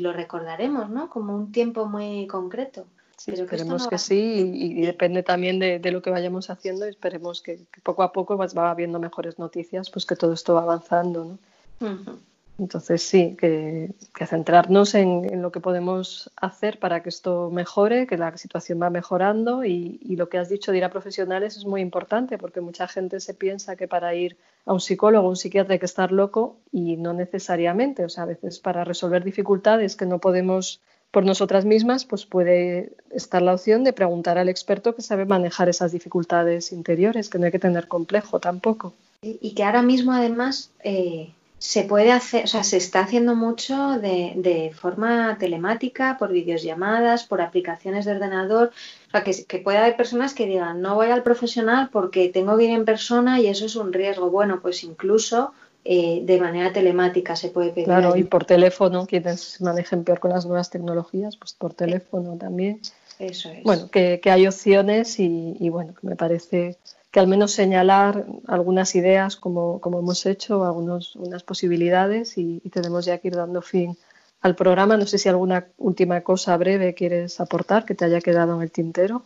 lo 0.00 0.12
recordaremos, 0.12 0.90
¿no? 0.90 1.08
Como 1.08 1.36
un 1.36 1.52
tiempo 1.52 1.86
muy 1.86 2.26
concreto. 2.26 2.86
Sí, 3.16 3.30
esperemos 3.30 3.86
que, 3.86 3.98
sí 3.98 4.50
y, 4.52 4.80
depende 4.82 5.22
también 5.22 5.60
de, 5.60 5.92
lo 5.92 6.02
que 6.02 6.10
vayamos 6.10 6.50
haciendo 6.50 6.86
y 6.86 6.90
esperemos 6.90 7.40
que, 7.40 7.60
poco 7.84 8.02
a 8.02 8.12
poco 8.12 8.36
va 8.36 8.70
habiendo 8.70 8.98
mejores 8.98 9.38
noticias, 9.38 9.90
pues 9.90 10.06
que 10.06 10.16
todo 10.16 10.32
esto 10.32 10.54
va 10.54 10.62
avanzando. 10.62 11.38
¿no? 11.80 12.18
Entonces 12.58 13.02
sí, 13.02 13.36
que, 13.38 13.90
centrarnos 14.26 14.94
en, 14.94 15.42
lo 15.42 15.50
que 15.50 15.60
podemos 15.60 16.30
hacer 16.36 16.78
para 16.78 17.02
que 17.02 17.08
esto 17.08 17.50
mejore, 17.50 18.06
que 18.06 18.16
la 18.16 18.36
situación 18.36 18.80
va 18.80 18.90
mejorando 18.90 19.64
y, 19.64 19.98
lo 20.16 20.28
que 20.28 20.38
has 20.38 20.48
dicho 20.48 20.70
de 20.70 20.78
ir 20.78 20.84
a 20.84 20.90
profesionales 20.90 21.56
es 21.56 21.64
muy 21.64 21.80
importante 21.80 22.38
porque 22.38 22.60
mucha 22.60 22.86
gente 22.86 23.18
se 23.20 23.34
piensa 23.34 23.76
que 23.76 23.88
para 23.88 24.14
ir 24.14 24.36
a 24.66 24.72
un 24.72 24.80
psicólogo 24.80 25.26
o 25.26 25.30
un 25.30 25.36
psiquiatra 25.36 25.72
hay 25.72 25.78
que 25.78 25.86
estar 25.86 26.12
loco 26.12 26.56
y 26.70 26.96
no 26.96 27.12
necesariamente. 27.12 28.04
O 28.04 28.08
sea, 28.08 28.24
a 28.24 28.26
veces 28.26 28.60
para 28.60 28.84
resolver 28.84 29.24
dificultades 29.24 29.96
que 29.96 30.06
no 30.06 30.18
podemos 30.18 30.80
por 31.10 31.24
nosotras 31.24 31.64
mismas, 31.64 32.04
pues 32.04 32.24
puede 32.24 32.92
estar 33.10 33.42
la 33.42 33.54
opción 33.54 33.84
de 33.84 33.92
preguntar 33.92 34.38
al 34.38 34.48
experto 34.48 34.94
que 34.94 35.02
sabe 35.02 35.26
manejar 35.26 35.68
esas 35.68 35.92
dificultades 35.92 36.72
interiores, 36.72 37.28
que 37.28 37.38
no 37.38 37.46
hay 37.46 37.52
que 37.52 37.58
tener 37.58 37.86
complejo 37.88 38.40
tampoco. 38.40 38.94
Y 39.22 39.54
que 39.54 39.62
ahora 39.62 39.82
mismo 39.82 40.12
además 40.12 40.70
eh, 40.82 41.30
se 41.62 41.84
puede 41.84 42.10
hacer, 42.10 42.42
o 42.42 42.48
sea, 42.48 42.64
se 42.64 42.76
está 42.76 43.02
haciendo 43.02 43.36
mucho 43.36 43.90
de, 44.00 44.32
de, 44.34 44.72
forma 44.74 45.38
telemática, 45.38 46.16
por 46.18 46.32
videollamadas, 46.32 47.22
por 47.22 47.40
aplicaciones 47.40 48.04
de 48.04 48.10
ordenador. 48.10 48.72
O 49.06 49.10
sea, 49.12 49.22
que, 49.22 49.44
que 49.44 49.58
puede 49.58 49.78
haber 49.78 49.96
personas 49.96 50.34
que 50.34 50.46
digan, 50.46 50.82
no 50.82 50.96
voy 50.96 51.10
al 51.10 51.22
profesional 51.22 51.88
porque 51.92 52.30
tengo 52.30 52.58
que 52.58 52.64
ir 52.64 52.70
en 52.70 52.84
persona 52.84 53.40
y 53.40 53.46
eso 53.46 53.66
es 53.66 53.76
un 53.76 53.92
riesgo. 53.92 54.28
Bueno, 54.28 54.58
pues 54.60 54.82
incluso 54.82 55.52
eh, 55.84 56.22
de 56.24 56.40
manera 56.40 56.72
telemática 56.72 57.36
se 57.36 57.50
puede 57.50 57.70
pedir. 57.70 57.84
Claro, 57.84 58.16
y 58.16 58.24
por 58.24 58.44
teléfono, 58.44 59.06
quienes 59.06 59.60
manejen 59.60 60.02
peor 60.02 60.18
con 60.18 60.32
las 60.32 60.44
nuevas 60.44 60.68
tecnologías, 60.68 61.36
pues 61.36 61.52
por 61.54 61.74
teléfono 61.74 62.36
también. 62.36 62.80
Eso 63.20 63.50
es. 63.50 63.62
Bueno, 63.62 63.88
que, 63.88 64.20
hay 64.24 64.48
opciones 64.48 65.20
y, 65.20 65.68
bueno, 65.68 65.94
que 65.94 66.08
me 66.08 66.16
parece 66.16 66.76
que 67.12 67.20
al 67.20 67.28
menos 67.28 67.52
señalar 67.52 68.26
algunas 68.48 68.94
ideas 68.96 69.36
como, 69.36 69.80
como 69.80 70.00
hemos 70.00 70.26
hecho, 70.26 70.64
algunas 70.64 71.14
unas 71.14 71.42
posibilidades 71.44 72.38
y, 72.38 72.60
y, 72.64 72.70
tenemos 72.70 73.04
ya 73.04 73.18
que 73.18 73.28
ir 73.28 73.36
dando 73.36 73.60
fin 73.62 73.96
al 74.40 74.56
programa. 74.56 74.96
No 74.96 75.06
sé 75.06 75.18
si 75.18 75.28
alguna 75.28 75.66
última 75.76 76.22
cosa 76.22 76.56
breve 76.56 76.94
quieres 76.94 77.38
aportar 77.38 77.84
que 77.84 77.94
te 77.94 78.06
haya 78.06 78.20
quedado 78.20 78.56
en 78.56 78.62
el 78.62 78.70
tintero. 78.72 79.22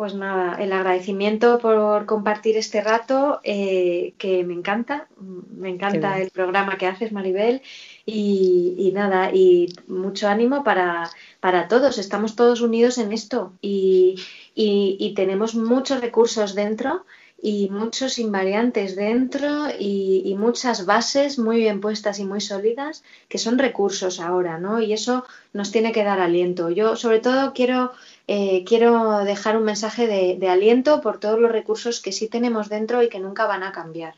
Pues 0.00 0.14
nada, 0.14 0.54
el 0.54 0.72
agradecimiento 0.72 1.58
por 1.58 2.06
compartir 2.06 2.56
este 2.56 2.80
rato, 2.80 3.38
eh, 3.44 4.14
que 4.16 4.44
me 4.44 4.54
encanta, 4.54 5.08
me 5.18 5.68
encanta 5.68 6.18
el 6.18 6.30
programa 6.30 6.78
que 6.78 6.86
haces, 6.86 7.12
Maribel, 7.12 7.60
y, 8.06 8.92
nada, 8.94 9.30
y 9.30 9.74
mucho 9.88 10.26
ánimo 10.26 10.64
para, 10.64 11.10
para, 11.38 11.68
todos, 11.68 11.98
estamos 11.98 12.34
todos 12.34 12.62
unidos 12.62 12.96
en 12.96 13.12
esto 13.12 13.52
y, 13.60 14.16
y, 14.54 15.12
tenemos 15.14 15.54
muchos 15.54 16.00
recursos 16.00 16.54
dentro 16.54 17.04
y 17.42 17.70
muchos 17.70 18.18
invariantes 18.18 18.96
dentro 18.96 19.68
y, 19.78 20.34
muchas 20.38 20.86
bases 20.86 21.38
muy 21.38 21.58
bien 21.58 21.80
puestas 21.80 22.18
y 22.18 22.24
muy 22.24 22.40
sólidas 22.40 23.02
que 23.28 23.38
son 23.38 23.58
recursos 23.58 24.20
ahora, 24.20 24.58
¿no? 24.58 24.80
Y 24.80 24.92
eso 24.92 25.24
nos 25.52 25.70
tiene 25.70 25.92
que 25.92 26.04
dar 26.04 26.20
aliento. 26.20 26.70
Yo 26.70 26.96
sobre 26.96 27.20
todo 27.20 27.52
quiero 27.52 27.92
eh, 28.32 28.62
quiero 28.64 29.24
dejar 29.24 29.56
un 29.56 29.64
mensaje 29.64 30.06
de, 30.06 30.48
aliento 30.48 31.00
por 31.00 31.18
todos 31.18 31.40
los 31.40 31.50
recursos 31.50 32.00
que 32.00 32.12
sí 32.12 32.28
tenemos 32.28 32.68
dentro 32.68 33.02
y 33.02 33.08
que 33.08 33.18
nunca 33.18 33.48
van 33.48 33.64
a 33.64 33.72
cambiar. 33.72 34.14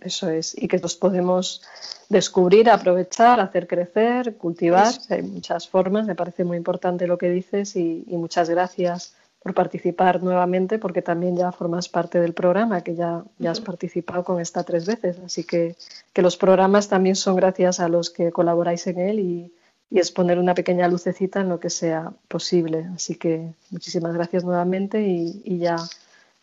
Eso 0.00 0.30
es, 0.30 0.56
y 0.56 0.68
que 0.68 0.78
los 0.78 0.94
podemos 0.94 1.60
descubrir, 2.08 2.70
aprovechar, 2.70 3.40
hacer 3.40 3.66
crecer, 3.66 4.36
cultivar. 4.36 4.94
hay 5.08 5.22
muchas 5.22 5.68
formas, 5.68 6.06
me 6.06 6.14
parece 6.14 6.44
muy 6.44 6.58
importante 6.58 7.08
lo 7.08 7.18
que 7.18 7.28
dices 7.28 7.74
y, 7.74 8.04
muchas 8.10 8.48
gracias 8.48 9.16
por 9.42 9.54
participar 9.54 10.22
nuevamente, 10.22 10.78
porque 10.78 11.00
también 11.00 11.36
ya 11.36 11.50
formas 11.50 11.88
parte 11.88 12.20
del 12.20 12.34
programa, 12.34 12.82
que 12.82 12.94
ya, 12.94 13.24
ya 13.38 13.50
has 13.50 13.60
participado 13.60 14.22
con 14.22 14.40
esta 14.40 14.64
tres 14.64 14.86
veces. 14.86 15.18
Así 15.24 15.44
que, 15.44 15.76
que 16.12 16.22
los 16.22 16.36
programas 16.36 16.88
también 16.88 17.16
son 17.16 17.36
gracias 17.36 17.80
a 17.80 17.88
los 17.88 18.10
que 18.10 18.32
colaboráis 18.32 18.86
en 18.86 18.98
él 18.98 19.18
y, 19.18 19.52
y 19.90 19.98
es 19.98 20.12
poner 20.12 20.38
una 20.38 20.54
pequeña 20.54 20.88
lucecita 20.88 21.40
en 21.40 21.48
lo 21.48 21.58
que 21.58 21.70
sea 21.70 22.12
posible. 22.28 22.88
Así 22.94 23.16
que 23.16 23.54
muchísimas 23.70 24.12
gracias 24.12 24.44
nuevamente 24.44 25.02
y, 25.02 25.58
ya 25.58 25.76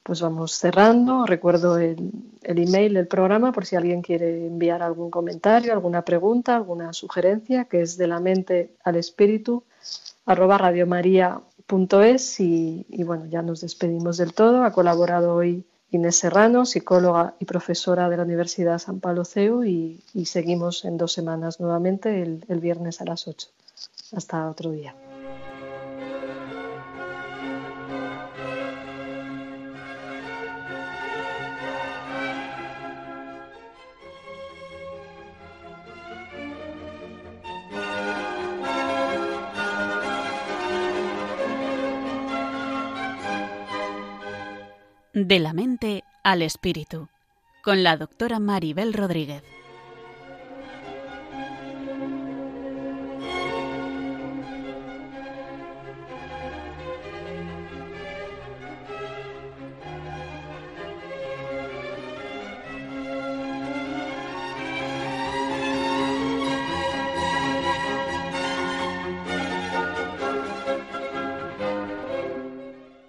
pues 0.02 0.22
vamos 0.22 0.54
cerrando. 0.54 1.26
Recuerdo 1.26 1.78
el, 1.78 2.12
el, 2.42 2.60
email 2.60 2.96
del 2.96 3.08
programa 3.08 3.52
por 3.52 3.66
si 3.66 3.76
alguien 3.76 4.02
quiere 4.02 4.48
enviar 4.48 4.82
algún 4.82 5.12
comentario, 5.12 5.72
alguna 5.72 6.04
pregunta, 6.04 6.56
alguna 6.56 6.94
sugerencia, 6.94 7.66
que 7.66 7.82
es 7.82 7.98
de 7.98 8.08
la 8.08 8.20
mente 8.20 8.72
al 8.84 8.96
espíritu 8.96 9.64
arroba 10.26 10.58
radiomaria.es 11.68 12.40
y, 12.40 12.86
y 12.90 13.04
bueno, 13.04 13.26
ya 13.26 13.42
nos 13.42 13.62
despedimos 13.62 14.18
del 14.18 14.34
todo. 14.34 14.64
Ha 14.64 14.72
colaborado 14.72 15.36
hoy 15.36 15.66
Inés 15.92 16.18
Serrano, 16.18 16.66
psicóloga 16.66 17.36
y 17.40 17.46
profesora 17.46 18.10
de 18.10 18.18
la 18.18 18.24
Universidad 18.24 18.80
San 18.80 19.00
Pablo 19.00 19.24
CEU 19.24 19.64
y, 19.64 20.02
seguimos 20.26 20.86
en 20.86 20.98
dos 20.98 21.14
semanas 21.14 21.60
nuevamente 21.60 22.22
el, 22.22 22.44
el 22.50 22.60
viernes 22.60 23.02
a 23.02 23.06
las 23.06 23.28
8. 23.28 23.48
Hasta 24.14 24.50
otro 24.50 24.72
día. 24.72 24.96
De 45.20 45.40
la 45.40 45.52
mente 45.52 46.04
al 46.24 46.44
espíritu, 46.44 47.10
con 47.64 47.82
la 47.82 47.98
doctora 47.98 48.38
Maribel 48.38 48.94
Rodríguez. 48.94 49.42